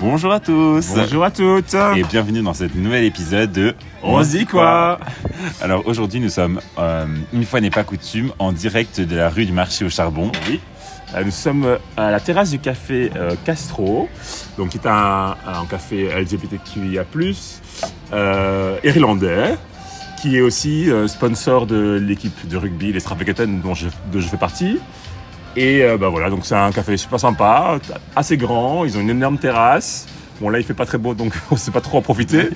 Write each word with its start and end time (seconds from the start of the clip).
Bonjour 0.00 0.32
à 0.32 0.40
tous 0.40 0.92
Bonjour 0.94 1.24
à 1.24 1.30
toutes 1.30 1.74
et 1.96 2.02
bienvenue 2.02 2.42
dans 2.42 2.54
cet 2.54 2.74
nouvel 2.74 3.04
épisode 3.04 3.52
de 3.52 3.74
On 4.02 4.22
se 4.22 4.30
dit 4.30 4.46
quoi 4.46 4.98
Alors 5.62 5.86
aujourd'hui 5.86 6.20
nous 6.20 6.28
sommes, 6.28 6.60
euh, 6.78 7.06
une 7.32 7.44
fois 7.44 7.60
n'est 7.60 7.70
pas 7.70 7.84
coutume, 7.84 8.32
en 8.38 8.52
direct 8.52 9.00
de 9.00 9.16
la 9.16 9.28
rue 9.30 9.46
du 9.46 9.52
marché 9.52 9.84
au 9.84 9.90
charbon. 9.90 10.30
Oui. 10.48 10.60
Euh, 11.14 11.24
Nous 11.24 11.30
sommes 11.30 11.78
à 11.96 12.10
la 12.10 12.20
terrasse 12.20 12.50
du 12.50 12.58
café 12.58 13.10
euh, 13.16 13.34
Castro, 13.44 14.08
donc 14.58 14.70
qui 14.70 14.78
est 14.78 14.86
un, 14.86 15.36
un 15.46 15.66
café 15.70 16.08
LGBTQIA+, 16.20 17.04
euh, 18.12 18.78
irlandais, 18.82 19.54
qui 20.20 20.36
est 20.36 20.40
aussi 20.40 20.90
euh, 20.90 21.06
sponsor 21.06 21.66
de 21.66 22.02
l'équipe 22.02 22.48
de 22.48 22.56
rugby, 22.56 22.92
les 22.92 23.00
dont 23.62 23.74
je, 23.74 23.88
dont 24.12 24.20
je 24.20 24.28
fais 24.28 24.36
partie. 24.36 24.78
Et 25.56 25.82
euh, 25.82 25.96
bah 25.96 26.08
voilà, 26.10 26.28
donc 26.28 26.44
c'est 26.44 26.54
un 26.54 26.70
café 26.70 26.96
super 26.98 27.18
sympa, 27.18 27.78
assez 28.14 28.36
grand, 28.36 28.84
ils 28.84 28.96
ont 28.98 29.00
une 29.00 29.10
énorme 29.10 29.38
terrasse. 29.38 30.06
Bon 30.40 30.50
là 30.50 30.58
il 30.58 30.64
fait 30.64 30.74
pas 30.74 30.84
très 30.84 30.98
beau 30.98 31.14
donc 31.14 31.32
on 31.50 31.54
ne 31.54 31.58
sait 31.58 31.70
pas 31.70 31.80
trop 31.80 31.98
en 31.98 32.02
profiter. 32.02 32.50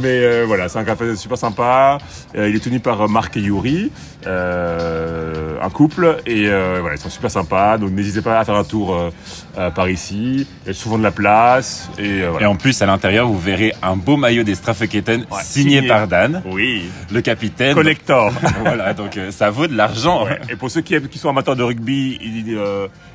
Mais 0.00 0.20
euh, 0.22 0.44
voilà, 0.46 0.68
c'est 0.68 0.78
un 0.78 0.84
café 0.84 1.16
super 1.16 1.38
sympa. 1.38 1.98
Euh, 2.36 2.48
il 2.48 2.56
est 2.56 2.60
tenu 2.60 2.80
par 2.80 3.02
euh, 3.02 3.08
Marc 3.08 3.36
et 3.36 3.40
Yuri, 3.40 3.90
euh, 4.26 5.56
un 5.62 5.70
couple. 5.70 6.18
Et 6.26 6.46
euh, 6.48 6.78
voilà, 6.80 6.96
ils 6.96 7.00
sont 7.00 7.10
super 7.10 7.30
sympas. 7.30 7.78
Donc 7.78 7.90
n'hésitez 7.92 8.22
pas 8.22 8.38
à 8.38 8.44
faire 8.44 8.54
un 8.56 8.64
tour 8.64 8.94
euh, 8.94 9.70
par 9.70 9.88
ici. 9.88 10.46
Il 10.64 10.68
y 10.68 10.70
a 10.70 10.74
souvent 10.74 10.98
de 10.98 11.02
la 11.02 11.10
place. 11.10 11.90
Et 11.98 12.22
en 12.44 12.56
plus 12.56 12.80
à 12.82 12.86
l'intérieur 12.86 13.26
vous 13.28 13.38
verrez 13.38 13.72
un 13.82 13.96
beau 13.96 14.16
maillot 14.16 14.42
des 14.44 14.54
Strafeketen 14.54 15.20
Ouais, 15.30 15.38
signé, 15.42 15.76
signé. 15.76 15.88
par 15.88 16.06
Dan, 16.08 16.42
Oui, 16.46 16.84
le 17.12 17.20
capitaine. 17.20 17.74
collector. 17.74 18.32
voilà, 18.60 18.94
donc 18.94 19.18
ça 19.30 19.50
vaut 19.50 19.66
de 19.66 19.76
l'argent. 19.76 20.24
Ouais. 20.24 20.40
Et 20.50 20.56
pour 20.56 20.70
ceux 20.70 20.80
qui, 20.80 20.96
sont 21.18 21.28
amateurs 21.30 21.56
de 21.56 21.62
rugby, 21.62 22.18
ils, 22.22 22.48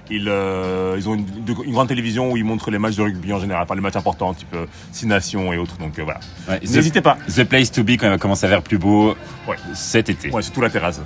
ils, 0.10 0.24
ils 0.98 1.10
ont 1.10 1.14
une, 1.16 1.26
de- 1.46 1.64
une 1.66 1.72
grande 1.72 1.88
télévision 1.88 2.32
où 2.32 2.38
ils 2.38 2.44
montrent 2.44 2.72
les 2.72 2.80
matchs 2.80 2.96
de 2.96 3.04
rugby 3.04 3.32
en 3.34 3.40
général, 3.40 3.64
enfin 3.64 3.76
les 3.76 3.82
matchs 3.82 3.96
importants, 3.96 4.34
type 4.34 4.56
Six 4.92 5.06
Nations 5.08 5.54
et 5.54 5.58
autres. 5.58 5.78
Donc 5.78 5.94
voilà. 6.00 6.20
Ouais, 6.50 6.60
N'hésitez 6.62 7.02
pas. 7.02 7.18
the 7.34 7.44
place 7.44 7.72
to 7.72 7.84
be 7.84 7.92
quand 7.92 8.08
il 8.08 8.12
va 8.12 8.18
commencer 8.18 8.46
à 8.46 8.50
faire 8.50 8.62
plus 8.62 8.78
beau 8.78 9.16
cet 9.74 10.10
été. 10.10 10.30
Ouais, 10.32 10.42
surtout 10.42 10.62
la 10.62 10.70
terrasse. 10.70 11.01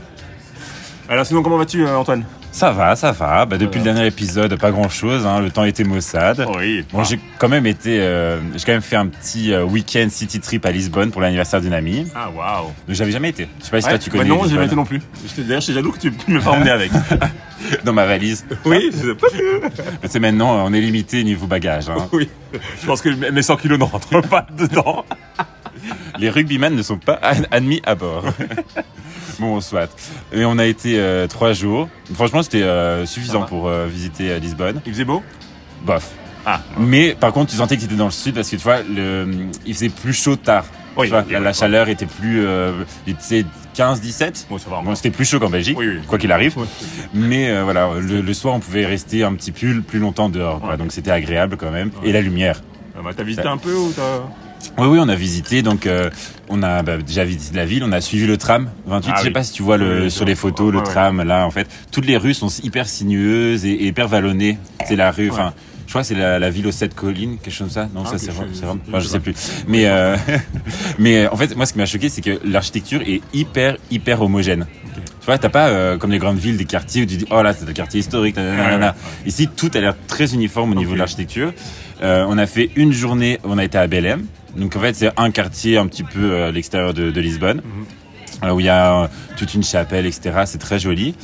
Alors 1.08 1.26
sinon, 1.26 1.44
comment 1.44 1.58
vas-tu, 1.58 1.86
euh, 1.86 1.98
Antoine? 1.98 2.24
Ça 2.52 2.72
va, 2.72 2.96
ça 2.96 3.12
va. 3.12 3.46
Bah, 3.46 3.58
depuis 3.58 3.80
le 3.80 3.84
dernier 3.84 4.08
épisode, 4.08 4.56
pas 4.58 4.72
grand 4.72 4.88
chose. 4.88 5.28
le 5.42 5.50
temps 5.52 5.66
était 5.66 5.84
maussade. 5.84 6.48
Oui. 6.58 6.86
Bon, 6.94 7.04
j'ai 7.04 7.20
quand 7.38 7.50
même 7.50 7.66
été, 7.68 8.00
euh, 8.00 8.40
j'ai 8.56 8.64
quand 8.66 8.72
même 8.72 8.82
fait 8.82 8.96
un 8.96 9.08
petit 9.08 9.52
euh, 9.54 9.64
week-end 9.66 10.08
city 10.10 10.40
trip 10.40 10.66
à 10.66 10.72
Lisbonne 10.72 11.12
pour 11.12 11.20
l'anniversaire 11.22 11.60
d'une 11.60 11.74
amie. 11.74 12.08
Ah 12.16 12.30
waouh. 12.30 12.68
Donc 12.88 12.96
j'avais 12.96 13.12
jamais 13.12 13.30
été. 13.30 13.50
Je 13.60 13.66
sais 13.66 13.72
pas 13.72 13.82
si 13.82 13.90
toi 13.90 13.98
tu 14.00 14.10
bah 14.10 14.20
connais. 14.20 14.30
non, 14.30 14.44
j'ai 14.46 14.52
jamais 14.56 14.68
été 14.68 14.76
non 14.76 14.86
plus. 14.86 15.02
D'ailleurs, 15.38 15.60
j'étais 15.60 15.74
jaloux 15.74 15.92
que 15.92 16.00
tu 16.00 16.14
ne 16.30 16.34
m'aies 16.36 16.40
pas 16.42 16.52
emmené 16.52 16.72
avec. 16.72 16.92
Dans 17.84 17.94
ma 17.94 18.06
valise. 18.06 18.46
oui, 18.66 18.90
je 18.92 19.08
sais 19.10 19.16
pas. 19.16 19.28
Mais 20.02 20.08
c'est 20.10 20.20
maintenant, 20.20 20.66
on 20.66 20.72
est 20.74 20.82
limité 20.82 21.24
niveau 21.26 21.48
bagage. 21.48 21.90
hein. 21.90 22.08
Oui. 22.14 22.30
Je 22.82 22.86
pense 22.88 23.02
que 23.02 23.10
mes 23.10 23.42
100 23.42 23.58
kilos 23.58 23.78
ne 23.80 23.84
rentrent 23.84 24.22
pas 24.22 24.48
dedans. 24.58 25.04
Les 26.20 26.30
rugbymen 26.30 26.74
ne 26.74 26.82
sont 26.82 26.98
pas 26.98 27.20
ad- 27.22 27.48
admis 27.52 27.82
à 27.86 27.96
bord. 27.96 28.24
bon, 29.40 29.60
soit. 29.62 29.90
Et 30.34 30.46
on 30.46 30.58
a 30.58 30.66
été 30.66 31.00
euh, 31.00 31.28
trois 31.28 31.54
jours. 31.54 31.90
Franchement, 32.14 32.44
c'était 32.44 32.64
euh, 32.64 33.06
suffisant 33.06 33.44
pour 33.44 33.68
euh, 33.68 33.88
visiter 33.88 34.40
Lisbonne. 34.40 34.82
Il 34.86 34.92
faisait 34.94 35.06
beau? 35.06 35.24
Bof. 35.84 36.12
Ah. 36.46 36.62
Mais 36.78 37.16
par 37.20 37.32
contre, 37.34 37.52
tu 37.52 37.58
sentais 37.58 37.76
que 37.76 37.82
tu 37.82 37.88
étais 37.88 37.96
dans 37.96 38.06
le 38.06 38.12
sud 38.12 38.36
parce 38.36 38.50
que 38.50 38.56
tu 38.56 38.62
vois, 38.64 38.82
le, 38.84 39.28
il 39.66 39.74
faisait 39.74 39.90
plus 39.90 40.14
chaud 40.14 40.36
tard. 40.36 40.66
Oui, 40.98 41.08
Tu 41.08 41.10
vois, 41.12 41.22
ok, 41.22 41.32
la, 41.32 41.52
chaleur 41.54 41.90
était 41.90 42.06
plus, 42.06 42.46
euh, 42.46 42.72
il 43.06 43.14
était 43.14 43.44
15-17. 43.76 44.46
Bon, 44.50 44.58
ça 44.58 44.70
va. 44.70 44.82
Bon, 44.82 44.96
c'était 44.96 45.10
plus 45.12 45.26
chaud 45.26 45.40
qu'en 45.40 45.50
Belgique, 45.50 45.78
Oui, 45.78 45.88
oui. 45.90 46.00
quoi 46.08 46.18
qu'il 46.18 46.32
arrive. 46.32 46.56
Mais 47.14 47.50
euh, 47.50 47.64
voilà, 47.64 47.90
le, 48.00 48.22
le 48.22 48.34
soir, 48.34 48.54
on 48.54 48.60
pouvait 48.62 48.86
rester 48.86 49.24
un 49.24 49.34
petit 49.34 49.52
peu 49.52 49.82
plus 49.82 50.00
longtemps 50.00 50.30
dehors. 50.30 50.62
quoi. 50.62 50.70
Ouais. 50.72 50.78
Donc 50.78 50.92
c'était 50.94 51.12
agréable 51.12 51.58
quand 51.58 51.72
même. 51.72 51.92
Et 52.04 52.12
la 52.14 52.22
lumière. 52.22 52.62
Ah 52.98 53.02
bah, 53.04 53.12
T'as 53.16 53.24
visité 53.24 53.48
un 53.48 53.58
peu 53.58 53.74
ou 53.74 53.92
t'as... 53.94 54.22
Oui, 54.78 54.88
oui, 54.88 55.00
on 55.02 55.08
a 55.10 55.16
visité. 55.16 55.62
Donc 55.62 55.86
euh, 55.88 56.10
on 56.50 56.62
a 56.64 56.84
bah, 56.84 56.98
déjà 56.98 57.24
visité 57.24 57.56
la 57.56 57.66
ville. 57.66 57.84
On 57.84 57.92
a 57.92 58.02
suivi 58.02 58.26
le 58.28 58.38
tram 58.38 58.70
28. 58.88 59.12
Ah 59.12 59.16
je 59.18 59.22
sais 59.22 59.28
oui. 59.28 59.34
pas 59.34 59.44
si 59.44 59.54
tu 59.54 59.64
vois 59.64 59.78
le, 59.78 60.04
Oui, 60.04 60.12
sur 60.12 60.26
les 60.26 60.36
photos 60.36 60.72
le 60.72 60.80
Ouais, 60.80 60.86
ouais. 60.86 60.92
tram 60.92 61.24
là. 61.24 61.46
En 61.46 61.52
fait, 61.52 61.68
toutes 61.92 62.06
les 62.06 62.18
rues 62.18 62.34
sont 62.34 62.50
hyper 62.64 62.88
sinueuses 62.88 63.66
et, 63.66 63.72
et 63.72 63.88
hyper 63.88 64.08
vallonnées. 64.08 64.58
C'est 64.86 64.96
la 64.96 65.12
rue. 65.12 65.30
Enfin. 65.32 65.54
Je 65.88 65.92
crois 65.92 66.02
que 66.02 66.08
c'est 66.08 66.16
la, 66.16 66.40
la 66.40 66.50
ville 66.50 66.66
aux 66.66 66.72
sept 66.72 66.96
collines, 66.96 67.38
quelque 67.38 67.54
chose 67.54 67.68
comme 67.68 67.70
ça. 67.70 67.88
Non, 67.94 68.02
Ah, 68.06 68.10
ça 68.10 68.18
c'est 68.18 68.32
je 68.32 68.38
enfin, 68.66 69.00
je 69.00 69.08
sais 69.08 69.20
plus. 69.20 69.36
Mais 69.68 69.86
euh, 69.86 70.18
mais 71.00 71.26
euh, 71.26 71.30
en 71.32 71.36
fait, 71.38 71.56
moi, 71.56 71.68
ce 71.68 71.74
qui 71.74 71.78
m'a 71.78 71.86
choqué, 71.86 72.10
c'est 72.10 72.22
que 72.22 72.40
l'architecture 72.44 73.02
est 73.06 73.22
hyper 73.36 73.78
hyper 73.92 74.20
homogène. 74.22 74.66
Tu 74.96 75.26
vois, 75.28 75.38
t'as 75.38 75.50
pas 75.50 75.68
euh, 75.68 75.98
comme 75.98 76.12
les 76.12 76.18
grandes 76.18 76.40
villes 76.40 76.58
des 76.58 76.66
quartiers 76.66 77.04
où 77.04 77.06
tu 77.06 77.18
dis 77.18 77.26
oh 77.32 77.42
là 77.42 77.54
c'est 77.54 77.66
le 77.68 77.74
quartier 77.74 78.00
historique. 78.00 78.36
nanana. 78.36 78.96
Ici, 79.28 79.48
tout 79.48 79.70
a 79.76 79.80
l'air 79.80 79.96
très 80.08 80.34
uniforme 80.34 80.72
au 80.72 80.76
niveau 80.76 80.94
de 80.96 81.00
l'architecture. 81.00 81.54
Euh, 82.02 82.26
on 82.28 82.38
a 82.40 82.48
fait 82.48 82.72
une 82.76 82.92
journée, 82.92 83.40
on 83.44 83.58
a 83.60 83.64
été 83.64 83.78
à 83.78 83.86
Belém. 83.88 84.24
Donc 84.56 84.76
en 84.76 84.80
fait, 84.80 84.96
c'est 84.96 85.12
un 85.18 85.32
quartier 85.32 85.78
un 85.78 85.88
petit 85.88 86.04
peu 86.04 86.32
euh, 86.32 86.48
à 86.50 86.52
l'extérieur 86.52 86.94
de, 86.94 87.12
de 87.12 87.22
Lisbonne, 87.22 87.58
Mhm. 87.64 87.86
euh, 88.50 88.52
où 88.54 88.60
il 88.60 88.66
y 88.66 88.70
a 88.70 89.04
euh, 89.04 89.08
toute 89.38 89.54
une 89.54 89.64
chapelle, 89.64 90.06
etc. 90.06 90.44
C'est 90.46 90.58
très 90.60 90.80
joli. 90.80 91.16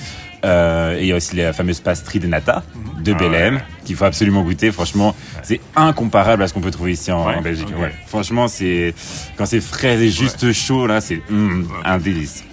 Euh, 0.43 0.97
et 0.97 1.01
il 1.01 1.05
y 1.07 1.11
a 1.11 1.15
aussi 1.17 1.35
la 1.35 1.53
fameuse 1.53 1.79
pastry 1.81 2.19
de 2.19 2.25
nata 2.27 2.63
de 3.03 3.13
Ah 3.13 3.17
Belém, 3.17 3.55
ouais. 3.55 3.61
qu'il 3.85 3.95
faut 3.95 4.05
absolument 4.05 4.41
goûter. 4.43 4.71
Franchement, 4.71 5.15
c'est 5.43 5.59
incomparable 5.75 6.41
à 6.41 6.47
ce 6.47 6.53
qu'on 6.53 6.61
peut 6.61 6.71
trouver 6.71 6.93
ici 6.93 7.11
en, 7.11 7.27
Ouais, 7.27 7.35
en 7.35 7.41
Belgique. 7.41 7.67
Franchement, 8.07 8.47
c'est 8.47 8.93
quand 9.37 9.45
c'est 9.45 9.61
frais 9.61 9.99
et 10.01 10.09
juste 10.09 10.51
chaud 10.51 10.87
là, 10.87 10.99
c'est 10.99 11.21
hum, 11.29 11.67
un 11.85 11.97
délice. 11.99 12.43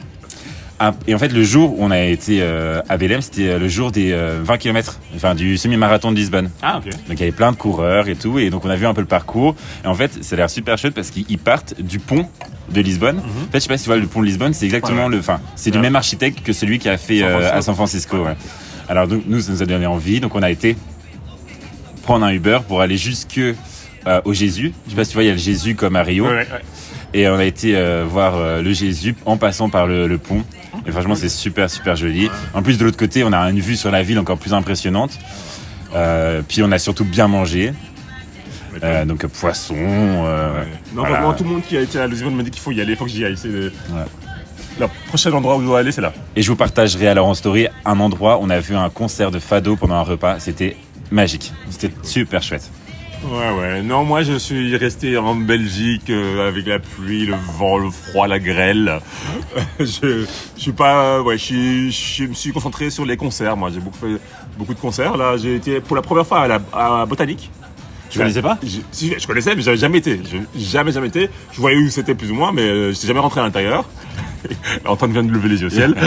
Ah, 0.80 0.94
Et 1.08 1.14
en 1.14 1.18
fait, 1.18 1.32
le 1.32 1.42
jour 1.42 1.78
où 1.78 1.84
on 1.84 1.90
a 1.90 2.00
été 2.00 2.38
euh, 2.40 2.80
à 2.88 2.96
Belém, 2.96 3.20
c'était 3.20 3.48
euh, 3.48 3.58
le 3.58 3.68
jour 3.68 3.90
des 3.90 4.12
euh, 4.12 4.38
20 4.42 4.58
km, 4.58 5.00
enfin 5.16 5.34
du 5.34 5.56
semi-marathon 5.58 6.12
de 6.12 6.16
Lisbonne. 6.16 6.50
Ah 6.62 6.78
ok. 6.78 6.90
Donc 6.92 7.00
il 7.10 7.18
y 7.18 7.22
avait 7.22 7.32
plein 7.32 7.50
de 7.50 7.56
coureurs 7.56 8.08
et 8.08 8.14
tout, 8.14 8.38
et 8.38 8.48
donc 8.50 8.64
on 8.64 8.70
a 8.70 8.76
vu 8.76 8.86
un 8.86 8.94
peu 8.94 9.00
le 9.00 9.06
parcours. 9.08 9.56
Et 9.84 9.88
en 9.88 9.94
fait, 9.94 10.22
ça 10.22 10.34
a 10.34 10.36
l'air 10.36 10.50
super 10.50 10.78
chouette 10.78 10.94
parce 10.94 11.10
qu'ils 11.10 11.38
partent 11.38 11.80
du 11.80 11.98
pont 11.98 12.28
de 12.72 12.80
Lisbonne. 12.80 13.18
En 13.18 13.22
fait, 13.50 13.54
je 13.54 13.58
sais 13.60 13.68
pas 13.68 13.76
si 13.76 13.84
tu 13.84 13.90
vois 13.90 13.96
le 13.98 14.06
pont 14.06 14.20
de 14.20 14.26
Lisbonne, 14.26 14.52
c'est 14.54 14.66
exactement. 14.66 15.06
Ouais, 15.06 15.10
le, 15.12 15.18
enfin, 15.18 15.40
c'est 15.56 15.70
du 15.70 15.78
même 15.78 15.96
architecte 15.96 16.42
que 16.44 16.52
celui 16.52 16.78
qui 16.78 16.88
a 16.88 16.96
fait 16.96 17.20
San 17.20 17.28
euh, 17.28 17.32
Francisco. 17.40 17.56
à 17.56 17.62
San 17.62 17.74
Francisco. 17.74 18.16
ouais. 18.24 18.36
Alors 18.88 19.06
donc 19.08 19.22
nous, 19.26 19.40
ça 19.40 19.52
nous 19.52 19.62
a 19.62 19.66
donné 19.66 19.86
envie, 19.86 20.20
donc 20.20 20.34
on 20.34 20.42
a 20.42 20.50
été 20.50 20.76
prendre 22.02 22.24
un 22.24 22.30
Uber 22.32 22.60
pour 22.66 22.80
aller 22.80 22.96
jusque 22.96 23.38
euh, 23.38 24.20
au 24.24 24.32
Jésus. 24.32 24.72
Je 24.86 24.90
sais 24.90 24.96
pas 24.96 25.04
si 25.04 25.10
tu 25.10 25.14
vois, 25.16 25.24
il 25.24 25.26
y 25.26 25.30
a 25.30 25.34
le 25.34 25.38
Jésus 25.38 25.74
comme 25.74 25.96
à 25.96 26.02
Rio. 26.02 26.24
Ouais, 26.24 26.30
ouais, 26.30 26.36
ouais. 26.38 26.62
Et 27.14 27.26
on 27.28 27.36
a 27.36 27.44
été 27.44 27.74
euh, 27.76 28.04
voir 28.08 28.36
euh, 28.36 28.60
le 28.62 28.72
Jésus 28.72 29.16
en 29.24 29.36
passant 29.38 29.70
par 29.70 29.86
le, 29.86 30.06
le 30.06 30.18
pont. 30.18 30.44
Et 30.86 30.90
franchement, 30.92 31.14
c'est 31.14 31.28
super, 31.30 31.70
super 31.70 31.96
joli. 31.96 32.28
En 32.54 32.62
plus, 32.62 32.76
de 32.78 32.84
l'autre 32.84 32.96
côté, 32.98 33.24
on 33.24 33.32
a 33.32 33.38
une 33.50 33.60
vue 33.60 33.76
sur 33.76 33.90
la 33.90 34.02
ville 34.02 34.18
encore 34.18 34.38
plus 34.38 34.52
impressionnante. 34.54 35.18
Euh, 35.94 36.42
puis 36.46 36.62
on 36.62 36.70
a 36.70 36.78
surtout 36.78 37.04
bien 37.04 37.28
mangé. 37.28 37.72
Euh, 38.82 39.04
donc 39.04 39.26
poisson. 39.26 39.74
euh, 39.78 40.60
Ouais. 40.60 40.66
Non, 40.94 41.02
voilà. 41.02 41.16
vraiment, 41.16 41.32
tout 41.34 41.44
le 41.44 41.50
monde 41.50 41.62
qui 41.62 41.76
a 41.76 41.80
été 41.80 41.98
à 41.98 42.06
Lisbonne 42.06 42.34
me 42.34 42.42
dit 42.42 42.50
qu'il 42.50 42.60
faut 42.60 42.70
y 42.72 42.80
aller, 42.80 42.92
il 42.92 42.96
faut 42.96 43.06
que 43.06 43.10
j'y 43.10 43.24
aille. 43.24 43.36
C'est 43.36 43.48
le... 43.48 43.72
Ouais. 43.90 44.04
le 44.78 44.86
prochain 45.08 45.32
endroit 45.32 45.56
où 45.56 45.60
je 45.62 45.66
dois 45.66 45.80
aller, 45.80 45.90
c'est 45.92 46.00
là. 46.02 46.12
Et 46.36 46.42
je 46.42 46.48
vous 46.50 46.56
partagerai 46.56 47.08
alors 47.08 47.26
en 47.26 47.34
story 47.34 47.68
un 47.84 47.98
endroit. 48.00 48.38
On 48.40 48.50
a 48.50 48.60
vu 48.60 48.76
un 48.76 48.88
concert 48.90 49.30
de 49.30 49.38
Fado 49.38 49.76
pendant 49.76 49.94
un 49.96 50.02
repas. 50.02 50.38
C'était 50.40 50.76
magique. 51.10 51.52
C'était 51.70 51.90
super 52.02 52.42
chouette. 52.42 52.70
Ouais, 53.24 53.50
ouais. 53.58 53.82
Non, 53.82 54.04
moi, 54.04 54.22
je 54.22 54.34
suis 54.38 54.76
resté 54.76 55.16
en 55.18 55.34
Belgique 55.34 56.08
euh, 56.08 56.48
avec 56.48 56.66
la 56.66 56.78
pluie, 56.78 57.26
le 57.26 57.34
vent, 57.58 57.76
le 57.78 57.90
froid, 57.90 58.28
la 58.28 58.38
grêle. 58.38 59.00
je, 59.80 60.24
je 60.56 60.60
suis 60.60 60.72
pas, 60.72 61.20
ouais, 61.22 61.36
je, 61.36 61.42
suis- 61.44 61.90
je 61.92 62.24
me 62.24 62.34
suis 62.34 62.52
concentré 62.52 62.90
sur 62.90 63.04
les 63.04 63.16
concerts. 63.16 63.56
Moi, 63.56 63.70
j'ai 63.74 63.80
beaucoup 63.80 63.98
fait 63.98 64.20
beaucoup 64.56 64.74
de 64.74 64.78
concerts. 64.78 65.16
Là, 65.16 65.36
j'ai 65.36 65.56
été 65.56 65.80
pour 65.80 65.96
la 65.96 66.02
première 66.02 66.26
fois 66.26 66.42
à 66.42 66.48
la 66.48 66.60
à 66.72 67.06
Botanique. 67.06 67.50
Tu 68.08 68.18
connaissais 68.18 68.40
pas? 68.42 68.56
Je- 68.62 68.78
si, 68.92 69.12
je 69.18 69.26
connaissais, 69.26 69.54
mais 69.54 69.62
j'avais 69.62 69.76
jamais 69.76 69.98
été. 69.98 70.20
Je, 70.24 70.38
jamais, 70.60 70.92
jamais 70.92 71.08
été. 71.08 71.28
Je 71.52 71.60
voyais 71.60 71.76
où 71.76 71.88
c'était 71.90 72.14
plus 72.14 72.30
ou 72.30 72.34
moins, 72.34 72.52
mais 72.52 72.62
euh, 72.62 72.92
j'étais 72.92 73.08
jamais 73.08 73.20
rentré 73.20 73.40
à 73.40 73.42
l'intérieur. 73.44 73.84
Antoine 74.86 75.12
vient 75.12 75.22
de 75.22 75.30
lever 75.32 75.48
les 75.48 75.60
yeux 75.60 75.66
au 75.66 75.70
ciel. 75.70 75.94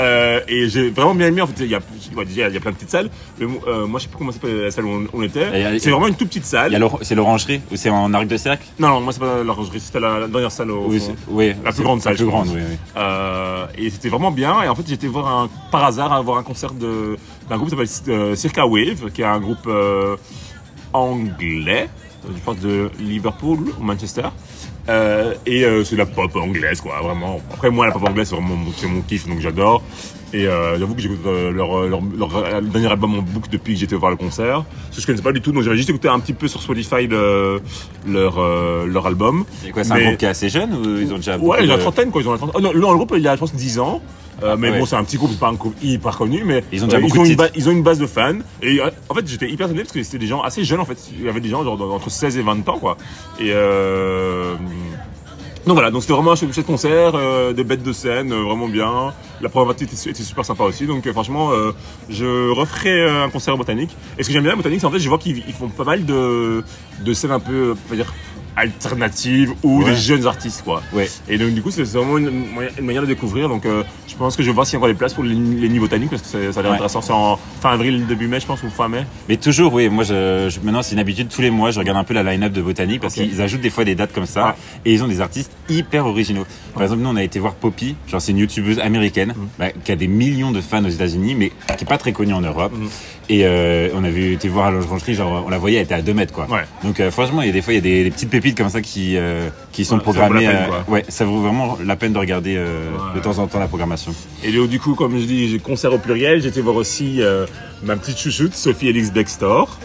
Euh, 0.00 0.38
et 0.46 0.68
j'ai 0.68 0.90
vraiment 0.90 1.12
bien 1.16 1.26
aimé. 1.26 1.40
En 1.42 1.48
fait, 1.48 1.54
il 1.64 1.66
y 1.70 1.74
a, 1.74 1.80
ouais, 2.16 2.24
déjà, 2.24 2.46
il 2.46 2.54
y 2.54 2.56
a 2.56 2.60
plein 2.60 2.70
de 2.70 2.76
petites 2.76 2.90
salles. 2.90 3.10
Mais, 3.40 3.46
euh, 3.66 3.84
moi, 3.84 3.98
je 3.98 4.04
sais 4.04 4.08
pas 4.10 4.16
comment 4.16 4.30
s'appelle 4.30 4.60
la 4.62 4.70
salle 4.70 4.84
où 4.84 5.08
on, 5.12 5.22
était. 5.24 5.74
et- 5.74 5.78
C'est 5.80 5.90
vraiment 5.90 6.06
une 6.06 6.14
toute 6.14 6.28
petite 6.28 6.44
salle. 6.44 6.70
C'est 7.02 7.16
l'orangerie 7.16 7.60
ou 7.72 7.76
c'est 7.76 7.90
en 7.90 8.14
arc 8.14 8.28
de 8.28 8.36
cercle? 8.36 8.64
Non, 8.78 8.90
non, 8.90 9.00
moi 9.00 9.12
c'est 9.12 9.18
pas 9.18 9.42
l'orangerie, 9.42 9.80
c'était 9.80 9.98
la, 9.98 10.20
la 10.20 10.28
dernière 10.28 10.52
salle 10.52 10.70
au 10.70 10.86
Oui, 10.86 11.00
fond. 11.00 11.06
c'est- 11.16 11.32
oui, 11.32 11.52
La 11.64 11.72
plus 11.72 11.82
grande 11.82 12.00
salle, 12.00 12.12
La 12.12 12.16
plus 12.18 12.26
grande, 12.26 12.46
oui, 12.48 12.60
oui. 12.70 12.76
Euh, 12.96 13.66
et 13.76 13.90
c'était 13.90 14.08
vraiment 14.08 14.30
bien. 14.30 14.62
Et 14.62 14.68
en 14.68 14.76
fait, 14.76 14.84
j'étais 14.86 15.08
voir 15.08 15.26
un, 15.26 15.50
par 15.72 15.84
hasard 15.84 16.12
à 16.12 16.20
voir 16.22 16.38
un 16.38 16.44
concert 16.44 16.72
de 16.74 17.16
d'un 17.50 17.56
groupe 17.56 17.68
qui 17.74 17.86
s'appelle 17.88 18.14
euh, 18.14 18.36
Circa 18.36 18.66
Wave, 18.68 19.10
qui 19.12 19.22
est 19.22 19.24
un 19.24 19.40
groupe 19.40 19.66
euh, 19.66 20.14
anglais, 20.92 21.88
je 22.24 22.40
pense 22.44 22.58
de 22.60 22.90
Liverpool 23.00 23.58
ou 23.80 23.82
Manchester. 23.82 24.28
Euh, 24.88 25.34
et 25.46 25.64
euh, 25.64 25.84
c'est 25.84 25.94
de 25.96 25.98
la 25.98 26.06
pop 26.06 26.34
anglaise, 26.36 26.80
quoi, 26.80 27.00
vraiment. 27.02 27.40
Après, 27.52 27.70
moi, 27.70 27.86
la 27.86 27.92
pop 27.92 28.08
anglaise, 28.08 28.28
c'est 28.28 28.34
vraiment 28.36 28.54
mon, 28.56 28.72
c'est 28.76 28.86
mon 28.86 29.02
kiff, 29.02 29.28
donc 29.28 29.40
j'adore. 29.40 29.82
Et 30.34 30.46
euh, 30.46 30.78
j'avoue 30.78 30.94
que 30.94 31.00
j'écoute 31.00 31.20
leur, 31.24 31.86
leur, 31.88 32.00
leur, 32.16 32.60
le 32.60 32.66
dernier 32.68 32.88
album 32.88 33.14
en 33.18 33.22
boucle 33.22 33.48
depuis 33.50 33.72
que 33.74 33.80
j'étais 33.80 33.94
voir 33.96 34.10
le 34.10 34.16
concert. 34.18 34.64
Ce 34.90 34.96
que 34.96 35.00
je 35.02 35.06
connaissais 35.06 35.22
pas 35.24 35.32
du 35.32 35.40
tout, 35.40 35.52
donc 35.52 35.62
j'avais 35.62 35.76
juste 35.78 35.88
écouté 35.88 36.08
un 36.08 36.20
petit 36.20 36.34
peu 36.34 36.48
sur 36.48 36.60
Spotify 36.60 37.06
le- 37.06 37.62
leur, 38.06 38.38
leur 38.86 39.06
album. 39.06 39.44
C'est 39.64 39.70
quoi, 39.70 39.84
c'est 39.84 39.92
un 39.92 40.00
groupe 40.04 40.18
qui 40.18 40.26
est 40.26 40.28
assez 40.28 40.50
jeune 40.50 40.74
ou 40.74 41.00
ils 41.00 41.12
ont 41.14 41.16
déjà 41.16 41.38
Ouais, 41.38 41.64
il 41.64 41.70
a 41.70 41.76
de- 41.76 41.80
trentaine, 41.80 42.10
quoi. 42.10 42.20
Ils 42.20 42.28
ont 42.28 42.32
la 42.32 42.38
trentaine. 42.38 42.56
Oh, 42.58 42.60
non, 42.60 42.78
non, 42.78 42.90
le 42.90 42.96
groupe, 42.98 43.14
il 43.16 43.26
a, 43.26 43.36
je 43.36 43.40
pense, 43.40 43.54
10 43.54 43.78
ans. 43.78 44.02
Euh, 44.42 44.54
mais 44.56 44.70
ouais. 44.70 44.78
bon, 44.78 44.84
c'est 44.86 44.94
un 44.96 45.02
petit 45.02 45.16
groupe, 45.16 45.30
c'est 45.32 45.40
pas 45.40 45.48
un 45.48 45.54
groupe 45.54 45.74
hyper 45.82 46.16
connu, 46.16 46.42
mais 46.44 46.62
Ils 46.72 46.84
ont 46.84 46.86
déjà 46.86 46.98
euh, 46.98 47.00
beaucoup 47.00 47.24
ils 47.24 47.32
ont, 47.32 47.36
ba- 47.36 47.48
ils 47.56 47.68
ont 47.68 47.72
une 47.72 47.82
base 47.82 47.98
de 47.98 48.06
fans. 48.06 48.38
Et 48.62 48.80
en 49.08 49.14
fait, 49.14 49.26
j'étais 49.26 49.48
hyper 49.48 49.66
étonné 49.66 49.82
parce 49.82 49.92
que 49.92 50.02
c'était 50.02 50.18
des 50.18 50.26
gens 50.26 50.42
assez 50.42 50.64
jeunes 50.64 50.80
en 50.80 50.84
fait. 50.84 50.98
Il 51.12 51.24
y 51.24 51.28
avait 51.28 51.40
des 51.40 51.48
gens 51.48 51.64
genre 51.64 51.80
entre 51.92 52.10
16 52.10 52.38
et 52.38 52.42
20 52.42 52.68
ans 52.68 52.78
quoi. 52.78 52.96
Et 53.38 53.52
euh, 53.52 54.54
donc 55.68 55.74
voilà, 55.74 55.90
donc 55.90 56.00
c'était 56.00 56.14
vraiment 56.14 56.32
un 56.32 56.34
chouette 56.34 56.64
concert, 56.64 57.12
euh, 57.14 57.52
des 57.52 57.62
bêtes 57.62 57.82
de 57.82 57.92
scène, 57.92 58.32
euh, 58.32 58.42
vraiment 58.42 58.68
bien. 58.68 59.12
La 59.42 59.50
première 59.50 59.66
partie 59.66 59.84
était, 59.84 60.22
super 60.22 60.42
sympa 60.42 60.64
aussi, 60.64 60.86
donc 60.86 61.06
euh, 61.06 61.12
franchement, 61.12 61.50
je 62.08 62.50
referai 62.50 63.06
un 63.06 63.28
concert 63.28 63.54
Botanique. 63.58 63.94
Et 64.18 64.22
ce 64.22 64.28
que 64.28 64.32
j'aime 64.32 64.44
bien 64.44 64.52
à 64.52 64.56
Botanique, 64.56 64.80
c'est 64.80 64.86
en 64.86 64.90
fait, 64.90 64.98
je 64.98 65.08
vois 65.10 65.18
qu'ils 65.18 65.42
ils 65.46 65.52
font 65.52 65.68
pas 65.68 65.84
mal 65.84 66.06
de, 66.06 66.64
de 67.04 67.12
scènes 67.12 67.32
un 67.32 67.38
peu, 67.38 67.74
on 67.86 67.90
va 67.90 67.96
dire, 67.96 68.14
alternatives 68.58 69.52
ou 69.62 69.82
Ouais. 69.82 69.90
des 69.90 69.96
jeunes 69.96 70.26
artistes, 70.26 70.62
quoi. 70.64 70.82
Ouais. 70.92 71.08
Et 71.28 71.38
donc 71.38 71.50
du 71.50 71.62
coup, 71.62 71.70
c'est 71.70 71.82
vraiment 71.84 72.18
une, 72.18 72.30
une 72.78 72.84
manière 72.84 73.02
de 73.02 73.06
découvrir. 73.06 73.48
Donc 73.48 73.64
euh, 73.66 73.82
je 74.06 74.14
pense 74.16 74.36
que 74.36 74.42
je 74.42 74.48
vais 74.48 74.54
voir 74.54 74.66
s'il 74.66 74.74
y 74.74 74.76
a 74.76 74.78
encore 74.78 74.88
des 74.88 74.94
places 74.94 75.14
pour 75.14 75.24
les, 75.24 75.34
les 75.34 75.68
nids 75.68 75.78
botaniques 75.78 76.10
parce 76.10 76.22
que 76.22 76.28
ça, 76.28 76.38
a 76.38 76.62
l'air 76.62 76.70
Ouais. 76.70 76.76
intéressant. 76.76 77.00
C'est 77.00 77.12
en 77.12 77.38
fin 77.60 77.70
avril, 77.70 78.06
début 78.06 78.26
mai, 78.28 78.40
je 78.40 78.46
pense, 78.46 78.62
ou 78.62 78.70
fin 78.70 78.88
mai. 78.88 79.04
Mais 79.28 79.36
toujours, 79.36 79.72
oui. 79.74 79.88
Moi, 79.88 80.04
je, 80.04 80.48
je- 80.50 80.60
maintenant, 80.60 80.82
c'est 80.82 80.94
une 80.94 80.98
habitude. 81.00 81.28
Tous 81.28 81.42
les 81.42 81.50
mois, 81.50 81.70
je 81.70 81.78
regarde 81.78 81.98
un 81.98 82.04
peu 82.04 82.14
la 82.14 82.22
line-up 82.22 82.52
de 82.52 82.62
Botanique 82.62 83.00
parce 83.00 83.14
qu'ils 83.14 83.40
ajoutent 83.40 83.60
des 83.60 83.70
fois 83.70 83.84
des 83.84 83.94
dates 83.94 84.12
comme 84.12 84.26
ça. 84.26 84.56
Et 84.84 84.92
ils 84.92 85.02
ont 85.02 85.08
des 85.08 85.20
artistes 85.20 85.52
hyper 85.68 86.06
originaux. 86.06 86.46
Par 86.74 86.82
exemple, 86.82 87.02
nous, 87.02 87.08
on 87.10 87.16
a 87.16 87.22
été 87.22 87.38
voir 87.38 87.54
Poppy. 87.54 87.96
Genre, 88.06 88.20
c'est 88.20 88.32
une 88.32 88.38
youtubeuse 88.38 88.78
américaine 88.80 89.34
Mhm. 89.36 89.48
bah, 89.58 89.66
qui 89.84 89.92
a 89.92 89.96
des 89.96 90.08
millions 90.08 90.50
de 90.52 90.60
fans 90.60 90.84
aux 90.84 90.88
États-Unis, 90.88 91.34
mais 91.34 91.50
qui 91.76 91.84
est 91.84 91.88
pas 91.88 91.98
très 91.98 92.12
connue 92.12 92.32
en 92.34 92.40
Europe. 92.40 92.72
Mhm. 92.74 92.88
Et 93.30 93.42
euh, 93.44 93.90
on 93.94 94.04
avait 94.04 94.32
été 94.32 94.48
voir 94.48 94.66
à 94.66 94.70
l'orangerie, 94.70 95.12
genre, 95.14 95.44
on 95.46 95.50
la 95.50 95.58
voyait, 95.58 95.76
elle 95.78 95.84
était 95.84 95.94
à 95.94 96.00
2 96.02 96.14
mètres, 96.14 96.32
quoi. 96.32 96.46
Donc, 96.82 96.98
euh, 96.98 97.10
franchement, 97.10 97.42
il 97.42 97.46
y 97.46 97.50
a 97.50 97.52
des 97.52 97.60
fois, 97.60 97.74
il 97.74 97.76
y 97.76 97.78
a 97.78 97.82
des, 97.82 98.04
des 98.04 98.10
petites 98.10 98.30
pépites 98.30 98.47
comme 98.54 98.68
ça 98.68 98.80
qui, 98.80 99.16
euh, 99.16 99.48
qui 99.72 99.84
sont 99.84 99.96
Ouais, 99.98 100.12
ça 100.14 100.28
peine, 100.28 100.48
euh, 100.48 100.90
ouais, 100.90 101.04
ça 101.08 101.24
vaut 101.24 101.40
vraiment 101.40 101.78
la 101.84 101.96
peine 101.96 102.12
de 102.12 102.18
regarder 102.18 102.56
euh, 102.56 102.90
Ouais. 102.90 103.16
de 103.16 103.20
temps 103.20 103.38
en 103.38 103.46
temps 103.46 103.58
la 103.58 103.68
programmation. 103.68 104.14
Et 104.44 104.52
donc, 104.52 104.68
du 104.68 104.78
coup, 104.80 104.94
comme 104.94 105.18
je 105.18 105.24
dis, 105.24 105.48
j'ai 105.48 105.58
concert 105.58 105.92
au 105.92 105.98
pluriel. 105.98 106.44
Été 106.44 106.60
voir 106.60 106.76
aussi 106.76 107.22
euh, 107.22 107.46
ma 107.82 107.96
petite 107.96 108.18
chouchoute, 108.18 108.54
Sophie 108.54 108.88
Elix 108.88 109.12
Dextor. 109.12 109.78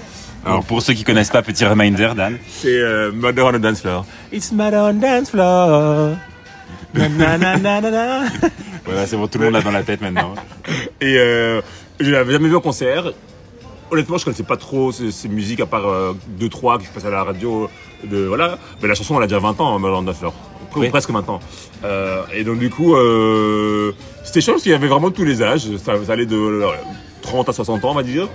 Alors, 0.46 0.64
pour 0.66 0.82
ceux 0.82 0.94
qui 0.94 1.04
connaissent 1.04 1.30
pas, 1.30 1.42
petit 1.42 1.64
reminder, 1.66 2.10
Dan. 2.16 2.38
C'est 2.50 2.68
euh, 2.78 3.12
Mother 3.14 3.46
on 3.46 3.54
the 3.54 3.58
Dance 3.62 3.82
Floor. 3.82 4.06
It's 4.32 4.52
Mother 4.52 4.84
on 4.84 4.94
the 4.96 5.00
Dance 5.00 5.30
Floor. 5.30 6.16
Na, 6.94 7.38
na, 7.38 7.58
na. 7.58 8.22
Voilà, 8.86 9.08
c'est 9.08 9.16
bon, 9.16 9.28
tout 9.28 9.40
le 9.40 9.46
monde 9.46 9.54
l'a 9.54 9.62
dans 9.62 9.72
la 9.72 9.84
tête 9.84 10.02
maintenant. 10.02 10.34
Et 11.02 11.16
euh, 11.18 11.62
je 12.00 12.12
l'avais 12.12 12.34
jamais 12.34 12.50
vu 12.50 12.56
en 12.58 12.62
concert. 12.62 13.12
Honnêtement, 13.90 14.18
je 14.18 14.26
connaissais 14.26 14.44
pas 14.44 14.58
trop 14.58 14.92
ces, 14.92 15.12
ces 15.12 15.30
musiques 15.30 15.62
à 15.62 15.66
part 15.66 15.86
2-3 16.40 16.80
qui 16.80 16.88
se 16.88 16.92
passaient 16.92 17.08
à 17.08 17.12
la 17.12 17.24
radio. 17.24 17.70
De, 18.04 18.26
voilà. 18.26 18.58
Mais 18.82 18.88
la 18.88 18.96
chanson, 18.96 19.16
elle 19.18 19.24
a 19.24 19.28
déjà 19.28 19.40
20 19.40 19.60
ans, 19.62 19.80
Dance 19.80 20.18
Floor. 20.18 20.34
Pre- 20.74 20.80
Oui. 20.80 20.90
Presque 20.90 21.12
20 21.12 21.30
ans. 21.30 21.40
Euh, 21.84 22.24
et 22.34 22.44
donc, 22.44 22.58
du 22.60 22.70
coup, 22.70 22.96
euh, 22.96 23.92
c'était 24.24 24.42
chouette 24.42 24.56
parce 24.56 24.64
qu'il 24.64 24.72
y 24.72 24.76
avait 24.76 24.88
vraiment 24.88 25.12
tous 25.12 25.24
les 25.26 25.42
âges. 25.44 25.68
Ça, 25.78 25.94
ça 26.06 26.14
allait 26.14 26.26
de 26.26 26.36
euh, 26.36 26.68
30 27.22 27.50
à 27.50 27.54
60 27.54 27.84
ans, 27.86 27.92
on 27.92 27.96
va 27.96 28.04
dire. 28.04 28.28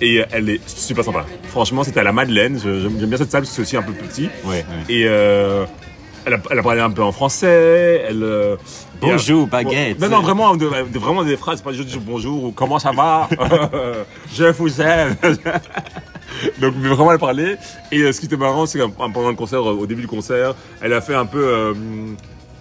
Et 0.00 0.20
elle 0.32 0.48
est 0.50 0.60
super 0.68 1.04
sympa. 1.04 1.24
Franchement, 1.48 1.84
c'était 1.84 2.00
à 2.00 2.04
la 2.04 2.12
Madeleine. 2.12 2.58
J'aime 2.62 2.88
bien 3.08 3.18
cette 3.18 3.30
salle 3.30 3.42
parce 3.42 3.50
que 3.50 3.56
c'est 3.56 3.62
aussi 3.62 3.76
un 3.76 3.82
peu 3.82 3.92
plus 3.92 4.08
petit. 4.08 4.30
Ouais, 4.44 4.56
ouais. 4.56 4.64
Et 4.94 5.04
euh, 5.06 5.64
elle, 6.24 6.34
a, 6.34 6.38
elle 6.50 6.58
a 6.58 6.62
parlé 6.62 6.80
un 6.80 6.90
peu 6.90 7.02
en 7.02 7.12
français. 7.12 8.04
Elle, 8.08 8.22
euh, 8.22 8.56
Bonjour, 9.00 9.40
et, 9.40 9.42
euh, 9.42 9.46
baguette. 9.46 10.00
Non, 10.00 10.08
non, 10.08 10.20
vraiment, 10.20 10.56
de, 10.56 10.68
de- 10.92 10.98
vraiment 10.98 11.22
des 11.24 11.36
phrases, 11.36 11.60
pas 11.60 11.72
juste 11.72 11.96
bonjour 11.98 12.44
ou 12.44 12.52
comment 12.52 12.78
ça 12.78 12.92
va, 12.92 13.28
je 14.34 14.44
vous 14.52 14.80
aime. 14.80 15.16
Donc 16.60 16.74
mais 16.78 16.88
vraiment 16.88 17.12
elle 17.12 17.18
parlait. 17.18 17.56
Et 17.90 18.00
euh, 18.02 18.12
ce 18.12 18.20
qui 18.20 18.26
était 18.26 18.36
marrant, 18.36 18.66
c'est 18.66 18.78
que 18.78 18.84
pendant 18.86 19.28
le 19.30 19.36
concert, 19.36 19.60
euh, 19.68 19.72
au 19.74 19.86
début 19.86 20.02
du 20.02 20.08
concert, 20.08 20.54
elle 20.80 20.92
a 20.92 21.00
fait 21.00 21.14
un 21.14 21.26
peu 21.26 21.42
euh, 21.44 21.74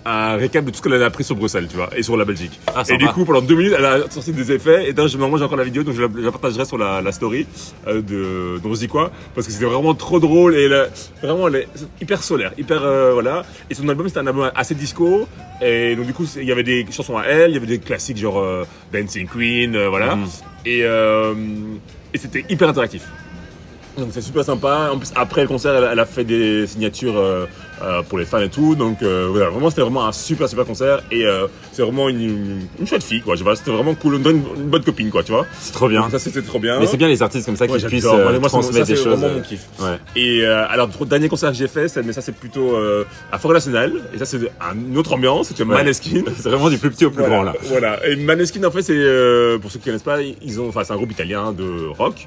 un 0.03 0.35
récap 0.35 0.65
de 0.65 0.71
tout 0.71 0.77
ce 0.77 0.81
qu'elle 0.81 0.99
a 1.01 1.05
appris 1.05 1.23
sur 1.23 1.35
Bruxelles, 1.35 1.67
tu 1.69 1.75
vois, 1.75 1.89
et 1.95 2.01
sur 2.01 2.17
la 2.17 2.25
Belgique. 2.25 2.59
Ah, 2.67 2.81
et 2.81 2.85
sympa. 2.85 2.97
du 2.97 3.07
coup, 3.09 3.23
pendant 3.23 3.41
deux 3.41 3.53
minutes, 3.55 3.75
elle 3.77 3.85
a 3.85 4.09
sorti 4.09 4.31
des 4.31 4.51
effets. 4.51 4.89
Et 4.89 4.95
je, 4.95 5.17
moi, 5.17 5.37
j'ai 5.37 5.45
encore 5.45 5.57
la 5.57 5.63
vidéo, 5.63 5.83
donc 5.83 5.93
je 5.95 6.01
la, 6.01 6.07
je 6.15 6.21
la 6.21 6.31
partagerai 6.31 6.65
sur 6.65 6.77
la, 6.79 7.01
la 7.03 7.11
story 7.11 7.45
euh, 7.87 8.01
de 8.01 8.59
d'On 8.63 8.73
se 8.73 8.79
dit 8.79 8.87
quoi, 8.87 9.11
parce 9.35 9.45
que 9.45 9.53
c'était 9.53 9.65
vraiment 9.65 9.93
trop 9.93 10.19
drôle 10.19 10.55
et 10.55 10.63
elle 10.63 10.89
vraiment, 11.21 11.47
elle 11.47 11.55
est 11.55 11.67
hyper 12.01 12.23
solaire, 12.23 12.51
hyper 12.57 12.83
euh, 12.83 13.11
voilà. 13.13 13.43
Et 13.69 13.75
son 13.75 13.87
album, 13.89 14.07
c'était 14.07 14.21
un 14.21 14.27
album 14.27 14.49
assez 14.55 14.73
disco. 14.73 15.27
Et 15.61 15.95
donc 15.95 16.07
du 16.07 16.13
coup, 16.13 16.25
c'est- 16.25 16.39
il 16.41 16.47
y 16.47 16.51
avait 16.51 16.63
des 16.63 16.83
chansons 16.91 17.17
à 17.17 17.25
elle, 17.25 17.51
il 17.51 17.53
y 17.53 17.57
avait 17.57 17.67
des 17.67 17.77
classiques 17.79 18.17
genre 18.17 18.39
euh, 18.39 18.63
Dancing 18.91 19.27
Queen, 19.27 19.75
euh, 19.75 19.87
voilà. 19.89 20.17
Et, 20.65 20.83
euh, 20.83 21.35
et 22.11 22.17
c'était 22.17 22.43
hyper 22.49 22.69
interactif. 22.69 23.03
Donc 23.97 24.09
c'est 24.11 24.21
super 24.21 24.43
sympa. 24.43 24.89
En 24.93 24.97
plus, 24.97 25.11
après 25.15 25.41
le 25.41 25.47
concert, 25.47 25.73
elle, 25.91 25.99
a 25.99 26.05
fait 26.05 26.23
des 26.23 26.67
signatures 26.67 27.17
euh, 27.17 27.45
euh, 27.83 28.01
pour 28.03 28.17
les 28.17 28.25
fans 28.25 28.39
et 28.41 28.49
tout. 28.49 28.75
Donc 28.75 29.01
euh, 29.03 29.27
voilà, 29.31 29.49
vraiment, 29.49 29.69
c'était 29.69 29.81
vraiment 29.81 30.05
un 30.05 30.11
super 30.11 30.47
super 30.49 30.65
concert. 30.65 31.01
Et 31.11 31.25
euh, 31.25 31.47
c'est 31.71 31.81
vraiment 31.81 32.09
une, 32.09 32.21
une, 32.21 32.61
une 32.79 32.87
chouette 32.87 33.03
fille, 33.03 33.21
quoi. 33.21 33.35
C'était 33.55 33.71
vraiment 33.71 33.93
cool. 33.95 34.15
Une, 34.15 34.21
bonne- 34.21 34.43
une 34.57 34.69
bonne 34.69 34.83
copine, 34.83 35.09
quoi, 35.09 35.23
tu 35.23 35.31
vois. 35.31 35.45
C'est 35.59 35.73
trop 35.73 35.87
bien. 35.89 36.01
Donc 36.01 36.11
ça, 36.11 36.19
c'était 36.19 36.41
trop 36.41 36.59
bien. 36.59 36.79
Mais 36.79 36.87
c'est 36.87 36.97
bien 36.97 37.07
les 37.07 37.21
artistes 37.21 37.45
comme 37.45 37.55
ça 37.57 37.67
qui 37.67 37.73
Ouais, 37.73 37.79
puissent 37.79 38.03
Moi, 38.05 38.31
c'est- 38.43 38.47
transmettre 38.49 38.73
ça, 38.73 38.83
des 38.93 38.95
c'est 38.97 39.03
choses. 39.03 39.13
vraiment 39.19 39.27
euh, 39.33 39.35
mon 39.37 39.41
kiff. 39.41 39.65
Ouais. 39.79 39.97
Et 40.15 40.45
alors, 40.45 40.87
dernier 41.05 41.29
concert 41.29 41.51
que 41.51 41.57
j'ai 41.57 41.67
fait, 41.67 41.87
c'est- 41.87 42.03
mais 42.03 42.13
ça 42.13 42.21
c'est 42.21 42.35
plutôt 42.35 42.75
à 43.31 43.37
Forêt 43.39 43.53
Nationale. 43.55 43.93
Et 44.13 44.17
ça 44.17 44.25
c'est 44.25 44.37
une 44.75 44.97
autre 44.97 45.13
ambiance. 45.13 45.47
C'était 45.49 45.63
Ouais. 45.63 45.75
Maneskin. 45.75 46.21
C'est 46.37 46.49
vraiment 46.49 46.69
du 46.69 46.77
plus 46.77 46.89
petit 46.89 47.05
au 47.05 47.09
plus 47.11 47.19
Voilà, 47.19 47.35
grand 47.35 47.43
là. 47.43 47.53
Voilà. 47.63 48.07
Et 48.07 48.15
Maneskin, 48.15 48.63
en 48.63 48.71
fait, 48.71 48.81
c'est 48.81 49.59
pour 49.61 49.69
ceux 49.71 49.79
qui 49.79 49.85
connaissent 49.85 50.01
pas, 50.03 50.19
ils 50.21 50.59
ont, 50.61 50.69
enfin, 50.69 50.83
c'est 50.83 50.93
un 50.93 50.95
groupe 50.95 51.11
italien 51.11 51.51
de 51.51 51.87
rock. 51.97 52.25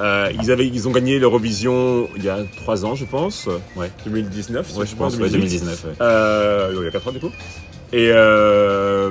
Ils 0.00 0.50
avaient, 0.52 0.66
ils 0.66 0.86
ont 0.88 0.92
gagné 0.92 1.18
l'Eurovision 1.18 2.08
il 2.16 2.24
y 2.24 2.28
a 2.28 2.38
trois 2.62 2.84
ans, 2.84 2.94
je 2.94 3.04
pense. 3.04 3.48
Ouais. 3.76 3.90
2019. 4.06 4.76
Ouais, 4.76 4.86
je 4.88 4.96
pense, 4.96 5.16
ouais, 5.16 5.28
2019. 5.30 5.84
ouais. 5.84 5.90
Euh, 6.00 6.72
il 6.76 6.84
y 6.84 6.86
a 6.88 6.90
4 6.90 7.08
ans 7.08 7.12
du 7.12 7.20
coup. 7.20 7.30
Et, 7.92 8.10
euh, 8.12 9.10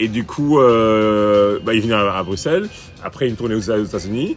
et 0.00 0.08
du 0.08 0.24
coup, 0.24 0.60
euh, 0.60 1.58
bah, 1.64 1.74
ils 1.74 1.82
venaient 1.82 1.94
à, 1.94 2.16
à 2.18 2.22
Bruxelles. 2.22 2.68
Après, 3.04 3.28
une 3.28 3.36
tournée 3.36 3.54
aux, 3.54 3.70
aux 3.70 3.84
États-Unis. 3.84 4.36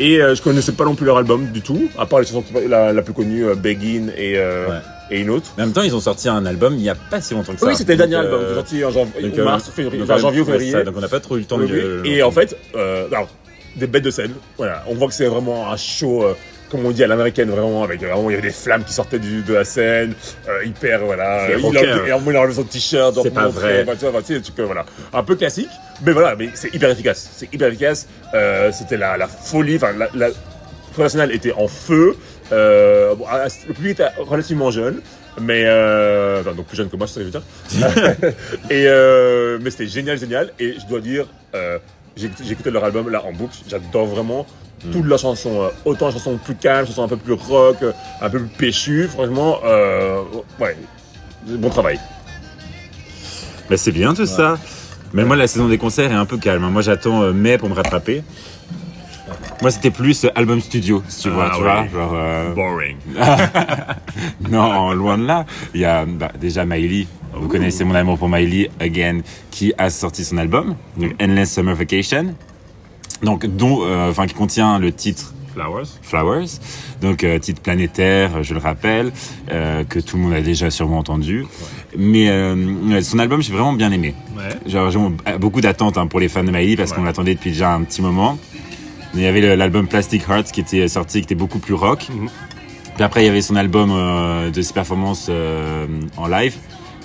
Et 0.00 0.20
euh, 0.20 0.34
je 0.34 0.42
connaissais 0.42 0.72
pas 0.72 0.84
non 0.84 0.94
plus 0.96 1.06
leur 1.06 1.18
album 1.18 1.46
du 1.52 1.60
tout, 1.60 1.88
à 1.96 2.04
part 2.06 2.18
les 2.18 2.26
chansons 2.26 2.42
la, 2.68 2.92
la 2.92 3.02
plus 3.02 3.12
connue, 3.12 3.44
Begin 3.54 4.08
et, 4.16 4.36
Ouais. 4.38 4.78
et 5.10 5.20
une 5.20 5.30
autre. 5.30 5.52
Mais 5.56 5.62
en 5.62 5.66
même 5.66 5.72
temps, 5.74 5.82
ils 5.82 5.94
ont 5.94 6.00
sorti 6.00 6.28
un 6.28 6.44
album 6.46 6.74
il 6.74 6.82
y 6.82 6.88
a 6.88 6.96
pas 6.96 7.20
si 7.20 7.32
longtemps 7.34 7.52
que 7.52 7.60
ça. 7.60 7.66
Oui, 7.66 7.76
c'était 7.76 7.92
le 7.92 7.98
dernier 7.98 8.16
album, 8.16 8.40
euh, 8.42 8.54
sorti 8.56 8.84
en 8.84 8.90
janvier, 8.90 9.22
donc, 9.22 9.38
mars, 9.44 9.70
février, 9.70 10.00
donc, 10.00 10.10
enfin, 10.10 10.18
janvier 10.20 10.40
ou 10.40 10.44
février. 10.46 10.72
ça, 10.72 10.82
donc 10.82 10.94
on 10.96 11.00
n'a 11.00 11.06
pas 11.08 11.20
trop 11.20 11.36
eu 11.36 11.40
le 11.40 11.44
temps 11.44 11.58
Oui, 11.58 11.68
de. 11.68 11.74
oui. 11.74 11.80
le- 11.80 12.06
Et 12.06 12.22
en 12.24 12.32
fait, 12.32 12.56
euh, 12.74 13.06
alors, 13.12 13.28
des 13.76 13.86
bêtes 13.86 14.02
de 14.04 14.10
scène. 14.10 14.32
Voilà, 14.56 14.82
on 14.88 14.94
voit 14.94 15.06
que 15.06 15.14
c'est 15.14 15.26
vraiment 15.28 15.70
un 15.70 15.76
show, 15.76 16.24
euh, 16.24 16.34
comme 16.74 16.86
on 16.86 16.90
dit 16.90 17.04
à 17.04 17.06
l'américaine, 17.06 17.50
vraiment 17.50 17.84
avec 17.84 18.00
vraiment 18.00 18.28
il 18.28 18.34
y 18.34 18.36
avait 18.38 18.48
des 18.48 18.52
flammes 18.52 18.82
qui 18.82 18.92
sortaient 18.92 19.20
du, 19.20 19.42
de 19.42 19.54
la 19.54 19.64
scène, 19.64 20.14
euh, 20.48 20.64
hyper 20.64 21.04
voilà. 21.04 21.48
Il 21.50 21.56
rocker. 21.64 21.88
a, 21.88 22.08
et 22.08 22.12
en 22.12 22.18
moins, 22.18 22.50
son 22.50 22.64
t-shirt, 22.64 23.16
C'est 23.22 23.30
pas 23.32 23.46
vrai. 23.46 23.86
tu 23.98 24.06
vois, 24.06 24.20
tu 24.20 24.26
sais, 24.26 24.34
des 24.34 24.42
trucs, 24.42 24.58
voilà, 24.58 24.84
un 25.12 25.22
peu 25.22 25.36
classique, 25.36 25.70
mais 26.04 26.10
voilà, 26.10 26.34
mais 26.34 26.48
c'est 26.54 26.74
hyper 26.74 26.90
efficace. 26.90 27.30
C'est 27.36 27.52
hyper 27.54 27.68
efficace. 27.68 28.08
Euh, 28.34 28.72
C'était 28.72 28.96
la, 28.96 29.16
la 29.16 29.28
folie, 29.28 29.76
enfin 29.76 29.92
la, 29.96 30.08
la 30.14 30.30
Front 30.92 31.02
National 31.04 31.32
était 31.32 31.52
en 31.52 31.68
feu. 31.68 32.16
Euh, 32.52 33.14
bon, 33.14 33.24
ah, 33.30 33.44
le 33.68 33.74
public 33.74 33.92
était 33.92 34.08
relativement 34.18 34.72
jeune. 34.72 35.00
Mais 35.40 35.64
euh, 35.66 36.40
enfin, 36.40 36.52
donc 36.54 36.66
plus 36.66 36.76
jeune 36.76 36.88
que 36.88 36.96
moi, 36.96 37.06
c'est 37.06 37.14
ça 37.14 37.20
que 37.20 37.26
je 37.26 37.32
veux 37.32 37.90
dire. 38.10 38.30
et 38.70 38.86
euh, 38.86 39.58
mais 39.60 39.70
c'était 39.70 39.86
génial, 39.86 40.18
génial. 40.18 40.52
Et 40.58 40.74
je 40.80 40.86
dois 40.86 41.00
dire, 41.00 41.26
euh, 41.54 41.78
écouté 42.50 42.70
leur 42.70 42.84
album 42.84 43.08
là 43.10 43.22
en 43.24 43.32
boucle. 43.32 43.56
J'adore 43.68 44.06
vraiment 44.06 44.46
toutes 44.92 45.04
leurs 45.06 45.18
chansons. 45.18 45.62
euh, 45.62 45.68
autant 45.84 46.06
les 46.08 46.12
chansons 46.12 46.36
plus 46.42 46.54
calmes, 46.54 46.86
chansons 46.86 47.04
un 47.04 47.08
peu 47.08 47.16
plus 47.16 47.32
rock, 47.34 47.76
euh, 47.82 47.92
un 48.20 48.28
peu 48.30 48.38
plus 48.40 48.48
péchues. 48.56 49.08
Franchement, 49.08 49.58
euh, 49.64 50.20
ouais, 50.60 50.76
bon 51.46 51.70
travail. 51.70 51.98
Bah, 53.70 53.76
c'est 53.76 53.92
bien 53.92 54.14
tout 54.14 54.26
ça. 54.26 54.58
Mais 55.12 55.24
moi, 55.24 55.36
la 55.36 55.46
saison 55.46 55.68
des 55.68 55.78
concerts 55.78 56.10
est 56.10 56.14
un 56.14 56.26
peu 56.26 56.36
calme. 56.38 56.64
hein. 56.64 56.70
Moi, 56.70 56.82
j'attends 56.82 57.32
mai 57.32 57.56
pour 57.56 57.68
me 57.68 57.74
rattraper. 57.74 58.22
Moi, 59.62 59.70
c'était 59.70 59.90
plus 59.92 60.26
album 60.34 60.60
studio, 60.60 61.02
si 61.08 61.22
tu 61.22 61.30
vois. 61.30 61.48
Ah 61.52 61.56
tu 61.56 61.62
ouais. 61.62 61.88
vois 61.88 62.00
genre, 62.00 62.12
euh, 62.16 62.52
Boring. 62.54 62.96
Non, 64.50 64.92
loin 64.92 65.16
de 65.16 65.24
là. 65.26 65.46
Il 65.72 65.80
y 65.80 65.84
a 65.84 66.04
bah, 66.04 66.30
déjà 66.38 66.64
Miley. 66.66 67.06
Vous 67.36 67.48
connaissez 67.48 67.84
mon 67.84 67.94
amour 67.94 68.18
pour 68.18 68.28
Miley, 68.28 68.70
again, 68.80 69.20
qui 69.50 69.72
a 69.78 69.90
sorti 69.90 70.24
son 70.24 70.38
album, 70.38 70.76
donc 70.96 71.12
Endless 71.20 71.52
Summer 71.52 71.74
Vacation. 71.74 72.34
Donc, 73.22 73.46
dont, 73.46 73.80
euh, 73.84 74.10
enfin, 74.10 74.26
qui 74.26 74.34
contient 74.34 74.78
le 74.78 74.92
titre 74.92 75.32
Flowers. 75.54 75.84
Flowers, 76.02 76.46
donc 77.00 77.22
euh, 77.22 77.38
titre 77.38 77.60
planétaire, 77.62 78.42
je 78.42 78.54
le 78.54 78.60
rappelle, 78.60 79.12
euh, 79.52 79.84
que 79.84 80.00
tout 80.00 80.16
le 80.16 80.24
monde 80.24 80.32
a 80.32 80.40
déjà 80.42 80.68
sûrement 80.70 80.98
entendu. 80.98 81.46
Mais 81.96 82.28
euh, 82.28 83.00
son 83.02 83.18
album, 83.20 83.40
j'ai 83.40 83.52
vraiment 83.52 83.72
bien 83.72 83.92
aimé. 83.92 84.14
Ouais. 84.36 84.48
J'ai 84.66 84.80
beaucoup 85.38 85.60
d'attentes 85.60 85.96
hein, 85.96 86.08
pour 86.08 86.18
les 86.18 86.28
fans 86.28 86.42
de 86.42 86.50
Miley 86.50 86.76
parce 86.76 86.90
Ouais. 86.90 86.96
qu'on 86.96 87.04
l'attendait 87.04 87.34
depuis 87.34 87.50
déjà 87.52 87.72
un 87.72 87.82
petit 87.82 88.02
moment. 88.02 88.36
Il 89.14 89.20
y 89.20 89.26
avait 89.26 89.54
l'album 89.54 89.86
Plastic 89.86 90.24
Hearts 90.28 90.50
qui 90.52 90.60
était 90.60 90.88
sorti, 90.88 91.18
qui 91.20 91.24
était 91.24 91.34
beaucoup 91.36 91.60
plus 91.60 91.74
rock. 91.74 92.08
Mhm. 92.10 92.28
Puis 92.96 93.04
après, 93.04 93.22
il 93.22 93.26
y 93.26 93.30
avait 93.30 93.40
son 93.42 93.54
album 93.54 93.90
de 94.52 94.62
ses 94.62 94.72
performances 94.72 95.30
en 96.16 96.26
live 96.26 96.54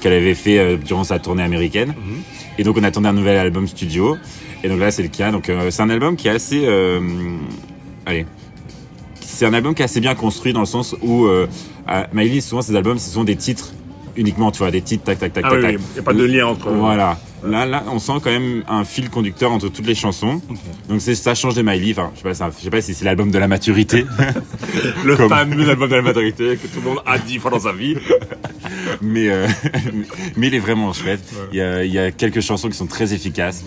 qu'elle 0.02 0.14
avait 0.14 0.36
fait 0.36 0.60
euh, 0.60 0.78
durant 0.78 1.04
sa 1.04 1.20
tournée 1.20 1.44
américaine. 1.44 1.90
Mhm. 1.90 2.22
Et 2.58 2.64
donc, 2.64 2.78
on 2.78 2.84
attendait 2.84 3.10
un 3.10 3.14
nouvel 3.14 3.38
album 3.38 3.68
studio. 3.68 4.18
Et 4.64 4.68
donc 4.68 4.80
là, 4.80 4.92
c'est 4.92 5.04
le 5.04 5.10
cas. 5.10 5.32
Donc, 5.32 5.50
euh, 5.50 5.72
c'est 5.72 5.82
un 5.82 5.90
album 5.90 6.16
qui 6.16 6.28
est 6.28 6.32
assez, 6.32 6.66
euh, 6.66 7.00
allez, 8.06 8.26
c'est 9.22 9.46
un 9.46 9.54
album 9.54 9.74
qui 9.74 9.82
est 9.82 9.86
assez 9.86 10.02
bien 10.02 10.16
construit 10.16 10.52
dans 10.52 10.60
le 10.60 10.66
sens 10.66 10.96
où 11.02 11.26
euh, 11.26 11.48
à 11.88 12.08
Miley, 12.14 12.42
souvent 12.42 12.62
ses 12.62 12.76
albums, 12.76 13.00
ce 13.00 13.10
sont 13.10 13.24
des 13.24 13.38
titres 13.38 13.74
uniquement, 14.16 14.52
tu 14.52 14.58
vois, 14.60 14.72
des 14.72 14.82
titres, 14.82 15.06
tac, 15.06 15.20
tac, 15.20 15.32
tac, 15.32 15.46
Ah 15.48 15.52
tac, 15.52 15.64
oui, 15.64 15.78
il 15.92 15.94
n'y 15.94 16.00
a 16.00 16.04
pas 16.04 16.14
de 16.14 16.24
lien 16.26 16.48
entre. 16.48 16.70
Voilà. 16.72 17.18
Là, 17.46 17.66
là, 17.66 17.84
on 17.88 18.00
sent 18.00 18.14
quand 18.24 18.32
même 18.32 18.64
un 18.68 18.84
fil 18.84 19.10
conducteur 19.10 19.52
entre 19.52 19.70
toutes 19.70 19.88
les 19.88 19.96
chansons. 19.96 20.42
Donc 20.90 21.00
c'est 21.02 21.16
ça 21.16 21.36
change 21.36 21.56
de 21.56 21.62
Miley. 21.62 21.92
Enfin, 21.92 22.12
je 22.14 22.18
sais 22.20 22.24
pas, 22.24 22.34
c'est 22.34 22.44
un- 22.44 22.52
je 22.58 22.64
sais 22.64 22.70
pas 22.70 22.82
si 22.82 22.94
c'est 22.94 23.06
l'album 23.06 23.32
de 23.32 23.38
la 23.38 23.48
maturité, 23.48 24.06
Le 25.06 25.16
Comme- 25.16 25.30
fameux 25.30 25.70
album 25.70 25.90
de 25.90 25.96
la 25.96 26.02
maternité 26.02 26.58
que 26.58 26.68
tout 26.68 26.80
le 26.84 26.90
monde 26.90 27.00
a 27.06 27.18
dit 27.18 27.38
fois 27.40 27.52
dans 27.52 27.60
sa 27.62 27.72
vie. 27.74 27.96
mais 29.02 29.30
euh, 29.30 29.48
mais 30.38 30.48
il 30.48 30.56
est 30.56 30.60
vraiment 30.60 30.92
chouette. 30.94 31.24
Il 31.52 31.58
y 31.58 31.62
a, 31.62 31.84
il 31.84 31.92
y 31.94 32.00
a 32.00 32.12
quelques 32.12 32.42
chansons 32.42 32.68
qui 32.70 32.78
sont 32.78 32.88
très 32.88 33.14
efficaces. 33.14 33.64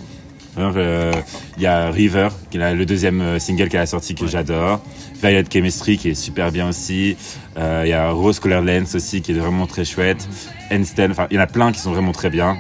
Euh, 0.59 1.12
il 1.57 1.62
y 1.62 1.67
a 1.67 1.91
River, 1.91 2.29
qui 2.50 2.59
est 2.59 2.75
le 2.75 2.85
deuxième 2.85 3.23
euh, 3.23 3.38
single 3.38 3.71
qu'elle 3.71 3.81
a 3.81 3.87
sorti 3.87 4.14
que 4.14 4.26
j'adore. 4.26 4.83
Violet 5.23 5.45
Chemistry 5.50 5.97
qui 5.97 6.11
est 6.11 6.14
super 6.14 6.52
bien 6.52 6.69
aussi. 6.69 7.17
Euh, 7.57 7.83
il 7.87 7.88
y 7.88 7.95
a 7.95 8.11
Rose 8.11 8.38
Colored 8.38 8.67
Lens 8.67 8.95
aussi 8.95 9.23
qui 9.23 9.33
est 9.33 9.35
vraiment 9.35 9.67
très 9.67 9.87
chouette. 9.87 10.29
Einstein, 10.71 11.11
enfin 11.12 11.26
il 11.31 11.37
y 11.37 11.38
en 11.41 11.43
a 11.43 11.47
plein 11.47 11.73
qui 11.73 11.81
sont 11.81 11.93
vraiment 11.93 12.12
très 12.12 12.29
bien. 12.29 12.59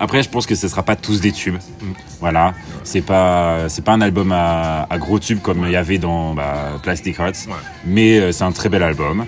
Après, 0.00 0.22
je 0.22 0.28
pense 0.28 0.46
que 0.46 0.54
ce 0.54 0.68
sera 0.68 0.82
pas 0.82 0.96
tous 0.96 1.20
des 1.20 1.32
tubes. 1.32 1.56
Voilà, 2.20 2.54
c'est 2.84 3.00
pas 3.00 3.68
c'est 3.68 3.84
pas 3.84 3.92
un 3.92 4.00
album 4.00 4.32
à, 4.32 4.86
à 4.88 4.98
gros 4.98 5.18
tubes 5.18 5.40
comme 5.40 5.64
il 5.66 5.72
y 5.72 5.76
avait 5.76 5.98
dans 5.98 6.34
bah, 6.34 6.78
Plastic 6.82 7.18
Hearts, 7.18 7.48
mais 7.84 8.18
euh, 8.18 8.32
c'est 8.32 8.44
un 8.44 8.52
très 8.52 8.68
bel 8.68 8.82
album. 8.82 9.24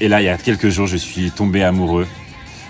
Et 0.00 0.08
là, 0.08 0.20
il 0.20 0.24
y 0.24 0.28
a 0.28 0.36
quelques 0.36 0.68
jours, 0.68 0.86
je 0.86 0.96
suis 0.98 1.30
tombé 1.30 1.62
amoureux 1.62 2.06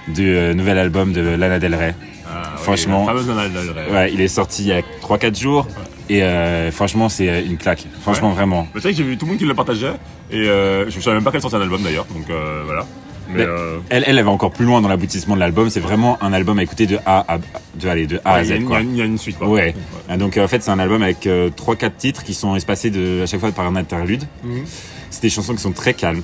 du 0.08 0.36
euh, 0.36 0.54
nouvel 0.54 0.78
album 0.78 1.12
de 1.12 1.20
Lana 1.20 1.58
Del 1.58 1.74
Rey. 1.74 1.94
Ah, 2.28 2.52
oui, 2.56 2.62
Franchement. 2.62 3.04
fameuse 3.06 3.26
Lana 3.28 3.48
Del 3.48 3.70
Rey. 3.70 3.90
Ouais, 3.92 4.12
il 4.12 4.20
est 4.20 4.28
sorti 4.28 4.62
il 4.62 4.68
y 4.68 4.72
a 4.72 4.80
3-4 5.02 5.36
jours 5.38 5.66
et 6.08 6.22
euh, 6.22 6.70
franchement, 6.70 7.08
c'est 7.08 7.44
une 7.44 7.56
claque. 7.56 7.84
Franchement, 8.02 8.30
vraiment. 8.30 8.68
Tu 8.72 8.80
sais 8.80 8.90
que 8.90 8.96
j'ai 8.96 9.02
vu 9.02 9.16
tout 9.18 9.24
le 9.26 9.30
monde 9.32 9.38
qui 9.40 9.44
le 9.44 9.54
partageait 9.54 9.94
et 10.30 10.48
euh, 10.48 10.88
je 10.88 11.00
savais 11.00 11.16
même 11.16 11.24
pas 11.24 11.32
qu'elle 11.32 11.40
sortait 11.40 11.56
un 11.56 11.62
album 11.62 11.82
d'ailleurs. 11.82 12.06
Donc 12.14 12.26
voilà. 12.64 12.86
Mais, 13.28 13.38
Mais- 13.38 13.44
euh, 13.44 13.78
Elle, 13.88 14.04
elle, 14.06 14.18
elle 14.18 14.24
va 14.24 14.30
encore 14.30 14.50
plus 14.52 14.64
loin 14.64 14.80
dans 14.80 14.88
l'aboutissement 14.88 15.34
de 15.34 15.40
l'album. 15.40 15.68
C'est 15.70 15.80
vraiment 15.80 16.16
un 16.22 16.32
album 16.32 16.58
à 16.58 16.62
écouter 16.62 16.86
de 16.86 16.98
A 17.06 17.24
à, 17.34 17.38
de, 17.74 17.88
allez, 17.88 18.06
de 18.06 18.20
A 18.24 18.34
à 18.34 18.38
ouais, 18.38 18.44
Z. 18.44 18.48
il 18.48 18.50
y 18.50 18.74
a 18.74 18.80
une- 18.80 18.90
il 18.92 18.96
y 18.98 19.02
a 19.02 19.04
une 19.04 19.18
suite 19.18 19.38
quoi. 19.38 19.48
Ouais. 19.48 19.74
Donc 20.18 20.36
euh, 20.36 20.44
en 20.44 20.48
fait 20.48 20.62
c'est 20.62 20.70
un 20.70 20.78
album 20.78 21.02
avec 21.02 21.26
euh, 21.26 21.50
trois 21.54 21.76
quatre 21.76 21.96
titres 21.96 22.22
qui 22.24 22.34
sont 22.34 22.54
espacés 22.56 22.90
de 22.90 23.22
à 23.22 23.26
chaque 23.26 23.40
fois 23.40 23.50
par 23.52 23.66
un 23.66 23.76
interlude. 23.76 24.24
Mhm. 24.44 24.64
C'est 25.10 25.22
des 25.22 25.30
chansons 25.30 25.54
qui 25.54 25.60
sont 25.62 25.72
très 25.72 25.94
calmes, 25.94 26.22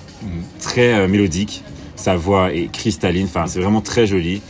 très 0.60 0.92
euh, 0.94 1.08
mélodiques. 1.08 1.64
Sa 1.96 2.16
voix 2.16 2.52
est 2.52 2.70
cristalline. 2.72 3.26
Enfin 3.26 3.44
c'est 3.46 3.60
vraiment 3.60 3.80
très 3.80 4.06
joli. 4.06 4.42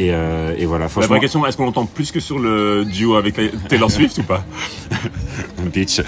Et, 0.00 0.10
euh, 0.12 0.54
et 0.56 0.64
voilà 0.64 0.86
La 0.96 1.06
vraie 1.08 1.18
question, 1.18 1.44
est-ce 1.44 1.56
qu'on 1.56 1.64
l'entend 1.64 1.84
plus 1.84 2.12
que 2.12 2.20
sur 2.20 2.38
le 2.38 2.84
duo 2.84 3.16
avec 3.16 3.34
Taylor 3.68 3.90
Swift 3.90 4.16
ou 4.18 4.22
pas 4.22 4.44
bitch. 5.74 6.00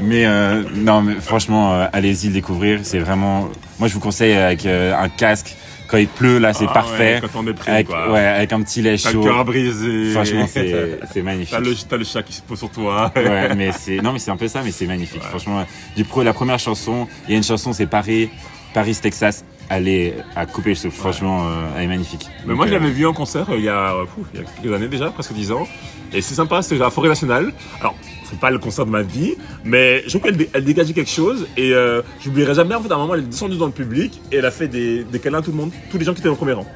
mais 0.00 0.24
euh, 0.24 0.62
non 0.76 1.02
mais 1.02 1.14
franchement 1.16 1.72
euh, 1.72 1.86
allez-y 1.92 2.28
le 2.28 2.34
découvrir. 2.34 2.78
C'est 2.84 3.00
vraiment 3.00 3.48
moi 3.80 3.88
je 3.88 3.94
vous 3.94 3.98
conseille 4.00 4.34
avec 4.34 4.64
euh, 4.66 4.94
un 4.96 5.08
casque 5.08 5.56
quand 5.88 5.96
il 5.98 6.06
pleut 6.06 6.38
là 6.38 6.52
c'est 6.54 6.66
Ah 6.68 6.74
parfait. 6.74 7.14
ouais, 7.14 7.20
quand 7.20 7.40
on 7.42 7.46
est 7.48 7.54
pris, 7.54 7.72
avec, 7.72 7.88
quoi. 7.88 8.12
ouais 8.12 8.20
avec 8.20 8.52
un 8.52 8.62
petit 8.62 8.82
lait 8.82 8.96
T'as 8.96 9.08
le 9.10 9.14
chaud. 9.14 9.24
cœur 9.24 9.44
brisé. 9.44 10.12
Franchement 10.12 10.46
c'est 10.46 11.22
magnifique. 11.24 11.56
T'as 11.90 11.96
le, 11.96 12.04
chat 12.04 12.22
qui 12.22 12.34
se 12.34 12.42
pose 12.42 12.58
sur 12.60 12.70
toi. 12.70 13.10
ouais, 13.16 13.52
mais 13.56 13.72
c'est 13.72 13.96
non, 13.96 14.12
mais 14.12 14.20
c'est 14.20 14.30
un 14.30 14.36
peu 14.36 14.46
ça, 14.46 14.62
mais 14.64 14.70
c'est 14.70 14.86
magnifique. 14.86 15.22
Franchement, 15.22 15.66
du 15.96 16.04
pro, 16.04 16.22
la 16.22 16.32
première 16.32 16.60
chanson, 16.60 17.08
il 17.26 17.32
y 17.32 17.34
a 17.34 17.36
une 17.36 17.42
chanson, 17.42 17.72
c'est 17.72 17.86
Paris, 17.86 18.30
Paris, 18.72 18.96
Texas. 19.02 19.44
Elle 19.68 19.88
est 19.88 20.16
à 20.36 20.44
couper. 20.46 20.74
Franchement, 20.74 21.46
euh, 21.48 21.64
elle 21.76 21.84
est 21.84 21.86
magnifique. 21.88 22.28
Mais 22.42 22.48
Donc, 22.48 22.56
moi, 22.56 22.66
je 22.66 22.72
euh, 22.74 22.78
l'avais 22.78 22.90
vu 22.90 23.06
en 23.06 23.12
concert 23.12 23.48
euh, 23.50 23.56
il 23.56 23.64
y, 23.64 23.68
a, 23.68 23.94
euh, 23.94 24.04
fou, 24.06 24.24
il 24.34 24.40
y 24.40 24.42
a 24.42 24.46
quelques 24.46 24.74
années 24.74 24.88
déjà, 24.88 25.10
presque 25.10 25.32
10 25.32 25.52
ans. 25.52 25.66
Et 26.12 26.20
c'est 26.20 26.34
sympa, 26.34 26.60
c'était 26.62 26.76
à 26.76 26.84
la 26.84 26.90
Forêt 26.90 27.08
Nationale. 27.08 27.52
Alors, 27.80 27.94
c'est 28.28 28.38
pas 28.38 28.50
le 28.50 28.58
concert 28.58 28.84
de 28.86 28.90
ma 28.90 29.02
vie, 29.02 29.34
mais 29.64 30.02
je 30.04 30.10
trouve 30.10 30.22
qu'elle 30.22 30.36
dé- 30.36 30.50
elle 30.52 30.64
dégageait 30.64 30.92
quelque 30.92 31.10
chose. 31.10 31.46
Et 31.56 31.72
j'oublierai 32.20 32.54
jamais, 32.54 32.74
en 32.74 32.82
fait, 32.82 32.90
à 32.92 32.96
un 32.96 32.98
moment, 32.98 33.14
elle 33.14 33.20
est 33.20 33.24
descendue 33.24 33.56
dans 33.56 33.66
le 33.66 33.72
public 33.72 34.20
et 34.30 34.36
elle 34.36 34.44
a 34.46 34.50
fait 34.50 34.68
des, 34.68 35.04
des 35.04 35.18
câlins 35.18 35.38
à 35.38 35.42
tout 35.42 35.50
le 35.52 35.56
monde, 35.56 35.70
tous 35.90 35.96
les 35.98 36.04
gens 36.04 36.12
qui 36.12 36.20
étaient 36.20 36.28
au 36.28 36.36
premier 36.36 36.52
rang. 36.52 36.66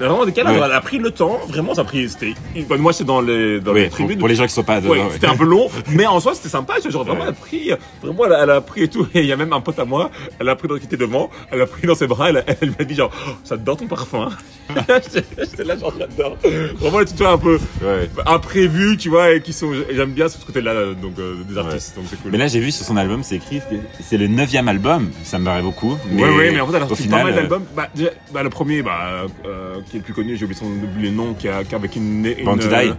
Mais 0.00 0.06
Vraiment 0.06 0.24
des 0.26 0.32
Ouais. 0.32 0.42
elle 0.56 0.72
a 0.72 0.80
pris 0.80 0.98
le 0.98 1.10
temps, 1.12 1.38
vraiment, 1.48 1.74
ça 1.74 1.82
a 1.82 1.84
pris. 1.84 2.08
C'était, 2.08 2.34
moi, 2.78 2.92
c'est 2.92 3.04
dans 3.04 3.20
les, 3.20 3.60
dans 3.60 3.72
les 3.72 3.88
tribunes. 3.88 4.18
pour 4.18 4.28
les 4.28 4.34
gens 4.34 4.44
qui 4.46 4.52
sont 4.52 4.64
pas 4.64 4.80
dedans. 4.80 4.94
C'était 5.12 5.26
un 5.28 5.36
peu 5.36 5.44
long, 5.44 5.68
mais 5.90 6.06
en 6.06 6.18
soi 6.20 6.34
c'était 6.34 6.48
sympa. 6.48 6.74
Genre 6.88 7.04
vraiment, 7.04 7.22
elle 7.22 7.30
a 7.30 7.32
pris, 7.32 7.70
vraiment, 8.02 8.26
elle 8.26 8.32
a, 8.32 8.42
elle 8.42 8.50
a 8.50 8.60
pris 8.60 8.82
et 8.82 8.88
tout. 8.88 9.06
Et 9.14 9.20
il 9.20 9.26
y 9.26 9.32
a 9.32 9.36
même 9.36 9.52
un 9.52 9.60
pote 9.60 9.78
à 9.78 9.84
moi, 9.84 10.10
elle 10.40 10.48
a 10.48 10.56
pris 10.56 10.66
dans 10.68 10.76
qui 10.78 10.84
était 10.86 10.96
devant, 10.96 11.30
elle 11.52 11.60
a 11.60 11.66
pris 11.66 11.86
dans 11.86 11.94
ses 11.94 12.06
bras, 12.06 12.28
elle, 12.30 12.44
elle 12.60 12.70
m'a 12.78 12.84
dit 12.84 12.94
genre, 12.94 13.10
Oh, 13.28 13.30
ça 13.44 13.56
te 13.56 13.62
dort 13.62 13.76
ton 13.76 13.86
parfum. 13.86 14.28
J'étais 15.14 15.64
là 15.64 15.76
genre 15.78 15.92
j'adore. 15.98 16.36
Vraiment, 16.78 17.04
tu 17.04 17.14
vois 17.16 17.32
un 17.32 17.38
peu 17.38 17.58
Ouais. 17.82 18.08
imprévu, 18.26 18.96
tu 18.96 19.08
vois, 19.10 19.32
et 19.32 19.40
qui 19.42 19.52
sont, 19.52 19.72
j'aime 19.90 20.12
bien 20.12 20.28
ce 20.28 20.44
côté-là, 20.44 20.74
donc 21.00 21.18
euh, 21.18 21.36
des 21.48 21.56
artistes, 21.58 21.96
donc 21.96 22.06
c'est 22.08 22.20
cool. 22.20 22.32
Mais 22.32 22.38
là, 22.38 22.46
j'ai 22.48 22.60
vu 22.60 22.70
sur 22.72 22.84
son 22.84 22.96
album, 22.96 23.22
c'est 23.22 23.36
écrit 23.36 23.60
c'est 24.00 24.16
le 24.16 24.26
neuvième 24.26 24.68
album. 24.68 25.10
Ça 25.22 25.38
me 25.38 25.44
paraît 25.44 25.62
beaucoup. 25.62 25.96
Mais 26.10 26.22
ouais, 26.22 26.36
ouais, 26.36 26.50
mais 26.50 26.60
en 26.60 26.66
fait, 26.66 26.76
elle 26.76 26.82
a 26.82 26.88
sorti 26.88 27.02
final, 27.04 27.20
pas 27.20 27.24
mal 27.24 27.32
euh, 27.34 27.36
d'albums. 27.42 27.64
Bah, 27.76 27.88
bah, 28.32 28.42
le 28.42 28.50
premier, 28.50 28.82
bah, 28.82 29.26
euh, 29.46 29.76
qui 29.88 29.96
est 29.96 29.98
le 30.00 30.04
plus 30.04 30.14
connu, 30.14 30.36
j'ai 30.36 30.44
oublié 30.44 30.58
son 30.60 30.66
oublié 30.66 31.10
le 31.10 31.16
nom, 31.16 31.34
qui 31.34 31.48
a, 31.48 31.64
qui 31.64 31.74
a 31.74 31.78
avec 31.78 31.96
une, 31.96 32.26
une 32.26 32.44
Born 32.44 32.58
to 32.58 32.66
euh, 32.66 32.82
Die. 32.84 32.94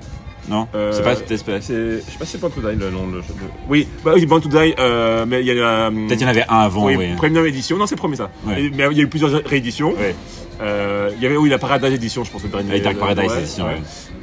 Non, 0.48 0.68
euh, 0.76 0.92
c'est 0.94 1.02
pas. 1.04 1.16
C'est, 1.16 1.38
je 1.38 2.02
sais 2.02 2.18
pas 2.20 2.26
si 2.26 2.32
c'est 2.34 2.38
Born 2.42 2.54
to 2.54 2.62
Die 2.62 2.78
le 2.80 2.92
nom. 2.92 3.08
Le, 3.08 3.18
le- 3.18 3.24
Oui, 3.68 3.88
bah 4.04 4.12
oui, 4.16 4.26
Born 4.26 4.42
to 4.42 4.50
Die, 4.50 4.76
euh, 4.80 5.26
mais 5.28 5.42
il 5.42 5.48
y 5.48 5.52
a. 5.52 5.54
euh, 5.54 5.90
Peut-être 6.08 6.20
il 6.22 6.24
y 6.24 6.26
en 6.26 6.30
avait 6.30 6.46
un 6.48 6.60
avant. 6.60 6.86
oui, 6.86 6.96
oui. 6.98 7.16
première 7.16 7.46
édition, 7.46 7.78
non 7.78 7.88
c'est 7.88 7.96
premier 7.96 8.16
ça. 8.16 8.30
Et- 8.58 8.70
mais 8.70 8.86
il 8.92 8.98
y 8.98 9.02
a 9.02 9.04
eu 9.04 9.08
plusieurs 9.08 9.32
rééditions. 9.46 9.94
Euh, 10.62 11.10
il 11.18 11.22
y 11.22 11.26
avait 11.26 11.36
oui 11.36 11.50
la 11.50 11.58
Paradise 11.58 11.94
édition, 11.94 12.24
je 12.24 12.32
pense 12.32 12.44
le 12.44 12.50
dernier. 12.50 12.80
Dark 12.80 12.98
Paradise 12.98 13.30
Ouais, 13.32 13.40
édition. 13.40 13.66
ouais. 13.66 13.82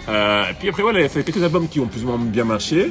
Euh, 0.08 0.44
et 0.50 0.54
puis 0.54 0.68
après 0.68 0.82
voilà, 0.82 1.00
elle 1.00 1.04
a 1.06 1.08
fait 1.08 1.22
quelques 1.24 1.42
albums 1.42 1.68
qui 1.68 1.78
ont 1.80 1.86
plus 1.86 2.02
ou 2.04 2.06
moins 2.06 2.18
bien 2.18 2.44
marché. 2.44 2.90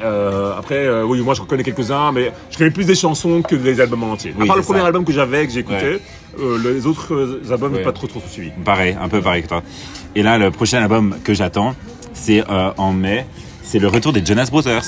Euh, 0.00 0.52
après, 0.56 0.76
euh, 0.86 1.02
oui, 1.04 1.20
moi 1.22 1.34
je 1.34 1.40
reconnais 1.40 1.64
quelques-uns, 1.64 2.12
mais 2.12 2.32
je 2.52 2.56
connais 2.58 2.70
plus 2.70 2.84
des 2.84 2.94
chansons 2.94 3.42
que 3.42 3.56
des 3.56 3.80
albums 3.80 4.04
en 4.04 4.12
entier. 4.12 4.32
Oui, 4.38 4.44
à 4.44 4.46
part 4.46 4.56
le 4.56 4.62
premier 4.62 4.80
album 4.80 5.04
que 5.04 5.12
j'avais, 5.12 5.44
que 5.46 5.52
j'ai 5.52 5.60
écouté, 5.60 5.76
Ouais. 5.94 6.00
Euh, 6.40 6.58
les 6.74 6.86
autres 6.86 7.14
euh, 7.14 7.42
albums, 7.52 7.74
Ouais. 7.74 7.82
pas 7.82 7.92
trop 7.92 8.06
trop 8.06 8.22
suivi. 8.28 8.50
Pareil, 8.64 8.96
un 9.00 9.08
peu 9.08 9.20
pareil 9.20 9.42
que 9.42 9.48
toi. 9.48 9.62
Et 10.14 10.22
là, 10.22 10.38
le 10.38 10.50
prochain 10.50 10.78
album 10.82 11.16
que 11.24 11.34
j'attends, 11.34 11.74
c'est 12.14 12.42
euh, 12.50 12.70
en 12.76 12.92
mai. 12.92 13.26
C'est 13.62 13.78
le 13.78 13.88
retour 13.88 14.12
des 14.12 14.24
Jonas 14.24 14.48
Brothers. 14.50 14.84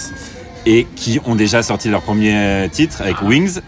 Et 0.66 0.86
qui 0.96 1.18
ont 1.24 1.34
déjà 1.36 1.62
sorti 1.62 1.88
leur 1.88 2.02
premier 2.02 2.68
titre 2.70 3.00
avec 3.02 3.22
Wings. 3.22 3.60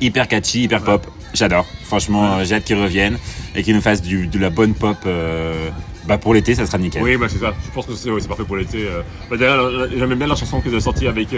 Hyper 0.00 0.26
catchy, 0.28 0.62
hyper 0.62 0.82
pop. 0.82 1.06
J'adore. 1.34 1.66
Franchement, 1.84 2.42
j'ai 2.44 2.54
hâte 2.54 2.64
qu'ils 2.64 2.80
reviennent 2.80 3.18
et 3.54 3.62
qu'ils 3.62 3.74
nous 3.74 3.82
fassent 3.82 4.00
du, 4.00 4.26
de 4.26 4.38
la 4.38 4.48
bonne 4.50 4.72
pop. 4.74 4.96
euh, 5.06 5.68
bah 6.06 6.16
pour 6.16 6.32
l'été, 6.32 6.54
ça 6.54 6.64
sera 6.64 6.78
nickel. 6.78 7.02
Oui, 7.02 7.18
bah 7.18 7.26
c'est 7.28 7.38
ça. 7.38 7.52
Je 7.66 7.70
pense 7.74 7.84
que 7.84 7.92
c'est 7.94 8.10
ouais, 8.10 8.22
parfait 8.22 8.44
pour 8.44 8.56
l'été. 8.56 8.86
Bah, 9.30 9.36
D'ailleurs, 9.36 9.88
j'aimais 9.94 10.14
bien 10.16 10.26
la 10.26 10.36
chanson 10.36 10.62
qu'ils 10.62 10.74
ont 10.74 10.80
sortie 10.80 11.06
avec, 11.06 11.28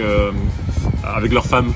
avec 1.03 1.33
leur 1.33 1.45
femme. 1.45 1.73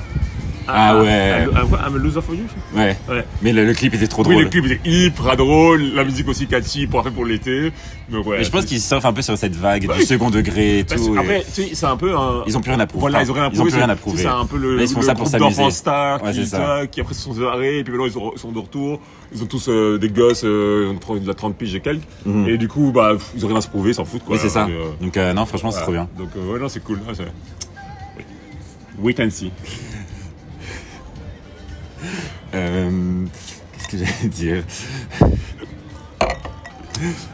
Ah 0.67 0.98
ouais. 1.00 1.45
I'm, 1.53 1.95
a 1.95 1.98
loser 1.98 2.22
for 2.22 2.34
you. 2.36 2.43
Ouais. 2.75 2.98
Ouais. 3.10 3.24
Mais 3.41 3.53
le, 3.53 3.65
le 3.65 3.74
clip 3.74 3.93
était 3.93 4.07
trop 4.07 4.24
Oui, 4.24 4.29
drôle. 4.34 4.43
le 4.45 4.50
clip 4.50 4.65
était 4.65 4.79
hyper 4.89 5.38
drôle, 5.38 5.81
la 5.93 6.03
musique 6.03 6.27
aussi 6.27 6.48
catchy, 6.48 6.88
parfait 6.88 7.12
pour 7.12 7.25
l'été. 7.25 7.72
Donc 8.10 8.25
ouais. 8.27 8.41
Et 8.41 8.43
je 8.43 8.50
pense 8.51 8.65
qu'ils 8.65 8.81
surfent 8.81 9.05
un 9.05 9.13
peu 9.13 9.22
sur 9.22 9.38
cette 9.38 9.55
vague 9.55 9.86
Bah 9.88 9.93
du 9.95 10.00
oui. 10.01 10.05
second 10.05 10.29
degré 10.29 10.79
et 10.79 10.84
tout. 10.86 11.15
Après, 11.17 11.43
tu 11.43 11.63
sais, 11.63 11.69
c'est 11.74 11.86
un 11.86 11.98
peu 11.98 12.15
un. 12.15 12.43
Ils 12.48 12.57
ont 12.57 12.62
plus 12.62 12.72
rien 12.72 12.79
à 12.79 12.88
prouver. 12.88 13.01
Voilà, 13.01 13.22
ils 13.24 13.29
ont 13.31 13.34
rien 13.34 13.43
à 13.43 13.48
Ils 13.48 13.53
ont 13.53 13.55
prouver. 13.65 13.72
plus 13.72 13.79
rien 13.79 13.89
à 13.89 13.95
prouver. 13.95 14.22
C'est 14.24 14.27
un 14.27 14.45
peu 14.45 14.57
le, 14.57 14.81
ils 14.81 14.88
font 14.88 15.00
le 15.01 15.05
ça 15.05 15.15
pour 15.15 15.29
d'enfants 15.29 15.69
stars 15.69 16.24
Ouais, 16.24 16.31
qui, 16.31 16.45
ça. 16.45 16.81
qui 16.89 17.01
après 17.01 17.13
se 17.13 17.22
sont 17.22 17.34
séparés, 17.34 17.79
et 17.79 17.84
puis 17.84 17.93
maintenant 17.93 18.07
ils 18.34 18.39
sont, 18.39 18.51
de 18.51 18.60
retour. 18.60 19.00
Ils 19.34 19.43
ont 19.43 19.48
tous 19.48 19.67
euh, 19.69 19.98
des 19.98 20.10
gosses, 20.10 20.43
euh, 20.45 20.93
de 20.93 21.27
la 21.27 21.34
30 21.34 21.55
piges 21.55 21.75
et 21.75 21.79
quelques. 21.79 22.03
Mhm. 22.25 22.48
Et 22.48 22.57
du 22.57 22.67
coup, 22.67 22.91
bah, 22.93 23.13
ils 23.36 23.43
ont 23.43 23.48
rien 23.50 23.57
à 23.57 23.62
se 23.62 23.67
prouver, 23.67 23.91
ils 23.91 23.95
s'en 23.95 24.05
foutent 24.05 24.24
quoi. 24.24 24.36
Oui, 24.36 24.39
c'est 24.41 24.50
ça. 24.50 24.67
Et, 24.69 24.72
euh, 24.74 24.86
Donc 25.01 25.17
euh, 25.17 25.34
non, 25.34 25.45
franchement, 25.45 25.72
c'est 25.72 25.81
trop 25.81 25.91
bien. 25.91 26.07
Donc 26.17 26.29
ouais, 26.36 26.60
non, 26.60 26.69
c'est 26.69 26.84
cool. 26.84 27.00
Oui. 28.17 28.24
Wait 29.13 29.19
and 29.24 29.29
see. 29.29 29.51
Euh, 32.54 32.90
Qu'est-ce 33.74 33.88
que 33.88 33.98
j'allais 33.98 34.30
dire 34.30 34.64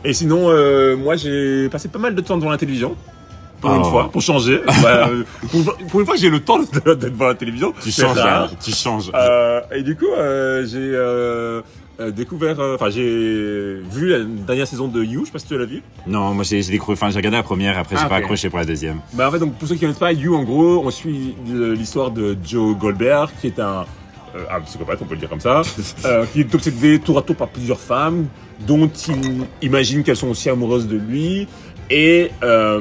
Et 0.03 0.13
sinon, 0.13 0.49
euh, 0.49 0.95
moi 0.97 1.15
j'ai 1.15 1.69
passé 1.69 1.87
pas 1.87 1.99
mal 1.99 2.15
de 2.15 2.21
temps 2.21 2.37
devant 2.37 2.49
la 2.51 2.57
télévision. 2.57 2.95
Pour 3.59 3.71
une 3.75 3.81
Oh. 3.81 3.89
fois, 3.91 4.09
pour 4.11 4.21
changer. 4.23 4.59
Bah, 4.81 5.07
euh, 5.09 5.23
pour, 5.51 5.75
pour 5.89 5.99
une 5.99 6.05
fois 6.05 6.15
que 6.15 6.21
j'ai 6.21 6.31
le 6.31 6.39
temps 6.39 6.57
d'être 6.59 6.95
devant 6.95 7.27
la 7.27 7.35
télévision. 7.35 7.71
Tu 7.81 7.91
changes, 7.91 8.17
hein, 8.17 8.47
tu 8.59 8.71
changes. 8.71 9.11
Euh, 9.13 9.61
et 9.75 9.83
du 9.83 9.95
coup, 9.95 10.07
j'ai 10.65 10.97
découvert, 12.13 12.57
enfin 12.73 12.89
j'ai 12.89 13.79
vu 13.91 14.09
la 14.09 14.23
dernière 14.23 14.65
saison 14.65 14.87
de 14.87 15.03
You, 15.03 15.19
je 15.21 15.25
sais 15.27 15.31
pas 15.33 15.37
si 15.37 15.45
tu 15.45 15.55
l'as 15.55 15.65
vu. 15.65 15.83
Non, 16.07 16.33
moi 16.33 16.43
j'ai 16.43 16.59
découvert, 16.63 16.93
enfin 16.93 17.11
j'ai 17.11 17.17
regardé 17.17 17.37
la 17.37 17.43
première, 17.43 17.77
après 17.77 17.95
j'ai 17.95 18.01
Ah, 18.03 18.09
pas 18.09 18.15
accroché 18.15 18.49
pour 18.49 18.57
la 18.57 18.65
deuxième. 18.65 19.01
Bah 19.13 19.27
en 19.27 19.31
fait, 19.31 19.37
donc 19.37 19.53
pour 19.53 19.67
ceux 19.67 19.75
qui 19.75 19.81
connaissent 19.81 19.99
pas, 19.99 20.11
You 20.11 20.33
en 20.35 20.41
gros, 20.43 20.81
on 20.83 20.89
suit 20.89 21.35
l'histoire 21.47 22.09
de 22.09 22.35
Joe 22.43 22.75
Goldberg, 22.75 23.29
qui 23.39 23.45
est 23.45 23.59
un, 23.59 23.85
euh, 24.35 24.43
un 24.49 24.61
psychopathe, 24.61 24.99
on 25.01 25.05
peut 25.05 25.13
le 25.15 25.19
dire 25.19 25.29
comme 25.29 25.39
ça, 25.39 25.61
euh, 26.05 26.25
qui 26.31 26.41
est 26.41 26.55
obsédé 26.55 26.99
tour 26.99 27.17
à 27.17 27.21
tour 27.21 27.35
par 27.35 27.47
plusieurs 27.49 27.79
femmes, 27.79 28.27
dont 28.67 28.89
il 29.07 29.45
imagine 29.61 30.03
qu'elles 30.03 30.15
sont 30.17 30.29
aussi 30.29 30.49
amoureuses 30.49 30.87
de 30.87 30.97
lui, 30.97 31.47
et 31.89 32.31
euh, 32.43 32.79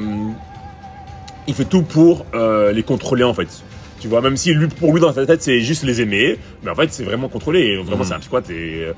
il 1.47 1.53
fait 1.53 1.65
tout 1.65 1.81
pour 1.83 2.25
euh, 2.33 2.71
les 2.71 2.83
contrôler 2.83 3.23
en 3.23 3.33
fait. 3.33 3.47
Tu 3.99 4.07
vois, 4.07 4.21
même 4.21 4.37
si 4.37 4.53
lui, 4.53 4.67
pour 4.67 4.93
lui 4.93 4.99
dans 5.01 5.13
sa 5.13 5.25
tête 5.25 5.43
c'est 5.43 5.61
juste 5.61 5.83
les 5.83 6.01
aimer, 6.01 6.37
mais 6.63 6.71
en 6.71 6.75
fait 6.75 6.91
c'est 6.91 7.03
vraiment 7.03 7.29
contrôlé. 7.29 7.59
Et 7.61 7.77
vraiment 7.77 8.03
Mm. 8.03 8.05
c'est 8.07 8.13
un 8.13 8.19
psychopathe 8.19 8.49
et, 8.49 8.85
euh, 8.85 8.93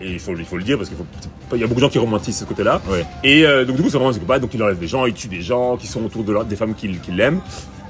et 0.00 0.12
il 0.12 0.18
faut 0.18 0.34
il 0.36 0.44
faut 0.44 0.56
le 0.56 0.64
dire 0.64 0.78
parce 0.78 0.90
qu'il 0.90 1.58
y 1.60 1.62
a 1.62 1.66
beaucoup 1.66 1.80
de 1.80 1.84
gens 1.84 1.90
qui 1.90 1.98
romantisent 1.98 2.38
ce 2.38 2.44
côté-là. 2.44 2.80
Ouais. 2.88 3.04
Et 3.22 3.42
donc 3.66 3.76
du 3.76 3.82
coup 3.82 3.88
c'est 3.90 3.96
vraiment 3.98 4.08
un 4.08 4.12
psychopathe, 4.12 4.42
donc 4.42 4.54
il 4.54 4.62
enlève 4.62 4.78
des 4.78 4.86
gens, 4.88 5.06
il 5.06 5.14
tue 5.14 5.28
des 5.28 5.42
gens 5.42 5.76
qui 5.76 5.86
sont 5.86 6.04
autour 6.04 6.24
de 6.24 6.32
leur- 6.32 6.44
des 6.44 6.56
femmes 6.56 6.74
qu'il 6.74 6.98
qu'il 7.00 7.20
aime. 7.20 7.40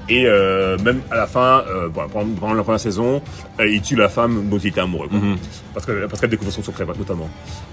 Et 0.09 0.25
euh, 0.25 0.77
même 0.79 1.01
à 1.11 1.15
la 1.17 1.27
fin, 1.27 1.63
euh, 1.69 1.87
bon, 1.87 2.01
pendant, 2.35 2.53
la 2.55 2.63
première 2.63 2.79
saison, 2.79 3.21
euh, 3.59 3.67
il 3.67 3.81
tue 3.81 3.95
la 3.95 4.09
femme 4.09 4.49
dont 4.49 4.57
il 4.57 4.67
était 4.67 4.81
amoureux. 4.81 5.07
quoi. 5.07 5.19
Mhm. 5.19 5.37
Parce 5.73 5.85
que- 5.85 6.07
parce 6.07 6.19
qu'elle 6.19 6.31
découvre 6.31 6.51
son 6.51 6.63
secret, 6.63 6.85
notamment. 6.97 7.29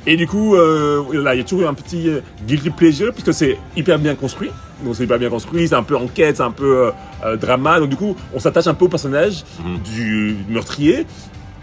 Et 0.07 0.16
du 0.16 0.26
coup, 0.26 0.55
là, 0.55 1.35
il 1.35 1.38
y 1.38 1.40
a 1.40 1.45
toujours 1.45 1.62
eu 1.62 1.66
un 1.66 1.75
petit 1.75 2.11
guilty 2.47 2.71
pleasure, 2.71 3.12
puisque 3.12 3.33
c'est 3.33 3.57
hyper 3.76 3.99
bien 3.99 4.14
construit. 4.14 4.50
Donc 4.85 4.95
c'est 4.95 5.05
hyper 5.05 5.19
bien 5.19 5.31
construit, 5.31 5.66
c'est 5.66 5.75
un 5.75 5.83
peu 5.83 5.97
enquête, 5.97 6.37
c'est 6.37 6.43
un 6.43 6.50
peu 6.50 6.93
drama. 7.40 7.81
Donc 7.81 7.88
du 7.88 7.97
coup, 7.97 8.14
on 8.35 8.38
s'attache 8.38 8.66
un 8.66 8.75
peu 8.75 8.85
au 8.85 8.88
personnage 8.88 9.43
Mhm. 9.64 9.78
du 9.95 10.37
meurtrier. 10.50 11.07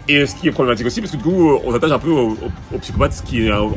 Et 0.06 0.26
ce 0.26 0.34
qui 0.34 0.48
est 0.48 0.50
problématique 0.50 0.86
aussi, 0.86 1.00
parce 1.00 1.12
que 1.12 1.16
du 1.16 1.22
coup, 1.22 1.58
on 1.64 1.72
s'attache 1.72 1.90
un 1.90 1.98
peu 1.98 2.10
au, 2.10 2.32
au- 2.32 2.36
au 2.74 2.78
psychopathe, 2.78 3.22
qui 3.24 3.46
est 3.46 3.50
un, 3.50 3.60
Au 3.60 3.74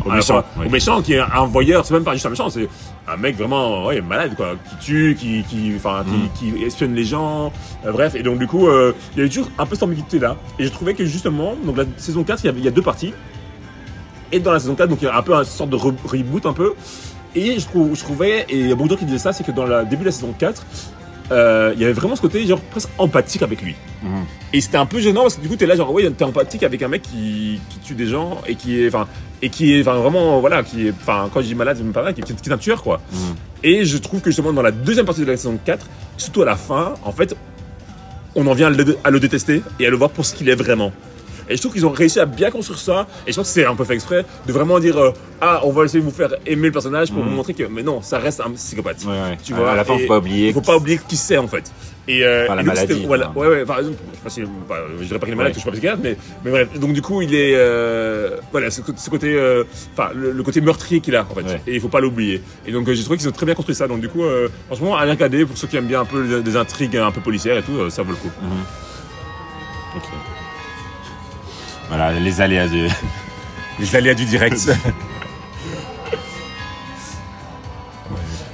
méchant, 0.70 0.98
au 0.98 1.02
qui 1.02 1.14
est 1.14 1.20
un 1.20 1.46
voyeur. 1.46 1.86
C'est 1.86 1.94
même 1.94 2.04
pas 2.04 2.14
juste 2.14 2.26
un 2.26 2.30
méchant, 2.32 2.50
c'est 2.50 2.68
un 3.08 3.16
mec 3.16 3.38
vraiment 3.38 3.86
ouais, 3.86 4.02
malade, 4.02 4.36
quoi, 4.36 4.56
qui 4.70 4.86
tue, 4.86 5.16
qui, 5.18 5.44
qui, 5.44 5.72
enfin, 5.78 6.04
Mhm. 6.06 6.28
qui, 6.38 6.52
qui 6.52 6.64
espionne 6.66 6.94
les 6.96 7.06
gens. 7.06 7.54
euh, 7.86 7.94
bref, 7.94 8.14
et 8.16 8.24
donc 8.24 8.40
du 8.40 8.48
coup, 8.48 8.68
euh, 8.68 8.92
il 9.14 9.20
y 9.20 9.22
avait 9.22 9.30
toujours 9.30 9.50
un 9.58 9.66
peu 9.66 9.76
cette 9.76 9.84
ambiguïté 9.84 10.20
là. 10.20 10.36
Et 10.60 10.66
je 10.66 10.70
trouvais 10.70 10.94
que 10.96 11.06
justement, 11.06 11.56
donc 11.64 11.78
la 11.78 11.86
saison 11.96 12.24
4, 12.26 12.44
il 12.44 12.48
y, 12.48 12.50
avait, 12.50 12.60
il 12.60 12.66
y 12.66 12.68
a 12.68 12.72
deux 12.72 12.82
parties. 12.82 13.14
Et 14.34 14.42
dans 14.42 14.52
la 14.52 14.60
saison 14.60 14.76
4, 14.76 14.90
donc 14.90 15.00
il 15.02 15.06
y 15.06 15.08
a 15.08 15.16
un 15.18 15.22
peu 15.22 15.34
une 15.34 15.46
sorte 15.46 15.70
de 15.70 15.78
re- 15.78 15.96
reboot 16.06 16.46
un 16.46 16.52
peu. 16.54 16.74
Et 17.36 17.58
je, 17.60 17.66
trouve, 17.66 17.96
je 17.96 18.02
trouvais, 18.02 18.46
et 18.50 18.58
il 18.60 18.68
y 18.68 18.72
a 18.72 18.76
beaucoup 18.76 18.90
de 18.90 18.94
gens 18.96 19.00
qui 19.00 19.06
disaient 19.06 19.18
ça, 19.18 19.32
c'est 19.32 19.46
que 19.46 19.52
dans 19.54 19.66
le 19.66 19.86
début 19.86 20.02
de 20.02 20.08
la 20.08 20.12
saison 20.12 20.34
4, 20.38 20.66
euh, 21.32 21.72
il 21.76 21.82
y 21.82 21.84
avait 21.84 21.94
vraiment 21.94 22.16
ce 22.16 22.22
côté 22.22 22.46
genre 22.48 22.62
presque 22.62 22.90
empathique 22.98 23.42
avec 23.44 23.62
lui. 23.62 23.76
Mhm. 24.04 24.24
Et 24.54 24.62
c'était 24.62 24.78
un 24.78 24.86
peu 24.86 25.00
gênant 25.00 25.24
parce 25.24 25.36
que 25.36 25.42
du 25.42 25.50
coup, 25.50 25.56
t'es 25.56 25.66
là, 25.66 25.76
genre, 25.76 25.92
ouais, 25.92 26.10
t'es 26.12 26.24
empathique 26.24 26.64
avec 26.64 26.82
un 26.82 26.88
mec 26.88 27.02
qui, 27.02 27.60
qui 27.70 27.80
tue 27.80 27.96
des 27.96 28.08
gens 28.08 28.42
et 28.48 28.56
qui 28.56 28.82
est, 28.82 28.88
enfin, 28.88 29.08
et 29.42 29.50
qui 29.50 29.74
est, 29.76 29.82
enfin, 29.82 29.96
vraiment, 29.96 30.40
voilà, 30.40 30.64
qui 30.64 30.88
est, 30.88 30.92
enfin, 31.02 31.30
quand 31.34 31.42
je 31.42 31.48
dis 31.48 31.56
malade, 31.56 31.78
c'est 31.78 31.84
même 31.84 31.94
pas 31.94 32.02
vrai, 32.02 32.14
qui, 32.14 32.22
est- 32.22 32.42
qui 32.42 32.50
est 32.50 32.54
un 32.54 32.58
tueur, 32.58 32.82
quoi. 32.82 33.02
Mhm. 33.12 33.20
Et 33.64 33.86
je 33.86 33.98
trouve 33.98 34.22
que 34.22 34.30
justement, 34.30 34.54
dans 34.54 34.62
la 34.62 34.72
deuxième 34.72 35.06
partie 35.06 35.22
de 35.22 35.26
la 35.32 35.36
saison 35.38 35.58
4, 35.64 35.86
surtout 36.18 36.44
à 36.44 36.46
la 36.46 36.56
fin, 36.56 36.94
en 37.04 37.12
fait, 37.12 37.36
on 38.36 38.46
en 38.48 38.54
vient 38.54 38.68
à 38.68 38.70
le, 38.70 38.98
à 39.04 39.10
le 39.10 39.20
détester 39.20 39.64
et 39.80 39.88
à 39.88 39.90
le 39.90 39.96
voir 39.98 40.10
pour 40.12 40.26
ce 40.26 40.34
qu'il 40.36 40.48
est 40.50 40.56
vraiment. 40.56 40.92
Et 41.50 41.56
je 41.56 41.62
trouve 41.62 41.74
qu'ils 41.74 41.86
ont 41.86 41.92
réussi 41.92 42.20
à 42.20 42.26
bien 42.26 42.52
construire 42.52 42.80
ça. 42.80 43.08
Et 43.26 43.32
je 43.32 43.38
pense 43.38 43.48
que 43.48 43.54
c'est 43.54 43.66
un 43.66 43.76
peu 43.76 43.84
fait 43.86 43.94
exprès 43.96 44.26
de 44.46 44.54
vraiment 44.54 44.80
dire 44.80 44.98
euh, 44.98 45.12
Ah, 45.42 45.62
on 45.64 45.72
va 45.72 45.86
essayer 45.86 46.00
de 46.00 46.06
vous 46.06 46.12
faire 46.12 46.34
aimer 46.46 46.68
le 46.68 46.72
personnage 46.72 47.12
pour 47.12 47.24
Mhm. 47.24 47.30
vous 47.30 47.36
montrer 47.36 47.54
que, 47.54 47.64
mais 47.64 47.84
non, 47.84 48.02
ça 48.02 48.18
reste 48.18 48.42
un 48.42 48.52
psychopathe. 48.52 49.04
Ouais, 49.06 49.12
ouais. 49.12 49.38
Tu 49.44 49.54
vois, 49.54 49.72
à 49.72 49.76
la 49.76 49.86
fin, 49.86 49.98
faut 49.98 50.08
pas 50.08 50.18
oublier. 50.18 50.48
Il 50.48 50.54
faut 50.54 50.62
pas 50.62 50.76
oublier 50.76 51.00
qui 51.08 51.16
c'est 51.18 51.38
en 51.38 51.48
fait. 51.48 51.72
Et, 52.10 52.24
euh, 52.24 52.46
Enfin, 52.46 52.56
la 52.56 52.62
et 52.62 52.66
donc, 52.66 52.74
maladie, 52.76 53.06
Voilà, 53.06 53.32
ouais, 53.36 53.48
ouais, 53.48 53.60
exemple, 53.62 53.98
je 54.16 54.20
pas 54.24 54.30
si, 54.30 54.42
bah, 54.68 54.76
je 54.98 55.04
dirais 55.04 55.20
pas 55.20 55.26
qu'il 55.26 55.34
est 55.34 55.38
malade, 55.38 55.50
Ouais. 55.52 55.56
je 55.56 55.60
suis 55.60 55.66
pas 55.70 55.74
psychiatre, 55.74 56.00
mais, 56.02 56.16
mais 56.46 56.52
bref. 56.52 56.70
Donc, 56.80 56.94
du 56.94 57.02
coup, 57.02 57.22
il 57.22 57.36
est, 57.36 57.52
euh, 57.56 58.38
voilà, 58.54 58.72
ce, 58.72 58.82
ce 58.96 59.10
côté, 59.10 59.34
euh, 59.34 59.66
enfin, 59.92 60.12
le, 60.16 60.32
le 60.32 60.44
côté 60.44 60.62
meurtrier 60.62 61.02
qu'il 61.02 61.18
a, 61.18 61.28
en 61.30 61.36
fait. 61.36 61.42
Ouais. 61.42 61.62
Et 61.68 61.76
il 61.76 61.82
faut 61.82 61.90
pas 61.90 62.00
l'oublier. 62.00 62.42
Et 62.66 62.72
donc, 62.72 62.90
j'ai 62.90 63.04
trouvé 63.04 63.18
qu'ils 63.18 63.28
ont 63.28 63.32
très 63.34 63.46
bien 63.46 63.56
construit 63.56 63.76
ça. 63.76 63.88
Donc, 63.90 64.00
du 64.00 64.08
coup, 64.08 64.24
franchement, 64.68 64.96
à 64.96 65.02
regarder, 65.02 65.46
pour 65.46 65.58
ceux 65.58 65.68
qui 65.68 65.76
aiment 65.76 65.86
bien 65.88 66.00
un 66.02 66.06
peu 66.06 66.22
les- 66.24 66.42
des 66.42 66.56
intrigues 66.56 66.96
un 66.96 67.12
peu 67.12 67.20
policières 67.20 67.58
et 67.58 67.62
tout, 67.64 67.90
ça 67.90 68.04
vaut 68.04 68.12
le 68.12 68.16
coup. 68.18 68.32
Ok. 69.98 70.04
Voilà, 71.90 72.14
les 72.14 72.42
aléas 72.42 72.68
du. 72.68 72.88
Les 73.80 73.96
aléas 73.96 74.16
du 74.16 74.26
direct. 74.26 74.72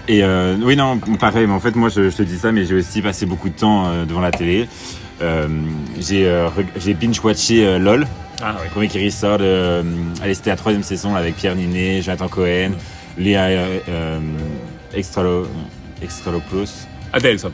Et 0.10 0.22
euh, 0.22 0.58
oui, 0.62 0.76
non, 0.76 0.98
pareil, 0.98 1.48
mais 1.48 1.54
en 1.54 1.62
fait, 1.62 1.76
moi, 1.78 1.88
je, 1.88 2.10
je 2.10 2.18
te 2.18 2.24
dis 2.24 2.38
ça, 2.38 2.52
mais 2.52 2.66
j'ai 2.66 2.76
aussi 2.76 3.02
passé 3.02 3.26
beaucoup 3.26 3.48
de 3.48 3.56
temps 3.56 3.88
euh, 3.88 4.04
devant 4.04 4.20
la 4.20 4.32
télé. 4.32 4.68
Euh, 5.22 5.48
j'ai 5.98 6.28
euh, 6.28 6.50
binge-watché 7.00 7.80
LOL, 7.80 8.06
ah, 8.42 8.56
oui. 8.58 8.64
le 8.66 8.70
premier 8.72 8.88
qui 8.90 9.04
ressort 9.04 9.38
de. 9.38 9.82
Allez, 10.22 10.34
c'était 10.34 10.50
la 10.50 10.58
troisième 10.58 10.84
saison 10.84 11.16
avec 11.16 11.38
Pierre 11.38 11.56
Ninet, 11.56 12.02
Jonathan 12.02 12.28
Cohen, 12.28 12.72
Léa 13.18 13.48
Extralo, 14.94 15.48
Extralopoulos. 16.02 16.86
Adèle, 17.14 17.40
ça. 17.40 17.48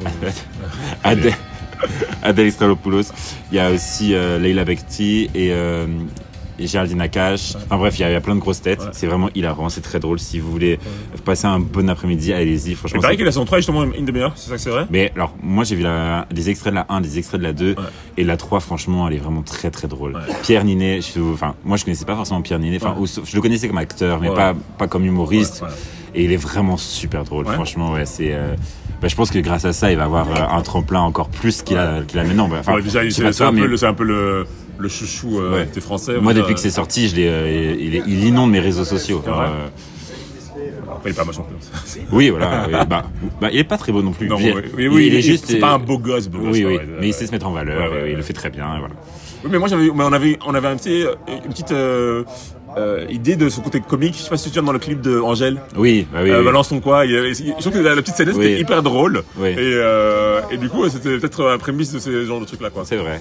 Adèle, 1.03 1.33
Adèle 1.33 1.33
Extralopoulos. 2.38 3.12
Il 3.51 3.55
y 3.57 3.59
a 3.59 3.71
aussi 3.71 4.13
euh, 4.13 4.38
Leila 4.39 4.65
Bekti 4.65 5.29
et, 5.36 5.51
euh, 5.51 5.86
et 6.57 6.67
Géraldine 6.67 6.98
Nakache. 6.98 7.55
Enfin 7.55 7.77
bref, 7.77 7.98
il 7.98 8.01
y, 8.01 8.05
a, 8.05 8.09
il 8.09 8.13
y 8.13 8.15
a 8.15 8.21
plein 8.21 8.36
de 8.36 8.39
grosses 8.39 8.62
têtes. 8.62 8.81
Ouais. 8.81 8.89
C'est 8.91 9.07
vraiment 9.07 9.29
hilarant, 9.36 9.69
c'est 9.69 9.81
très 9.81 10.00
drôle. 10.00 10.19
Si 10.19 10.39
vous 10.39 10.51
voulez 10.51 10.77
passer 11.24 11.45
un 11.48 11.59
bon 11.59 11.89
après-midi, 11.89 12.33
allez-y. 12.33 12.75
Franchement, 12.75 13.00
paraît 13.01 13.13
c'est- 13.13 13.19
que 13.19 13.24
la 13.24 13.31
saison 13.31 13.45
3 13.45 13.57
est 13.57 13.62
justement 13.62 13.83
une 13.86 14.05
des 14.05 14.12
meilleures, 14.12 14.33
c'est 14.36 14.50
ça 14.50 14.55
que 14.55 14.62
c'est 14.62 14.69
vrai? 14.69 14.86
Mais 14.89 15.12
alors, 15.15 15.33
moi 15.41 15.63
j'ai 15.63 15.75
vu 15.75 15.83
la- 15.83 16.27
des 16.31 16.50
extraits 16.50 16.74
de 16.74 16.75
la 16.75 16.86
1, 16.89 17.00
des 17.01 17.17
extraits 17.17 17.39
de 17.39 17.45
la 17.45 17.53
2, 17.53 17.69
Ouais. 17.71 17.83
et 18.17 18.24
la 18.24 18.36
3, 18.38 18.59
franchement, 18.59 19.07
elle 19.07 19.15
est 19.15 19.19
vraiment 19.19 19.41
très 19.41 19.71
très 19.71 19.88
drôle. 19.88 20.19
Pierre 20.43 20.65
Ninet, 20.65 21.00
je, 21.01 21.21
enfin, 21.21 21.55
moi 21.63 21.77
je 21.77 21.86
connaissais 21.86 22.05
pas 22.05 22.15
forcément 22.15 22.41
Pierre 22.41 22.59
Ninet, 22.59 22.77
enfin, 22.81 22.95
je 23.23 23.36
le 23.36 23.41
connaissais 23.41 23.67
comme 23.69 23.77
acteur, 23.77 24.19
mais 24.19 24.30
pas, 24.34 24.53
pas 24.77 24.88
comme 24.88 25.06
humoriste. 25.06 25.63
Et 26.15 26.24
il 26.24 26.32
est 26.32 26.38
vraiment 26.38 26.78
super 26.78 27.24
drôle, 27.24 27.45
Ouais. 27.45 27.54
franchement, 27.54 27.91
ouais, 27.93 28.06
c'est. 28.06 28.34
euh, 28.34 28.56
bah, 29.02 29.08
je 29.08 29.15
pense 29.15 29.32
que 29.32 29.39
grâce 29.39 29.63
à 29.65 29.72
ça, 29.74 29.91
il 29.91 29.98
va 29.98 30.04
avoir 30.06 30.28
euh, 30.30 30.58
un 30.58 30.62
tremplin 30.62 31.00
encore 31.02 31.30
plus 31.30 31.62
qu'il 31.62 31.78
a, 31.78 32.02
qu'il 32.06 32.19
a 32.19 32.24
maintenant. 32.24 32.48
Bah, 32.50 32.58
enfin, 32.60 32.74
Ouais, 32.76 32.82
déjà, 32.82 33.02
c'est 33.10 33.32
c'est 33.32 33.43
un, 33.43 33.52
peu 33.52 33.62
mais 33.62 33.67
le- 33.67 33.78
c'est 33.78 33.86
un 33.88 33.93
peu 33.93 34.04
le, 34.04 34.45
le 34.78 34.89
chouchou 34.89 35.39
euh, 35.39 35.63
des 35.74 35.80
Français. 35.82 36.19
moi, 36.19 36.34
depuis 36.34 36.54
que 36.54 36.60
c'est 36.60 36.69
sorti, 36.69 37.08
je 37.08 37.15
l'ai, 37.15 37.28
euh, 37.30 37.76
il, 37.80 37.95
est- 37.95 38.04
il 38.08 38.26
inonde 38.26 38.52
mes 38.52 38.60
réseaux 38.60 38.84
sociaux. 38.86 39.22
Alors, 39.26 39.41
euh, 39.41 39.67
Après, 40.91 41.12
il 41.12 41.13
est 41.13 41.15
pas 41.15 41.24
machin. 41.24 41.43
oui, 42.12 42.30
voilà. 42.30 42.65
oui, 42.67 42.74
bah, 42.89 43.06
bah, 43.39 43.50
il 43.54 43.60
est 43.60 43.63
pas 43.63 43.78
très 43.78 43.91
beau 43.93 44.02
non 44.02 44.12
plus. 44.12 44.28
Non, 44.28 44.38
Il- 44.39 44.54
oui, 44.76 44.88
oui, 44.88 45.06
il- 45.06 45.08
il 45.08 45.15
est 45.15 45.19
il- 45.19 45.22
juste. 45.24 45.45
C'est 45.48 45.60
pas 45.60 45.72
un 45.74 45.80
beau 45.80 45.98
gosse, 45.98 46.28
beau 46.28 46.39
gosse. 46.39 46.58
Oui, 46.58 46.65
oui, 46.65 46.76
ouais, 46.78 46.88
mais 47.00 47.08
il 47.08 47.13
sait 47.13 47.26
se 47.28 47.32
mettre 47.32 47.48
en 47.48 47.52
valeur, 47.54 47.80
Ouais, 47.91 48.00
et 48.00 48.02
ouais, 48.02 48.08
il 48.08 48.12
ouais. 48.12 48.15
le 48.17 48.22
fait 48.24 48.34
très 48.34 48.50
bien, 48.50 48.76
et 48.76 48.80
voilà. 48.80 48.95
Oui, 49.45 49.50
mais 49.54 49.60
moi, 49.60 49.69
j'avais, 49.69 49.86
mais 49.86 50.04
on 50.04 50.12
avait, 50.12 50.38
on 50.45 50.54
avait 50.54 50.67
un 50.67 50.76
petit, 50.76 51.04
une 51.45 51.52
petite 51.52 51.72
euh, 51.72 52.26
euh, 52.77 53.05
idée 53.10 53.36
de 53.36 53.49
son 53.49 53.62
côté 53.62 53.79
comique. 53.82 54.15
Je 54.17 54.23
sais 54.23 54.29
pas 54.29 54.38
si 54.38 54.45
tu 54.49 54.53
viens 54.53 54.63
dans 54.63 54.71
le 54.71 54.79
clip 54.79 55.01
de 55.01 55.19
Angèle. 55.19 55.58
Oui, 55.75 56.08
bah 56.12 56.19
oui. 56.23 56.29
Euh, 56.32 56.39
oui. 56.39 56.45
Balance 56.45 56.69
ton 56.69 56.79
quoi. 56.79 57.05
il 57.05 57.12
Je 57.34 57.51
trouve 57.60 57.73
que 57.73 57.79
la, 57.79 57.95
la 57.95 58.01
petite 58.01 58.15
scène 58.15 58.27
c'était 58.34 58.55
Oui. 58.55 58.60
hyper 58.60 58.84
drôle. 58.84 59.23
Oui. 59.38 59.49
Et, 59.49 59.55
euh, 59.60 60.41
et 60.51 60.58
du 60.58 60.69
coup, 60.69 60.88
c'était 60.89 61.17
peut-être 61.17 61.45
un 61.49 61.58
prémisse 61.58 61.91
de 61.91 61.99
ce 61.99 62.25
genre 62.25 62.39
de 62.39 62.45
trucs 62.45 62.62
là, 62.62 62.69
quoi. 62.69 62.84
C'est 62.86 62.97
vrai. 62.97 63.19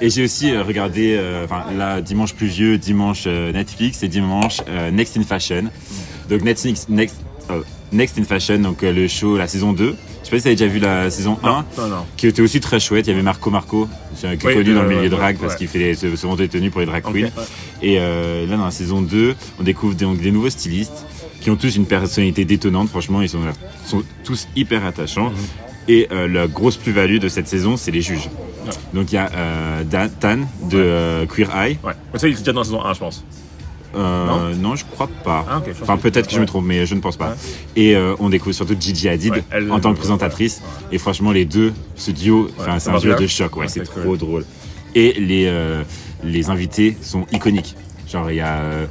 Et 0.00 0.10
j'ai 0.10 0.24
aussi 0.24 0.50
euh, 0.52 0.62
regardé, 0.62 1.16
euh, 1.16 1.44
enfin 1.44 1.64
là, 1.76 2.00
dimanche 2.00 2.34
pluvieux, 2.34 2.76
dimanche 2.78 3.24
euh, 3.26 3.52
Netflix 3.52 4.02
et 4.02 4.08
dimanche 4.08 4.60
euh, 4.68 4.90
Next 4.90 5.16
in 5.16 5.22
Fashion. 5.22 5.64
Donc 6.28 6.42
Netflix, 6.42 6.86
Next, 6.88 7.16
euh, 7.50 7.60
Next 7.92 8.18
in 8.18 8.24
Fashion, 8.24 8.58
donc 8.58 8.82
euh, 8.82 8.92
le 8.92 9.06
show, 9.08 9.36
la 9.36 9.46
saison 9.48 9.72
2. 9.72 9.94
Je 10.24 10.24
sais 10.24 10.30
pas 10.30 10.40
si 10.40 10.48
avez 10.48 10.56
déjà 10.56 10.66
vu 10.66 10.78
la 10.80 11.10
saison 11.10 11.38
1, 11.42 11.48
Non, 11.48 11.64
non, 11.76 11.88
non. 11.88 12.06
qui 12.16 12.26
était 12.26 12.40
aussi 12.42 12.58
très 12.58 12.80
chouette. 12.80 13.06
Il 13.06 13.10
y 13.10 13.12
avait 13.12 13.22
Marco 13.22 13.50
Marco, 13.50 13.88
qui 14.16 14.24
est 14.26 14.30
Oui, 14.44 14.54
connu 14.54 14.74
dans 14.74 14.82
le 14.82 14.86
euh, 14.86 14.88
milieu 14.88 15.02
ouais, 15.02 15.08
drag 15.10 15.36
parce 15.36 15.52
ouais. 15.52 15.58
qu'il 15.58 15.68
fait 15.68 15.78
les, 15.78 15.94
se, 15.94 16.16
se 16.16 16.26
monter 16.26 16.48
tenues 16.48 16.70
pour 16.70 16.80
les 16.80 16.86
drag 16.86 17.02
queens. 17.04 17.30
Et 17.82 17.98
euh, 18.00 18.46
là, 18.46 18.56
dans 18.56 18.64
la 18.64 18.70
saison 18.70 19.02
2, 19.02 19.34
on 19.60 19.62
découvre 19.62 19.94
donc 19.94 20.18
des 20.18 20.30
nouveaux 20.30 20.48
stylistes 20.50 21.04
qui 21.42 21.50
ont 21.50 21.56
tous 21.56 21.76
une 21.76 21.84
personnalité 21.84 22.46
détonnante. 22.46 22.88
Franchement, 22.88 23.20
ils 23.20 23.28
sont, 23.28 23.40
sont 23.84 24.02
tous 24.24 24.48
hyper 24.56 24.84
attachants. 24.86 25.28
Mhm. 25.30 25.36
Et 25.86 26.08
euh, 26.10 26.26
la 26.26 26.46
grosse 26.46 26.78
plus-value 26.78 27.18
de 27.18 27.28
cette 27.28 27.46
saison, 27.46 27.76
c'est 27.76 27.90
les 27.90 28.00
juges. 28.00 28.30
Donc 28.94 29.12
il 29.12 29.16
y 29.16 29.18
a 29.18 29.28
Dan, 29.84 30.10
Tan 30.18 30.38
de 30.70 31.26
Queer 31.26 31.50
Eye. 31.54 31.76
Ouais. 31.84 31.92
Ça, 32.14 32.26
il 32.26 32.30
était 32.32 32.40
déjà 32.40 32.52
dans 32.54 32.60
la 32.60 32.64
saison 32.64 32.82
1, 32.82 32.94
je 32.94 32.98
pense. 32.98 33.24
Euh, 33.96 34.54
non, 34.54 34.76
je 34.76 34.84
crois 34.84 35.08
pas. 35.24 35.44
Ah, 35.48 35.62
je 35.66 35.82
enfin, 35.82 35.96
peut-être 35.96 36.26
que 36.28 36.34
je 36.34 36.40
me 36.40 36.46
trompe, 36.46 36.64
mais 36.66 36.86
je 36.86 36.94
ne 36.94 37.00
pense 37.00 37.16
pas. 37.16 37.30
Ouais. 37.30 37.34
Et 37.76 37.96
euh, 37.96 38.14
on 38.18 38.28
découvre 38.28 38.54
surtout 38.54 38.76
Gigi 38.78 39.08
Hadid 39.08 39.32
Ouais, 39.32 39.44
elle- 39.50 39.70
en 39.70 39.80
tant 39.80 39.90
que 39.90 39.94
ouais, 39.94 40.00
présentatrice. 40.00 40.62
Et 40.92 40.98
franchement, 40.98 41.32
les 41.32 41.44
deux, 41.44 41.72
ce 41.96 42.10
duo, 42.10 42.48
c'est 42.80 42.88
un 42.90 42.98
duo 42.98 43.14
de 43.14 43.26
choc. 43.26 43.56
Ouais, 43.56 43.68
c'est 43.68 43.82
trop 43.84 44.00
cool. 44.00 44.18
drôle. 44.18 44.44
Et 44.94 45.12
les, 45.18 45.46
euh, 45.46 45.82
les 46.22 46.50
invités 46.50 46.96
sont 47.00 47.26
iconiques. 47.32 47.76
Genre, 48.10 48.30
il 48.30 48.36
y 48.36 48.40
a, 48.40 48.58
euh, 48.58 48.86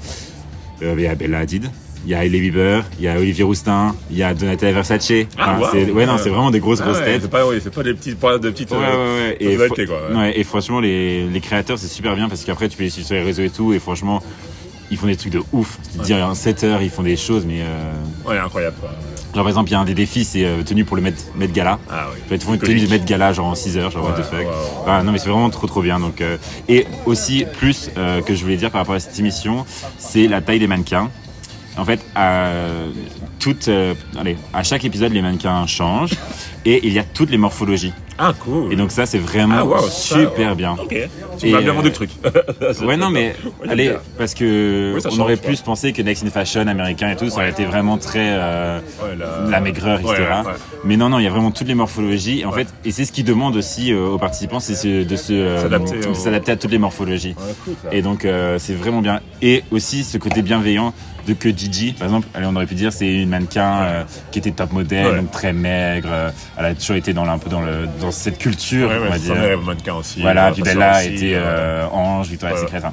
euh, 0.81 0.95
il 0.97 1.03
y 1.03 1.07
a 1.07 1.15
Bella 1.15 1.39
Hadid. 1.39 1.69
Il 2.05 2.11
y 2.11 2.15
a 2.15 2.25
Hailey 2.25 2.41
Bieber, 2.41 2.83
il 2.99 3.05
y 3.05 3.07
a 3.07 3.17
Olivier 3.17 3.45
Roustin, 3.45 3.95
il 4.11 4.17
y 4.17 4.23
a 4.23 4.33
Donatella 4.33 4.73
Versace. 4.73 5.09
Ah, 5.37 5.57
wow. 5.57 5.93
ouais, 5.93 6.05
non, 6.05 6.17
c'est 6.17 6.27
vraiment 6.27 6.51
des 6.51 6.59
grosses, 6.59 6.79
Ah 6.81 6.87
grosses 6.87 7.01
têtes. 7.01 7.21
C'est 7.21 7.31
pas, 7.31 7.45
c'est 7.63 7.73
pas 7.73 7.81
des 7.83 7.93
petites, 7.93 8.19
pas 8.19 8.37
de 8.37 8.49
petites. 8.49 8.71
Ouais, 8.71 8.77
ouais, 8.77 8.83
euh, 8.83 9.29
ouais. 9.29 9.37
Et, 9.39 9.85
quoi, 9.87 10.29
et 10.35 10.43
franchement, 10.43 10.81
les, 10.81 11.25
les 11.29 11.39
créateurs, 11.39 11.77
c'est 11.79 11.87
super 11.87 12.17
bien 12.17 12.27
parce 12.27 12.43
qu'après, 12.43 12.67
tu 12.67 12.75
peux 12.75 12.83
les 12.83 12.89
suivre 12.89 13.07
sur 13.07 13.15
les 13.15 13.23
réseaux 13.23 13.43
et 13.43 13.49
tout. 13.49 13.71
Et 13.71 13.79
franchement, 13.79 14.21
ils 14.91 14.97
font 14.97 15.07
des 15.07 15.15
trucs 15.15 15.33
de 15.33 15.41
ouf. 15.51 15.77
Dis, 16.03 16.13
en 16.13 16.33
7 16.35 16.63
heures, 16.63 16.81
ils 16.81 16.89
font 16.89 17.03
des 17.03 17.15
choses, 17.15 17.45
mais. 17.45 17.61
Euh... 17.61 17.91
Ouais, 18.25 18.37
incroyable, 18.37 18.75
quoi. 18.79 18.89
Genre, 19.33 19.43
par 19.43 19.47
exemple, 19.47 19.69
il 19.69 19.73
y 19.73 19.75
a 19.75 19.79
un 19.79 19.85
des 19.85 19.95
défis, 19.95 20.25
c'est 20.25 20.45
euh, 20.45 20.61
tenue 20.63 20.85
pour 20.85 20.95
le 20.95 21.01
Met, 21.01 21.13
Met 21.35 21.47
Gala. 21.47 21.79
Ah 21.89 22.05
oui. 22.13 22.19
Ils 22.31 22.39
font 22.39 22.53
une 22.53 22.59
tenue 22.59 22.81
de 22.81 22.87
Met 22.87 22.99
Gala, 22.99 23.33
genre 23.33 23.47
en 23.47 23.55
6 23.55 23.77
heures, 23.77 23.89
genre 23.91 24.05
what 24.05 24.13
the 24.13 24.17
Ouais, 24.19 24.23
fuck. 24.23 24.39
ouais, 24.39 24.91
ouais. 24.93 25.03
Non, 25.03 25.11
mais 25.11 25.17
c'est 25.17 25.29
vraiment 25.29 25.49
trop, 25.49 25.65
trop 25.65 25.81
bien. 25.81 25.99
Donc, 25.99 26.21
euh, 26.21 26.37
Et 26.69 26.85
aussi, 27.05 27.45
plus 27.57 27.89
euh, 27.97 28.21
que 28.21 28.35
je 28.35 28.43
voulais 28.43 28.57
dire 28.57 28.69
par 28.69 28.81
rapport 28.81 28.95
à 28.95 28.99
cette 28.99 29.17
émission, 29.17 29.65
c'est 29.97 30.27
la 30.27 30.41
taille 30.41 30.59
des 30.59 30.67
mannequins. 30.67 31.09
En 31.75 31.85
fait, 31.85 31.99
à, 32.13 32.51
toute, 33.39 33.67
allez, 34.15 34.37
à 34.53 34.61
chaque 34.61 34.85
épisode, 34.85 35.11
les 35.11 35.23
mannequins 35.23 35.65
changent 35.65 36.13
et 36.65 36.85
il 36.85 36.93
y 36.93 36.99
a 36.99 37.03
toutes 37.03 37.31
les 37.31 37.37
morphologies. 37.39 37.91
Ah, 38.17 38.31
cool. 38.39 38.71
Et 38.71 38.75
donc 38.75 38.91
ça, 38.91 39.05
c'est 39.05 39.17
vraiment 39.17 39.55
Ah, 39.59 39.65
wow, 39.65 39.87
super 39.89 40.55
bien. 40.55 40.73
Ok. 40.81 40.95
Tu 41.39 41.47
m'as 41.49 41.61
bien 41.61 41.69
euh, 41.69 41.73
vendu 41.73 41.87
le 41.89 41.93
truc. 41.93 42.09
Ouais, 42.85 42.95
non, 42.97 43.09
mais 43.09 43.35
allez, 43.69 43.89
bien. 43.89 43.99
parce 44.17 44.33
que 44.33 44.93
Oui, 44.95 45.01
on 45.05 45.09
change, 45.09 45.19
aurait 45.19 45.37
pu 45.37 45.55
se 45.55 45.63
penser 45.63 45.93
que 45.93 46.01
Next 46.01 46.23
in 46.25 46.29
Fashion 46.29 46.67
américain 46.67 47.09
et 47.09 47.15
tout, 47.15 47.29
ça 47.29 47.37
aurait 47.37 47.49
été 47.49 47.65
vraiment 47.65 47.97
très 47.97 48.29
euh, 48.33 48.79
Ouais, 49.01 49.15
la- 49.17 49.49
la 49.49 49.59
maigreur, 49.59 49.99
etc. 49.99 50.13
Ouais, 50.13 50.19
ouais, 50.21 50.27
ouais. 50.47 50.57
Mais 50.85 50.97
non, 50.97 51.09
non, 51.09 51.19
il 51.19 51.23
y 51.23 51.27
a 51.27 51.31
vraiment 51.31 51.51
toutes 51.51 51.67
les 51.67 51.75
morphologies. 51.75 52.41
Et 52.41 52.45
en 52.45 52.51
fait, 52.51 52.67
et 52.85 52.91
c'est 52.91 53.05
ce 53.05 53.11
qu'ils 53.11 53.25
demandent 53.25 53.55
aussi 53.55 53.91
euh, 53.91 54.07
aux 54.09 54.17
participants, 54.19 54.59
c'est 54.59 54.75
ce- 54.75 55.03
de 55.03 55.15
se 55.15 55.33
euh, 55.33 55.61
S'adapter 56.13 56.51
au- 56.51 56.53
à 56.53 56.55
toutes 56.57 56.71
les 56.71 56.77
morphologies. 56.77 57.35
Cool. 57.65 57.73
Et 57.91 58.01
donc 58.01 58.25
euh, 58.25 58.57
c'est 58.59 58.73
vraiment 58.75 59.01
bien. 59.01 59.21
Et 59.41 59.63
aussi 59.71 60.03
ce 60.03 60.17
côté 60.17 60.41
bienveillant 60.41 60.93
de 61.27 61.33
que 61.33 61.47
Gigi, 61.49 61.93
par 61.93 62.05
exemple, 62.07 62.27
allez, 62.33 62.45
on 62.49 62.55
aurait 62.55 62.65
pu 62.65 62.75
dire 62.75 62.91
c'est 62.91 63.07
une 63.07 63.29
mannequin 63.29 63.81
euh, 63.81 64.03
qui 64.31 64.39
était 64.39 64.51
top 64.51 64.73
modèle, 64.73 65.15
donc 65.15 65.31
très 65.31 65.53
maigre. 65.53 66.09
euh, 66.11 66.29
elle 66.57 66.65
a 66.65 66.75
toujours 66.75 66.97
été 66.97 67.13
dans, 67.13 67.25
un 67.25 67.37
peu 67.37 67.49
dans, 67.49 67.61
le, 67.61 67.87
dans 68.03 68.11
cette 68.11 68.37
culture, 68.37 68.89
Ouais, 68.89 68.97
on 68.99 69.03
ouais, 69.03 69.09
va 69.09 69.17
dire. 69.17 69.35
mannequin 69.65 69.93
aussi. 69.95 70.21
Voilà, 70.21 70.47
euh, 70.47 70.51
puis 70.51 70.61
passeur 70.61 70.75
Bella 70.79 71.03
été 71.03 71.35
euh, 71.35 71.39
euh, 71.41 71.87
ange, 71.91 72.27
Victoria's 72.29 72.61
Secret. 72.61 72.81
hein. 72.83 72.91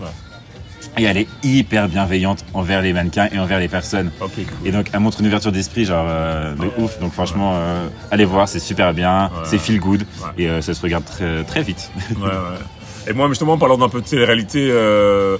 Et 0.98 1.04
elle 1.04 1.18
est 1.18 1.28
hyper 1.44 1.88
bienveillante 1.88 2.44
envers 2.52 2.82
les 2.82 2.92
mannequins 2.92 3.28
et 3.32 3.38
envers 3.38 3.60
les 3.60 3.68
personnes. 3.68 4.10
Cool. 4.18 4.30
Et 4.64 4.72
donc 4.72 4.86
elle 4.92 4.98
montre 5.00 5.20
une 5.20 5.28
ouverture 5.28 5.52
d'esprit 5.52 5.84
genre 5.84 6.06
euh, 6.08 6.54
de 6.54 6.68
ouf. 6.82 6.98
Donc 6.98 7.12
franchement, 7.12 7.52
euh, 7.54 7.86
allez 8.10 8.24
voir, 8.24 8.48
c'est 8.48 8.58
super 8.58 8.92
bien, 8.92 9.30
c'est 9.44 9.58
feel 9.58 9.78
good 9.78 10.04
et 10.36 10.48
euh, 10.48 10.60
ça 10.62 10.74
se 10.74 10.82
regarde 10.82 11.04
très, 11.04 11.44
très 11.44 11.62
vite. 11.62 11.90
Ouais, 12.16 12.26
ouais. 12.26 12.30
Et 13.08 13.12
moi, 13.12 13.28
justement, 13.28 13.52
en 13.54 13.58
parlant 13.58 13.78
d'un 13.78 13.88
peu 13.88 14.00
de 14.02 14.06
télé-réalité 14.06 14.68
euh, 14.70 14.74
euh, 14.74 15.38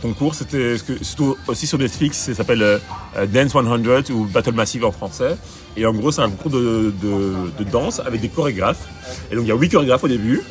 concours, 0.00 0.34
c'était 0.34 0.76
surtout 1.02 1.36
aussi 1.46 1.66
sur 1.66 1.78
Netflix, 1.78 2.18
ça 2.18 2.34
s'appelle 2.34 2.62
euh, 2.62 2.78
euh, 3.16 3.26
Dance 3.26 3.52
100 3.52 4.10
ou 4.12 4.24
Battle 4.24 4.52
Massive 4.52 4.84
en 4.84 4.92
français. 4.92 5.36
Et 5.76 5.86
en 5.86 5.94
gros, 5.94 6.10
c'est 6.10 6.20
un 6.20 6.30
concours 6.30 6.50
de, 6.50 6.92
danse 7.70 8.00
avec 8.00 8.20
des 8.20 8.28
chorégraphes. 8.28 8.88
Et 9.30 9.36
donc, 9.36 9.44
il 9.44 9.48
y 9.48 9.52
a 9.52 9.56
8 9.56 9.68
chorégraphes 9.70 10.04
au 10.04 10.08
début. 10.08 10.42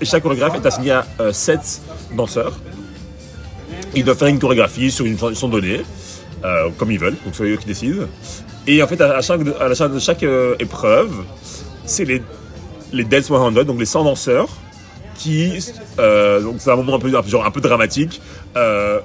Et 0.00 0.04
chaque 0.04 0.22
chorégraphe 0.22 0.54
est 0.56 0.66
assigné 0.66 0.92
à 0.92 1.04
7 1.32 1.82
danseurs. 2.16 2.58
Ils 3.94 4.04
doivent 4.04 4.16
faire 4.16 4.28
une 4.28 4.38
chorégraphie 4.38 4.90
sur 4.90 5.04
une 5.04 5.18
chanson 5.18 5.48
donnée, 5.48 5.82
euh, 6.44 6.70
comme 6.78 6.90
ils 6.90 6.98
veulent, 6.98 7.16
donc 7.24 7.34
c'est 7.34 7.44
eux 7.44 7.56
qui 7.56 7.66
décident. 7.66 8.06
Et 8.66 8.82
en 8.82 8.86
fait, 8.86 9.00
à, 9.00 9.20
chaque, 9.20 9.40
à 9.60 9.98
chaque 9.98 10.22
euh, 10.22 10.56
épreuve, 10.58 11.12
c'est 11.84 12.04
les, 12.04 12.22
les 12.92 13.04
Dance 13.04 13.26
100, 13.26 13.52
donc 13.52 13.78
les 13.78 13.84
100 13.84 14.04
danseurs, 14.04 14.48
qui, 15.14 15.58
euh, 15.98 16.40
donc 16.40 16.56
c'est 16.58 16.70
un 16.70 16.76
moment 16.76 16.96
un 16.96 16.98
peu, 16.98 17.10
genre 17.26 17.44
un 17.46 17.50
peu 17.50 17.60
dramatique. 17.60 18.20
euh, 18.56 19.00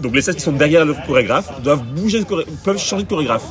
donc 0.00 0.14
les 0.14 0.22
7 0.22 0.34
qui 0.36 0.42
sont 0.42 0.50
derrière 0.52 0.84
le 0.84 0.94
chorégraphe 1.06 1.62
doivent 1.62 1.84
bouger, 1.84 2.18
de 2.18 2.24
choré- 2.24 2.46
peuvent 2.64 2.78
changer 2.78 3.04
de 3.04 3.08
chorégraphe. 3.08 3.44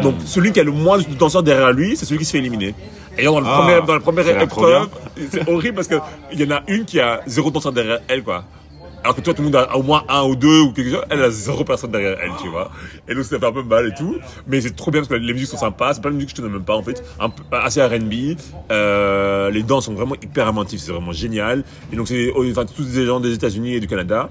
Donc 0.00 0.14
celui 0.24 0.52
qui 0.52 0.60
a 0.60 0.64
le 0.64 0.70
moins 0.70 0.98
de 0.98 1.04
danseurs 1.18 1.42
derrière 1.42 1.72
lui, 1.72 1.96
c'est 1.96 2.04
celui 2.04 2.20
qui 2.20 2.24
se 2.24 2.30
fait 2.32 2.38
éliminer. 2.38 2.72
Et 3.18 3.24
dans, 3.24 3.40
le 3.40 3.46
Ah, 3.48 3.58
premier, 3.58 3.86
dans 3.86 3.94
la 3.94 4.00
première 4.00 4.24
épreuve, 4.44 4.88
c'est 5.30 5.48
horrible 5.48 5.74
parce 5.74 5.88
qu'il 5.88 6.40
y 6.40 6.44
en 6.44 6.56
a 6.56 6.62
une 6.68 6.84
qui 6.84 7.00
a 7.00 7.20
zéro 7.26 7.50
danseur 7.50 7.72
derrière 7.72 7.98
elle, 8.08 8.22
quoi. 8.22 8.44
Alors 9.02 9.16
que 9.16 9.20
toi, 9.20 9.34
tout 9.34 9.42
le 9.42 9.46
monde 9.46 9.56
a 9.56 9.76
au 9.76 9.82
moins 9.82 10.04
un 10.08 10.22
ou 10.22 10.36
deux 10.36 10.60
ou 10.60 10.72
quelque 10.72 10.90
chose. 10.90 11.04
Elle 11.10 11.22
a 11.22 11.30
zéro 11.30 11.64
personne 11.64 11.90
derrière 11.90 12.16
elle, 12.22 12.32
tu 12.40 12.48
vois. 12.48 12.70
Et 13.08 13.14
donc, 13.14 13.24
ça 13.24 13.38
fait 13.38 13.46
un 13.46 13.52
peu 13.52 13.62
mal 13.62 13.88
et 13.88 13.94
tout. 13.94 14.16
Mais 14.46 14.60
c'est 14.60 14.76
trop 14.76 14.90
bien 14.90 15.00
parce 15.00 15.08
que 15.08 15.14
les 15.14 15.32
musiques 15.32 15.48
sont 15.48 15.56
sympas. 15.56 15.94
C'est 15.94 16.02
pas 16.02 16.10
une 16.10 16.16
musique 16.16 16.30
que 16.30 16.36
je 16.36 16.42
donne 16.42 16.52
même 16.52 16.64
pas, 16.64 16.76
en 16.76 16.82
fait. 16.82 17.02
Un 17.20 17.30
assez 17.52 17.82
R&B. 17.82 18.38
Euh, 18.70 19.50
les 19.50 19.62
danses 19.62 19.86
sont 19.86 19.94
vraiment 19.94 20.14
hyper 20.14 20.46
inventifs. 20.46 20.80
C'est 20.80 20.92
vraiment 20.92 21.12
génial. 21.12 21.64
Et 21.92 21.96
donc, 21.96 22.08
c'est, 22.08 22.32
enfin, 22.36 22.64
tous 22.64 22.84
des 22.84 23.06
gens 23.06 23.20
des 23.20 23.34
États-Unis 23.34 23.74
et 23.74 23.80
du 23.80 23.88
Canada. 23.88 24.30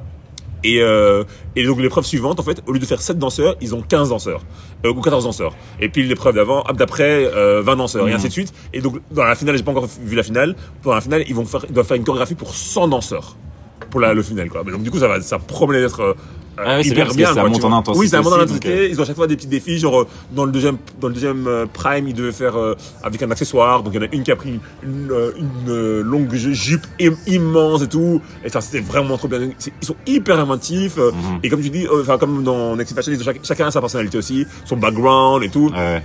Et, 0.63 0.81
euh, 0.81 1.23
donc 1.55 1.79
l'épreuve 1.79 2.05
suivante, 2.05 2.39
en 2.39 2.43
fait, 2.43 2.61
au 2.67 2.73
lieu 2.73 2.79
de 2.79 2.85
faire 2.85 3.01
7 3.01 3.17
danseurs, 3.17 3.55
ils 3.61 3.73
ont 3.73 3.81
15 3.81 4.09
danseurs, 4.09 4.41
euh, 4.85 4.91
ou 4.91 5.01
14 5.01 5.23
danseurs. 5.23 5.55
Et 5.79 5.89
puis 5.89 6.03
l'épreuve 6.03 6.35
d'avant, 6.35 6.63
hop, 6.67 6.77
d'après, 6.77 7.25
euh, 7.25 7.61
20 7.61 7.75
danseurs, 7.75 8.07
et 8.07 8.13
ainsi 8.13 8.27
de 8.27 8.33
suite. 8.33 8.53
Et 8.73 8.81
donc 8.81 8.99
dans 9.11 9.23
la 9.23 9.35
finale, 9.35 9.57
j'ai 9.57 9.63
pas 9.63 9.71
encore 9.71 9.87
vu 9.87 10.15
la 10.15 10.23
finale, 10.23 10.55
pour 10.81 10.93
la 10.93 11.01
finale, 11.01 11.23
ils, 11.27 11.35
vont 11.35 11.45
faire, 11.45 11.65
ils 11.67 11.73
doivent 11.73 11.87
faire 11.87 11.97
une 11.97 12.03
chorégraphie 12.03 12.35
pour 12.35 12.53
100 12.53 12.89
danseurs, 12.89 13.35
pour 13.91 13.99
la, 13.99 14.13
le 14.15 14.23
final. 14.23 14.49
Quoi. 14.49 14.63
Mais 14.65 14.71
donc 14.71 14.81
du 14.81 14.89
coup, 14.89 14.97
ça, 14.99 15.07
va, 15.07 15.21
ça 15.21 15.37
promet 15.37 15.79
d'être 15.79 15.99
euh, 16.01 16.13
Ah 16.57 16.81
hyper 16.81 17.13
bien 17.13 17.27
ça 17.33 17.41
quoi, 17.41 17.49
monte 17.49 17.63
en 17.63 17.71
intensité 17.77 17.99
Oui, 18.01 18.07
ça 18.09 18.21
monte 18.21 18.33
en 18.33 18.39
intensité. 18.39 18.89
Ils 18.89 18.99
ont 18.99 19.03
à 19.03 19.05
chaque 19.05 19.15
fois 19.15 19.27
des 19.27 19.35
petits 19.35 19.47
défis, 19.47 19.77
genre 19.77 20.01
euh, 20.01 20.07
dans 20.31 20.45
le 20.45 20.51
deuxième, 20.51 20.77
dans 20.99 21.07
le 21.09 21.13
deuxième 21.13 21.45
euh, 21.47 21.65
prime, 21.71 22.07
ils 22.07 22.13
devaient 22.13 22.31
faire 22.31 22.57
euh, 22.57 22.75
avec 23.03 23.21
un 23.21 23.29
accessoire. 23.31 23.83
Donc 23.83 23.93
il 23.93 24.01
y 24.01 24.03
en 24.03 24.07
a 24.07 24.09
une 24.13 24.23
qui 24.23 24.31
a 24.31 24.35
pris 24.35 24.59
une, 24.83 25.11
une 25.37 26.01
longue 26.01 26.33
ju- 26.33 26.53
jupe 26.55 26.85
im- 27.01 27.15
immense 27.27 27.83
et 27.83 27.87
tout. 27.87 28.21
Et 28.43 28.49
ça, 28.49 28.61
c'était 28.61 28.79
vraiment 28.83 29.17
trop 29.17 29.27
bien. 29.27 29.39
Ils 29.81 29.85
sont 29.85 29.95
hyper 30.07 30.39
inventifs. 30.39 30.97
Mhm. 30.97 31.39
Et 31.43 31.49
comme 31.49 31.61
tu 31.61 31.69
dis, 31.69 31.85
euh, 31.85 32.01
enfin 32.01 32.17
comme 32.17 32.43
dans 32.43 32.75
Next 32.75 32.95
Fashion, 32.95 33.13
chaque- 33.23 33.43
chacun 33.45 33.67
a 33.67 33.71
sa 33.71 33.79
personnalité 33.79 34.17
aussi, 34.17 34.45
son 34.65 34.77
background 34.77 35.43
et 35.43 35.49
tout. 35.49 35.71
Ouais. 35.75 36.01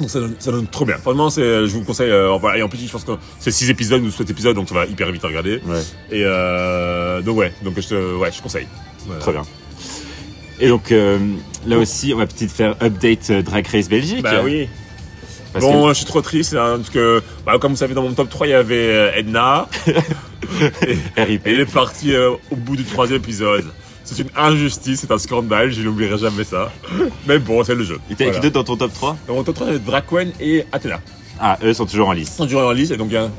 Donc 0.00 0.10
ça 0.10 0.20
donne, 0.20 0.34
ça 0.38 0.52
donne 0.52 0.66
trop 0.66 0.84
bien. 0.84 0.96
Vraiment, 1.04 1.28
c'est, 1.30 1.42
je 1.42 1.72
vous 1.72 1.82
conseille. 1.82 2.10
euh, 2.10 2.30
enfin, 2.30 2.54
et 2.54 2.62
en 2.62 2.68
plus, 2.68 2.78
je 2.78 2.90
pense 2.90 3.04
que 3.04 3.12
c'est 3.40 3.50
6 3.50 3.70
épisodes 3.70 4.02
ou 4.02 4.10
7 4.10 4.30
épisodes, 4.30 4.54
donc 4.54 4.68
ça 4.68 4.74
va 4.74 4.86
hyper 4.86 5.10
vite 5.10 5.24
à 5.24 5.28
regarder. 5.28 5.60
Ouais. 5.66 5.80
Et 6.10 6.22
euh, 6.24 7.20
donc 7.22 7.36
ouais, 7.38 7.52
donc 7.62 7.74
je 7.80 7.88
te, 7.88 8.16
ouais, 8.16 8.30
je 8.30 8.40
conseille. 8.40 8.68
Voilà. 9.06 9.20
Très 9.20 9.32
bien. 9.32 9.42
Et 10.60 10.68
donc 10.68 10.92
euh, 10.92 11.18
là 11.66 11.78
aussi, 11.78 12.12
on 12.14 12.18
va 12.18 12.26
peut-être 12.26 12.52
faire 12.52 12.76
update 12.82 13.32
Drag 13.44 13.66
Race 13.66 13.88
Belgique. 13.88 14.22
Bah 14.22 14.42
oui. 14.44 14.68
Parce 15.52 15.64
bon, 15.64 15.84
que- 15.84 15.88
je 15.90 15.94
suis 15.94 16.06
trop 16.06 16.20
triste 16.20 16.54
hein, 16.54 16.76
parce 16.76 16.90
que, 16.90 17.22
bah, 17.46 17.58
comme 17.58 17.72
vous 17.72 17.78
savez, 17.78 17.94
dans 17.94 18.02
mon 18.02 18.12
top 18.12 18.28
3, 18.28 18.46
il 18.46 18.50
y 18.50 18.54
avait 18.54 19.18
Edna. 19.18 19.66
et, 20.86 20.98
elle 21.16 21.60
est 21.60 21.72
partie 21.72 22.14
au 22.16 22.56
bout 22.56 22.76
du 22.76 22.84
troisième 22.84 23.18
épisode. 23.18 23.64
C'est 24.10 24.22
une 24.22 24.30
injustice, 24.36 25.00
c'est 25.00 25.10
un 25.10 25.18
scandale, 25.18 25.70
je 25.70 25.82
n'oublierai 25.82 26.16
jamais 26.18 26.44
ça. 26.44 26.72
Mais 27.26 27.38
bon, 27.38 27.62
c'est 27.62 27.74
le 27.74 27.84
jeu. 27.84 27.98
Et 28.10 28.14
t'as 28.14 28.24
Voilà. 28.24 28.38
qui 28.40 28.42
d'autre 28.50 28.54
dans 28.54 28.64
ton 28.64 28.76
top 28.76 28.92
3 28.94 29.16
Dans 29.26 29.34
mon 29.34 29.44
top 29.44 29.54
3, 29.56 29.66
il 29.66 29.70
y 29.72 29.76
avait 29.76 29.84
Draquen 29.84 30.32
et 30.40 30.64
Athena. 30.72 31.00
Ah, 31.38 31.58
eux 31.62 31.74
sont 31.74 31.84
toujours 31.86 32.08
en 32.08 32.12
lice. 32.12 32.30
Ils 32.32 32.36
sont 32.36 32.46
durés 32.46 32.64
en 32.64 32.72
liste 32.72 32.92
et 32.92 32.96
donc 32.96 33.08
bien. 33.08 33.30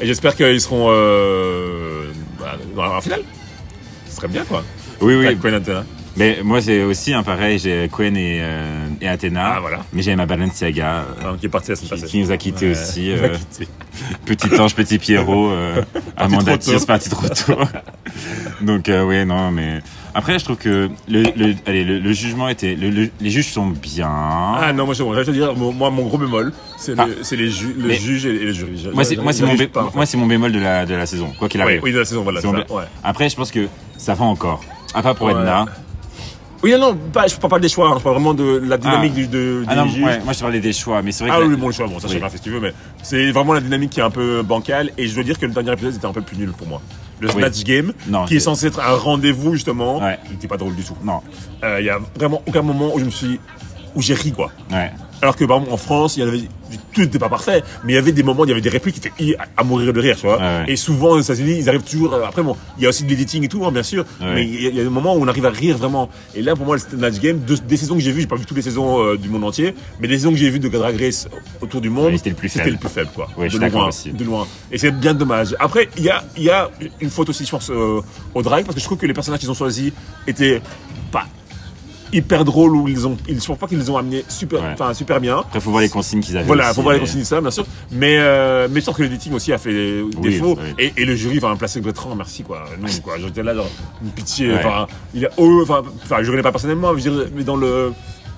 Et 0.00 0.06
j'espère 0.06 0.36
qu'ils 0.36 0.60
seront 0.60 0.88
euh, 0.90 2.04
bah, 2.38 2.56
dans 2.76 2.94
la 2.94 3.00
finale. 3.00 3.22
Ce 4.08 4.16
serait 4.16 4.28
bien 4.28 4.44
quoi. 4.44 4.62
Oui, 5.00 5.14
oui. 5.14 5.24
Draquen 5.34 5.54
et 5.54 5.56
Athena. 5.56 5.84
Mais 6.14 6.40
moi, 6.44 6.60
j'ai 6.60 6.84
aussi 6.84 7.14
un 7.14 7.22
pareil. 7.22 7.58
J'ai 7.58 7.88
Quen 7.90 8.14
et, 8.14 8.40
euh, 8.42 8.86
et 9.00 9.08
Athéna. 9.08 9.54
Ah, 9.56 9.60
voilà. 9.60 9.78
Mais 9.94 10.02
j'ai 10.02 10.14
ma 10.14 10.26
Balenciaga 10.26 10.96
euh, 10.96 11.04
Hein, 11.24 11.36
qui 11.40 11.46
est 11.46 11.48
parti 11.48 11.70
la 11.70 11.76
semaine 11.76 11.88
qui, 11.88 11.94
passée. 12.02 12.06
qui 12.06 12.20
nous 12.20 12.30
a 12.30 12.36
quittés 12.36 12.66
Ouais, 12.66 12.72
aussi. 12.72 13.10
euh, 13.12 13.28
petit 14.26 14.60
ange, 14.60 14.74
petit 14.74 14.98
Pierrot. 14.98 15.50
Amanda 16.18 16.44
trop 16.44 16.56
tôt. 16.58 16.76
Thiers, 16.76 16.86
parti 16.86 17.08
trop 17.08 17.26
tôt. 17.28 17.56
Donc, 18.60 18.88
ouais, 18.88 19.24
non, 19.24 19.50
mais. 19.52 19.80
Après, 20.14 20.38
je 20.38 20.44
trouve 20.44 20.56
que 20.58 20.90
le, 21.08 21.22
le, 21.22 21.54
allez, 21.66 21.84
le, 21.84 21.98
le 21.98 22.12
jugement 22.12 22.48
était. 22.48 22.74
le- 22.74 22.90
le- 22.90 23.10
les 23.20 23.30
juges 23.30 23.50
sont 23.50 23.66
bien. 23.68 24.08
Ah 24.10 24.72
non, 24.74 24.84
moi 24.84 24.94
je, 24.94 25.02
je 25.02 25.08
vais 25.10 25.24
te 25.24 25.30
dire, 25.30 25.54
moi 25.56 25.90
mon 25.90 26.02
gros 26.06 26.18
bémol, 26.18 26.52
c'est 26.76 26.92
Ah. 26.98 27.06
le, 27.06 27.36
les, 27.36 27.48
ju- 27.50 27.74
le 27.78 27.92
juge 27.94 28.26
et, 28.26 28.32
les 28.32 28.52
jurys. 28.52 28.88
moi, 28.92 29.04
c'est 29.04 29.16
mon, 29.16 29.54
bé- 29.54 29.68
pas, 29.68 29.84
en 29.84 29.90
fait. 29.90 29.96
moi, 29.96 30.04
mon 30.16 30.26
bémol 30.26 30.52
de 30.52 30.58
la, 30.60 30.84
de 30.84 30.94
la 30.94 31.06
saison, 31.06 31.32
quoi 31.38 31.48
qu'il 31.48 31.60
arrive. 31.62 31.80
oui, 31.82 31.92
de 31.92 31.98
la 31.98 32.04
saison, 32.04 32.22
voilà. 32.22 32.40
Ça, 32.42 32.48
ouais. 32.50 32.64
Après, 33.02 33.28
je 33.30 33.36
pense 33.36 33.50
que 33.50 33.68
ça 33.96 34.14
va 34.14 34.24
encore. 34.26 34.62
À 34.94 35.02
part 35.02 35.14
pour 35.14 35.28
Ouais. 35.28 35.32
Edna. 35.32 35.64
Oui, 36.62 36.72
non, 36.78 36.94
pas, 36.94 37.26
je 37.26 37.34
parle 37.36 37.50
pas 37.50 37.58
des 37.58 37.68
choix, 37.68 37.88
hein, 37.88 37.94
je 37.98 38.02
parle 38.04 38.14
vraiment 38.16 38.34
de 38.34 38.62
la 38.64 38.76
dynamique 38.78 39.12
Ah. 39.16 39.20
du, 39.20 39.26
de, 39.26 39.64
Ah 39.66 39.74
non, 39.76 39.86
juges. 39.88 40.04
ouais, 40.04 40.20
moi 40.22 40.32
je 40.32 40.38
parlais 40.40 40.60
des 40.60 40.72
choix, 40.72 41.02
mais 41.02 41.10
c'est 41.10 41.24
vrai 41.24 41.32
Ah 41.34 41.40
que. 41.40 41.46
oui, 41.46 41.50
la- 41.52 41.56
bon, 41.56 41.66
le 41.68 41.72
choix, 41.72 41.86
bon, 41.88 41.98
ça, 41.98 42.06
Oui. 42.06 42.12
chacun 42.14 42.28
fait 42.28 42.36
ce 42.36 42.42
qu'il 42.42 42.52
veut, 42.52 42.60
mais 42.60 42.72
c'est 43.02 43.32
vraiment 43.32 43.54
la 43.54 43.60
dynamique 43.60 43.90
qui 43.90 43.98
est 44.00 44.04
un 44.04 44.10
peu 44.10 44.42
bancale, 44.42 44.90
et 44.96 45.08
je 45.08 45.14
dois 45.14 45.24
dire 45.24 45.38
que 45.40 45.46
le 45.46 45.52
dernier 45.52 45.72
épisode 45.72 45.94
était 45.96 46.06
un 46.06 46.12
peu 46.12 46.20
plus 46.22 46.36
nul 46.36 46.52
pour 46.52 46.68
moi. 46.68 46.80
Le 47.22 47.28
Oui. 47.28 47.34
Snatch 47.40 47.62
Game, 47.64 47.92
Non, 48.08 48.24
qui 48.26 48.36
est 48.36 48.40
censé 48.40 48.66
être 48.66 48.80
un 48.80 48.96
rendez-vous, 48.96 49.52
justement, 49.54 49.98
Ouais. 50.00 50.18
il 50.26 50.32
n'était 50.32 50.48
pas 50.48 50.56
drôle 50.56 50.74
du 50.74 50.82
tout. 50.82 50.96
Non, 51.04 51.20
Euh, 51.62 51.78
Il 51.80 51.86
y 51.86 51.90
a 51.90 51.98
vraiment 52.16 52.42
aucun 52.46 52.62
moment 52.62 52.92
où 52.94 52.98
je 52.98 53.04
me 53.04 53.10
suis, 53.10 53.38
où 53.94 54.02
j'ai 54.02 54.14
ri, 54.14 54.32
quoi. 54.32 54.50
ouais. 54.72 54.90
Alors 55.22 55.36
que 55.36 55.44
par 55.44 55.58
exemple 55.58 55.72
en 55.72 55.76
France, 55.76 56.16
il 56.16 56.20
y 56.20 56.22
avait 56.24 56.40
tout 56.92 57.00
n'était 57.02 57.18
pas 57.18 57.28
parfait, 57.28 57.62
mais 57.84 57.92
il 57.92 57.94
y 57.96 57.98
avait 57.98 58.12
des 58.12 58.22
moments, 58.22 58.44
il 58.44 58.48
y 58.48 58.52
avait 58.52 58.60
des 58.60 58.68
répliques 58.70 58.98
qui 59.00 59.08
étaient 59.28 59.36
à- 59.56 59.62
mourir 59.62 59.92
de 59.92 60.00
rire, 60.00 60.16
tu 60.18 60.26
vois. 60.26 60.38
Ouais. 60.38 60.64
Et 60.68 60.76
souvent 60.76 61.10
aux 61.10 61.20
États-Unis, 61.20 61.56
ils 61.58 61.68
arrivent 61.68 61.82
toujours. 61.82 62.12
euh, 62.14 62.24
Après 62.26 62.42
bon, 62.42 62.56
il 62.76 62.82
y 62.82 62.86
a 62.86 62.88
aussi 62.88 63.04
de 63.04 63.08
l'editing 63.10 63.44
et 63.44 63.48
tout, 63.48 63.64
hein, 63.64 63.70
bien 63.70 63.82
sûr, 63.84 64.04
Ouais. 64.20 64.34
mais 64.34 64.44
il 64.44 64.62
y, 64.62 64.66
a- 64.66 64.70
il 64.70 64.76
y 64.76 64.80
a 64.80 64.82
des 64.82 64.88
moments 64.90 65.14
où 65.14 65.22
on 65.22 65.28
arrive 65.28 65.46
à 65.46 65.50
rire 65.50 65.78
vraiment. 65.78 66.08
Et 66.34 66.42
là, 66.42 66.56
pour 66.56 66.66
moi, 66.66 66.76
le 66.76 66.80
Snatch 66.80 67.20
Game, 67.20 67.40
de- 67.46 67.54
des 67.56 67.76
saisons 67.76 67.94
que 67.94 68.00
j'ai 68.00 68.10
vues, 68.10 68.22
j'ai 68.22 68.26
pas 68.26 68.36
vu 68.36 68.44
toutes 68.46 68.56
les 68.56 68.62
saisons 68.62 69.00
euh, 69.04 69.16
du 69.16 69.28
monde 69.28 69.44
entier, 69.44 69.74
mais 70.00 70.08
les 70.08 70.16
saisons 70.18 70.30
que 70.32 70.36
j'ai 70.38 70.50
vues 70.50 70.58
de 70.58 70.68
Drag 70.68 70.98
Race 71.00 71.28
autour 71.60 71.80
du 71.80 71.88
monde, 71.90 72.06
Ouais, 72.12 72.16
c'était 72.16 72.30
le 72.30 72.36
plus 72.36 72.48
c'était 72.48 72.64
faible. 72.64 72.76
le 72.76 72.80
plus 72.80 72.88
faible, 72.88 73.10
quoi. 73.14 73.28
De 73.38 73.58
loin, 73.70 73.88
aussi. 73.88 74.10
de 74.10 74.24
loin. 74.24 74.46
Et 74.72 74.78
c'est 74.78 74.90
bien 74.90 75.14
dommage. 75.14 75.54
Après, 75.60 75.88
il 75.98 76.02
y 76.04 76.10
a, 76.10 76.24
il 76.36 76.42
y 76.44 76.50
a 76.50 76.68
une 77.00 77.10
faute 77.10 77.28
aussi, 77.28 77.44
je 77.44 77.50
pense, 77.50 77.70
euh, 77.70 78.00
au 78.34 78.42
drag, 78.42 78.64
parce 78.64 78.74
que 78.74 78.80
je 78.80 78.86
trouve 78.86 78.98
que 78.98 79.06
les 79.06 79.14
personnages 79.14 79.38
qu'ils 79.40 79.50
ont 79.50 79.54
choisis 79.54 79.92
étaient 80.26 80.60
pas 81.12 81.26
hyper 82.12 82.44
drôles 82.44 82.76
ou 82.76 82.88
ils 82.88 83.06
ont, 83.06 83.16
ils, 83.28 83.40
je 83.40 83.46
pense 83.46 83.58
pas 83.58 83.66
qu'ils 83.66 83.78
les 83.78 83.88
ont 83.90 83.96
amenés 83.96 84.24
super, 84.28 84.60
Ouais. 84.60 84.70
enfin 84.74 84.92
super 84.94 85.20
bien. 85.20 85.38
Après, 85.38 85.60
faut 85.60 85.70
voir 85.70 85.82
les 85.82 85.88
consignes 85.88 86.20
qu'ils 86.20 86.36
avaient. 86.36 86.46
Voilà, 86.46 86.66
aussi, 86.66 86.74
faut 86.76 86.82
voir 86.82 86.94
les 86.94 87.00
consignes 87.00 87.24
ça, 87.24 87.40
bien 87.40 87.50
sûr. 87.50 87.64
Mais, 87.90 88.16
euh, 88.18 88.68
mais 88.70 88.80
je 88.80 88.84
trouve 88.86 88.96
que 88.98 89.02
l'éditing 89.02 89.32
aussi 89.32 89.52
a 89.52 89.58
fait 89.58 89.72
des 89.72 90.02
Oui, 90.02 90.30
défauts. 90.30 90.58
oui. 90.60 90.74
Et, 90.78 90.92
et 91.02 91.04
le 91.04 91.14
jury, 91.16 91.38
enfin, 91.38 91.56
placé 91.56 91.80
Bertrand, 91.80 92.14
merci, 92.14 92.42
quoi. 92.42 92.64
Non, 92.80 92.88
quoi. 93.02 93.14
J'étais 93.18 93.42
là, 93.42 93.54
genre, 93.54 93.68
une 94.02 94.10
pitié. 94.10 94.48
Ouais. 94.50 94.56
Enfin, 94.58 94.86
il 95.14 95.24
a, 95.26 95.30
oh, 95.38 95.60
enfin, 95.62 95.82
enfin, 96.04 96.16
je 96.18 96.26
ne 96.26 96.30
connais 96.30 96.42
pas 96.42 96.52
personnellement, 96.52 96.92
mais, 96.92 97.00
je 97.00 97.08
dirais- 97.10 97.28
mais 97.34 97.44
dans 97.44 97.56
le, 97.56 97.92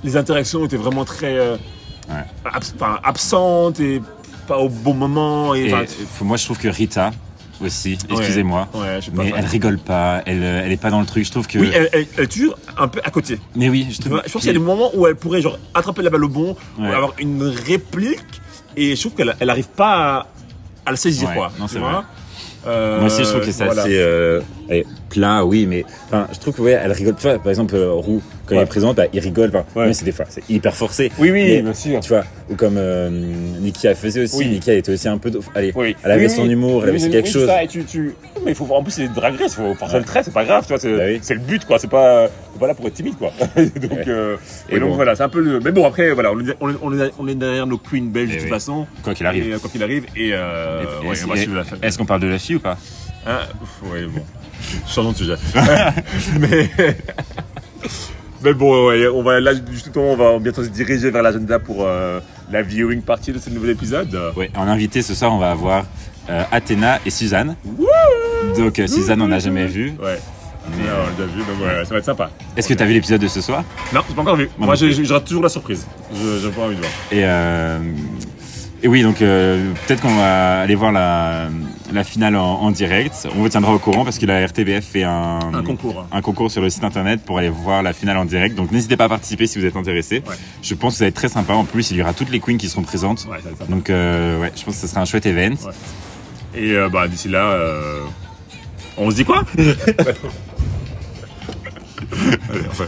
les 0.05 0.17
interactions 0.17 0.65
étaient 0.65 0.77
vraiment 0.77 1.05
très, 1.05 1.37
euh, 1.37 1.57
Ouais. 2.09 2.25
abs- 2.45 2.75
absentes 3.03 3.81
et 3.81 4.01
pas 4.47 4.59
au 4.59 4.69
bon 4.69 4.93
moment. 4.95 5.55
Et, 5.55 5.73
moi, 6.21 6.37
je 6.37 6.45
trouve 6.45 6.59
que 6.59 6.69
Rita 6.69 7.11
aussi, 7.61 7.99
excusez-moi, 8.11 8.69
Ouais, 8.75 8.99
mais 9.13 9.33
elle 9.37 9.45
rigole 9.47 9.79
pas, 9.79 10.23
elle, 10.27 10.43
euh, 10.43 10.63
elle 10.65 10.73
est 10.73 10.77
pas 10.81 10.91
dans 10.91 11.01
le 11.01 11.07
truc. 11.07 11.25
Je 11.25 11.31
trouve 11.31 11.47
que. 11.47 11.59
Oui, 11.59 11.71
elle, 11.75 11.89
elle- 11.93 12.07
elle 12.17 12.25
est 12.25 12.29
toujours 12.29 12.57
un 12.77 12.89
peu 12.89 13.01
à 13.05 13.11
côté. 13.11 13.39
Mais 13.57 13.69
oui, 13.69 13.87
je 13.91 14.01
trouve. 14.01 14.23
je 14.27 14.33
pense 14.33 14.43
qu'il 14.43 14.47
y 14.53 14.57
a 14.57 14.59
des 14.59 14.65
moments 14.65 14.91
où 14.95 15.07
elle 15.07 15.17
pourrait 15.17 15.41
genre 15.43 15.59
attraper 15.75 16.03
la 16.03 16.11
balle 16.11 16.25
au 16.25 16.29
bon, 16.29 16.57
ou 16.79 16.85
avoir 16.85 17.13
une 17.19 17.43
réplique, 17.45 18.21
et 18.77 18.97
je 18.97 19.01
trouve 19.01 19.15
qu'elle 19.15 19.35
elle 19.41 19.51
arrive 19.51 19.69
pas 19.69 19.93
à, 20.19 20.27
à 20.87 20.91
le 20.91 20.97
saisir, 20.97 21.33
quoi. 21.33 21.53
non, 21.59 21.69
c'est 21.69 21.79
vrai. 21.79 21.95
Euh, 22.67 22.99
Moi 22.99 23.07
aussi, 23.09 23.25
je 23.25 23.29
trouve 23.29 23.45
que 23.45 23.53
c'est 23.53 23.65
voilà. 23.67 23.83
assez 23.83 23.99
euh, 23.99 24.41
allez, 24.69 24.87
plat, 25.11 25.45
oui, 25.45 25.67
mais 25.67 25.85
enfin, 26.07 26.27
je 26.33 26.39
trouve 26.39 26.55
que 26.55 26.63
ouais, 26.63 26.73
elle 26.73 26.93
rigole. 26.93 27.15
Tu 27.17 27.23
vois, 27.23 27.39
par 27.39 27.49
exemple, 27.51 27.75
euh, 27.75 27.93
Roux, 27.93 28.23
quand 28.47 28.55
Ouais. 28.55 28.61
il 28.61 28.65
est 28.65 28.69
présent, 28.69 28.93
bah, 28.95 29.05
il 29.13 29.21
rigole. 29.21 29.49
Enfin, 29.49 29.65
Ouais. 29.77 29.85
même 29.85 29.95
c'est 29.95 30.05
des 30.05 30.13
fois, 30.13 30.27
c'est 30.29 30.43
hyper 30.51 30.75
forcé. 30.75 31.11
Oui, 31.19 31.31
oui, 31.31 31.45
Mais- 31.45 31.63
bien 31.63 31.75
sûr. 31.75 32.01
Tu 32.01 32.09
vois, 32.11 32.25
ou 32.51 32.55
comme 32.57 32.77
euh, 32.77 33.09
Nikia 33.11 33.95
faisait 33.95 34.23
aussi. 34.25 34.37
Oui. 34.39 34.47
Nikia 34.49 34.75
était 34.75 34.93
aussi 34.93 35.09
un 35.09 35.19
peu. 35.19 35.31
Allez, 35.55 35.73
Oui. 35.75 35.97
elle 36.05 36.11
avait 36.11 36.25
Oui, 36.27 36.31
son 36.31 36.49
humour, 36.49 36.83
elle 36.83 36.91
avait 36.91 36.99
aussi 36.99 37.11
quelque 37.11 37.29
chose. 37.29 37.47
ça, 37.47 37.63
et 37.63 37.69
tu, 37.69 37.85
tu... 37.85 38.15
Mais 38.45 38.51
il 38.51 38.55
faut 38.55 38.67
en 38.75 38.83
plus 38.83 38.93
c'est 38.93 39.03
des 39.09 39.15
drag 39.15 39.35
race, 39.41 39.53
il 39.59 39.63
faut 39.63 39.75
forcer 39.75 39.99
le 39.99 40.05
trait, 40.05 40.23
c'est 40.23 40.33
pas 40.35 40.45
grave, 40.45 40.65
tu 40.67 40.69
vois, 40.69 40.79
c'est 40.79 40.93
Bah 40.97 41.35
le 41.35 41.41
but 41.41 41.65
quoi, 41.65 41.79
c'est 41.79 41.89
pas 41.89 42.29
pas 42.61 42.67
là 42.67 42.75
pour 42.75 42.87
être 42.87 42.93
timide 42.95 43.17
quoi. 43.17 43.33
donc 43.57 44.07
euh, 44.07 44.37
Et 44.69 44.77
et 44.77 44.81
donc 44.81 44.91
bon. 44.91 44.95
voilà, 44.97 45.17
c'est 45.17 45.23
un 45.23 45.29
peu 45.31 45.41
le 45.41 45.61
mais 45.61 45.73
bon 45.73 45.87
après 45.87 46.13
voilà, 46.13 46.31
on 46.33 46.41
est, 46.41 46.55
on 46.61 46.99
est, 47.01 47.11
on 47.19 47.25
derrière 47.25 47.67
nos 47.67 47.79
queens 47.79 48.11
belges 48.13 48.33
Et 48.33 48.37
de 48.37 48.41
toute 48.43 48.51
façon. 48.51 48.87
Quoi 49.03 49.15
qu'il 49.15 49.25
arrive. 49.27 49.49
Et, 49.49 49.53
euh, 49.55 49.59
quoi 49.59 49.71
qu'il 49.71 49.83
arrive 49.83 50.05
et, 50.15 50.31
euh, 50.35 50.83
Et- 50.83 51.07
et- 51.07 51.09
et-. 51.09 51.87
Est-ce 51.87 51.97
qu'on 51.99 52.05
parle 52.05 52.21
de 52.21 52.27
la 52.27 52.39
fille 52.39 52.57
ou 52.57 52.61
pas? 52.61 52.77
Ouf, 53.27 53.91
ouais, 53.93 54.03
bon. 54.03 54.21
Changeons 54.89 55.13
de 55.13 55.17
sujet. 55.17 55.35
mais, 56.41 56.71
mais 58.43 58.53
bon, 58.55 58.89
ouais, 58.89 59.07
on 59.09 59.23
va 59.23 59.41
là, 59.41 59.53
justement, 59.71 60.13
on 60.13 60.17
va 60.17 60.39
bientôt 60.39 60.63
se 60.65 60.69
diriger 60.69 61.11
vers 61.11 61.23
l'agenda 61.23 61.59
pour 61.59 61.79
euh, 61.87 62.21
la 62.51 62.63
viewing 62.63 63.03
partie 63.03 63.33
de 63.33 63.39
ce 63.39 63.51
nouvel 63.51 63.71
épisode. 63.71 64.17
Ouais, 64.37 64.51
en 64.57 64.67
invité 64.69 65.03
ce 65.03 65.15
soir, 65.15 65.33
on 65.33 65.39
va 65.39 65.51
avoir 65.51 65.85
euh, 66.31 66.43
Athéna 66.53 67.01
et 67.07 67.11
Suzanne. 67.11 67.57
Donc 68.57 68.79
euh, 68.79 68.87
Suzanne, 68.87 69.23
on 69.23 69.29
n'a 69.29 69.39
jamais 69.39 69.67
vu. 69.67 69.95
Ouais. 70.03 70.19
Mais, 70.71 70.85
on 70.85 71.07
l'a 71.07 71.27
déjà 71.27 71.27
vu, 71.37 71.41
donc 71.41 71.61
ouais, 71.67 71.85
ça 71.85 71.91
va 71.91 71.99
être 71.99 72.05
sympa. 72.07 72.31
Est-ce 72.57 72.69
que 72.69 72.73
tu 72.75 72.83
as 72.83 72.87
vu 72.87 72.95
l'épisode 72.95 73.21
de 73.21 73.29
ce 73.29 73.43
soir? 73.43 73.65
Non, 73.93 74.01
j'ai 74.09 74.15
pas 74.15 74.23
encore 74.23 74.37
vu. 74.37 74.49
Moi 74.57 74.75
j'ai- 74.77 75.05
j'aurai 75.05 75.23
toujours 75.23 75.43
la 75.43 75.51
surprise. 75.51 75.87
Je- 76.15 76.39
J'ai 76.43 76.49
pas 76.51 76.63
envie 76.63 76.77
de 76.77 76.81
voir. 76.81 76.91
Et, 77.13 77.21
euh, 77.23 77.79
et 78.83 78.89
oui, 78.89 79.03
donc 79.03 79.21
euh, 79.21 79.73
peut-être 79.87 80.01
qu'on 80.01 80.15
va 80.17 80.61
aller 80.61 80.75
voir 80.75 80.91
la, 80.93 81.49
la 81.93 82.03
finale 82.05 82.37
en, 82.37 82.61
en 82.61 82.71
direct. 82.71 83.29
On 83.37 83.41
vous 83.41 83.49
tiendra 83.49 83.73
au 83.75 83.79
courant 83.79 84.05
parce 84.05 84.19
que 84.19 84.27
la 84.27 84.45
RTBF 84.47 84.85
fait 84.85 85.03
un, 85.05 85.39
Un 85.53 85.63
concours. 85.63 86.07
un 86.11 86.23
concours 86.23 86.51
sur 86.51 86.63
le 86.63 86.71
site 86.71 86.85
internet 86.85 87.21
pour 87.25 87.39
aller 87.39 87.49
voir 87.51 87.83
la 87.83 87.93
finale 87.93 88.17
en 88.17 88.25
direct. 88.25 88.55
Donc 88.57 88.71
n'hésitez 88.73 88.97
pas 88.97 89.05
à 89.05 89.09
participer 89.09 89.47
si 89.47 89.59
vous 89.59 89.65
êtes 89.67 89.77
intéressé. 89.77 90.23
Ouais. 90.27 90.35
Je 90.63 90.75
pense 90.75 90.95
que 90.95 90.99
ça 91.01 91.05
va 91.05 91.09
être 91.09 91.15
très 91.15 91.29
sympa. 91.29 91.53
En 91.55 91.65
plus, 91.65 91.91
il 91.91 91.97
y 91.99 92.03
aura 92.03 92.15
toutes 92.15 92.31
les 92.31 92.41
queens 92.41 92.57
qui 92.57 92.69
seront 92.69 92.83
présentes. 92.83 93.27
Ouais, 93.31 93.39
ça. 93.43 93.65
Donc 93.67 93.91
euh, 93.91 94.41
ouais, 94.41 94.53
je 94.57 94.65
pense 94.65 94.75
que 94.77 94.81
ce 94.81 94.87
sera 94.87 95.01
un 95.03 95.05
chouette 95.05 95.27
event. 95.27 95.55
Et 96.55 96.73
euh, 96.73 96.89
bah, 96.89 97.07
d'ici 97.09 97.29
là, 97.29 97.47
euh, 97.51 98.01
on 98.97 99.11
se 99.11 99.17
dit 99.17 99.25
quoi? 99.25 99.43
Allez, 102.51 102.65
enfin. 102.71 102.87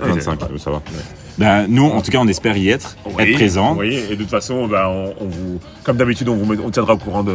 25, 0.00 0.40
ça 0.58 0.70
va. 0.70 0.82
Ben, 1.42 1.66
nous, 1.68 1.84
en 1.86 2.00
tout 2.02 2.10
cas, 2.10 2.18
on 2.20 2.28
espère 2.28 2.56
y 2.56 2.68
être, 2.70 2.96
Oui, 3.04 3.22
être 3.24 3.34
présent. 3.34 3.74
Oui, 3.76 3.94
et 4.10 4.16
de 4.16 4.22
toute 4.22 4.30
façon, 4.30 4.68
on, 4.70 5.14
on 5.20 5.26
vous, 5.26 5.60
comme 5.82 5.96
d'habitude, 5.96 6.28
on 6.28 6.36
vous 6.36 6.46
met- 6.46 6.62
on 6.64 6.70
tiendra 6.70 6.94
au 6.94 6.98
courant 6.98 7.24
de, 7.24 7.32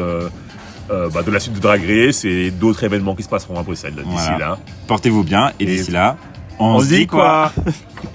euh, 0.89 1.09
bah, 1.13 1.23
de 1.23 1.31
la 1.31 1.39
suite 1.39 1.55
de 1.55 1.59
Drag 1.59 1.81
Race 1.85 2.23
et 2.23 2.49
d'autres 2.51 2.83
événements 2.83 3.15
qui 3.15 3.23
se 3.23 3.29
passeront 3.29 3.59
à 3.59 3.63
Bruxelles 3.63 3.95
d'ici 3.95 4.05
Voilà. 4.29 4.37
là. 4.37 4.57
Portez-vous 4.87 5.23
bien 5.23 5.51
et 5.59 5.63
Et- 5.63 5.65
d'ici 5.65 5.91
là, 5.91 6.15
On, 6.59 6.79
se 6.79 6.87
dit 6.87 7.05
quoi? 7.05 7.51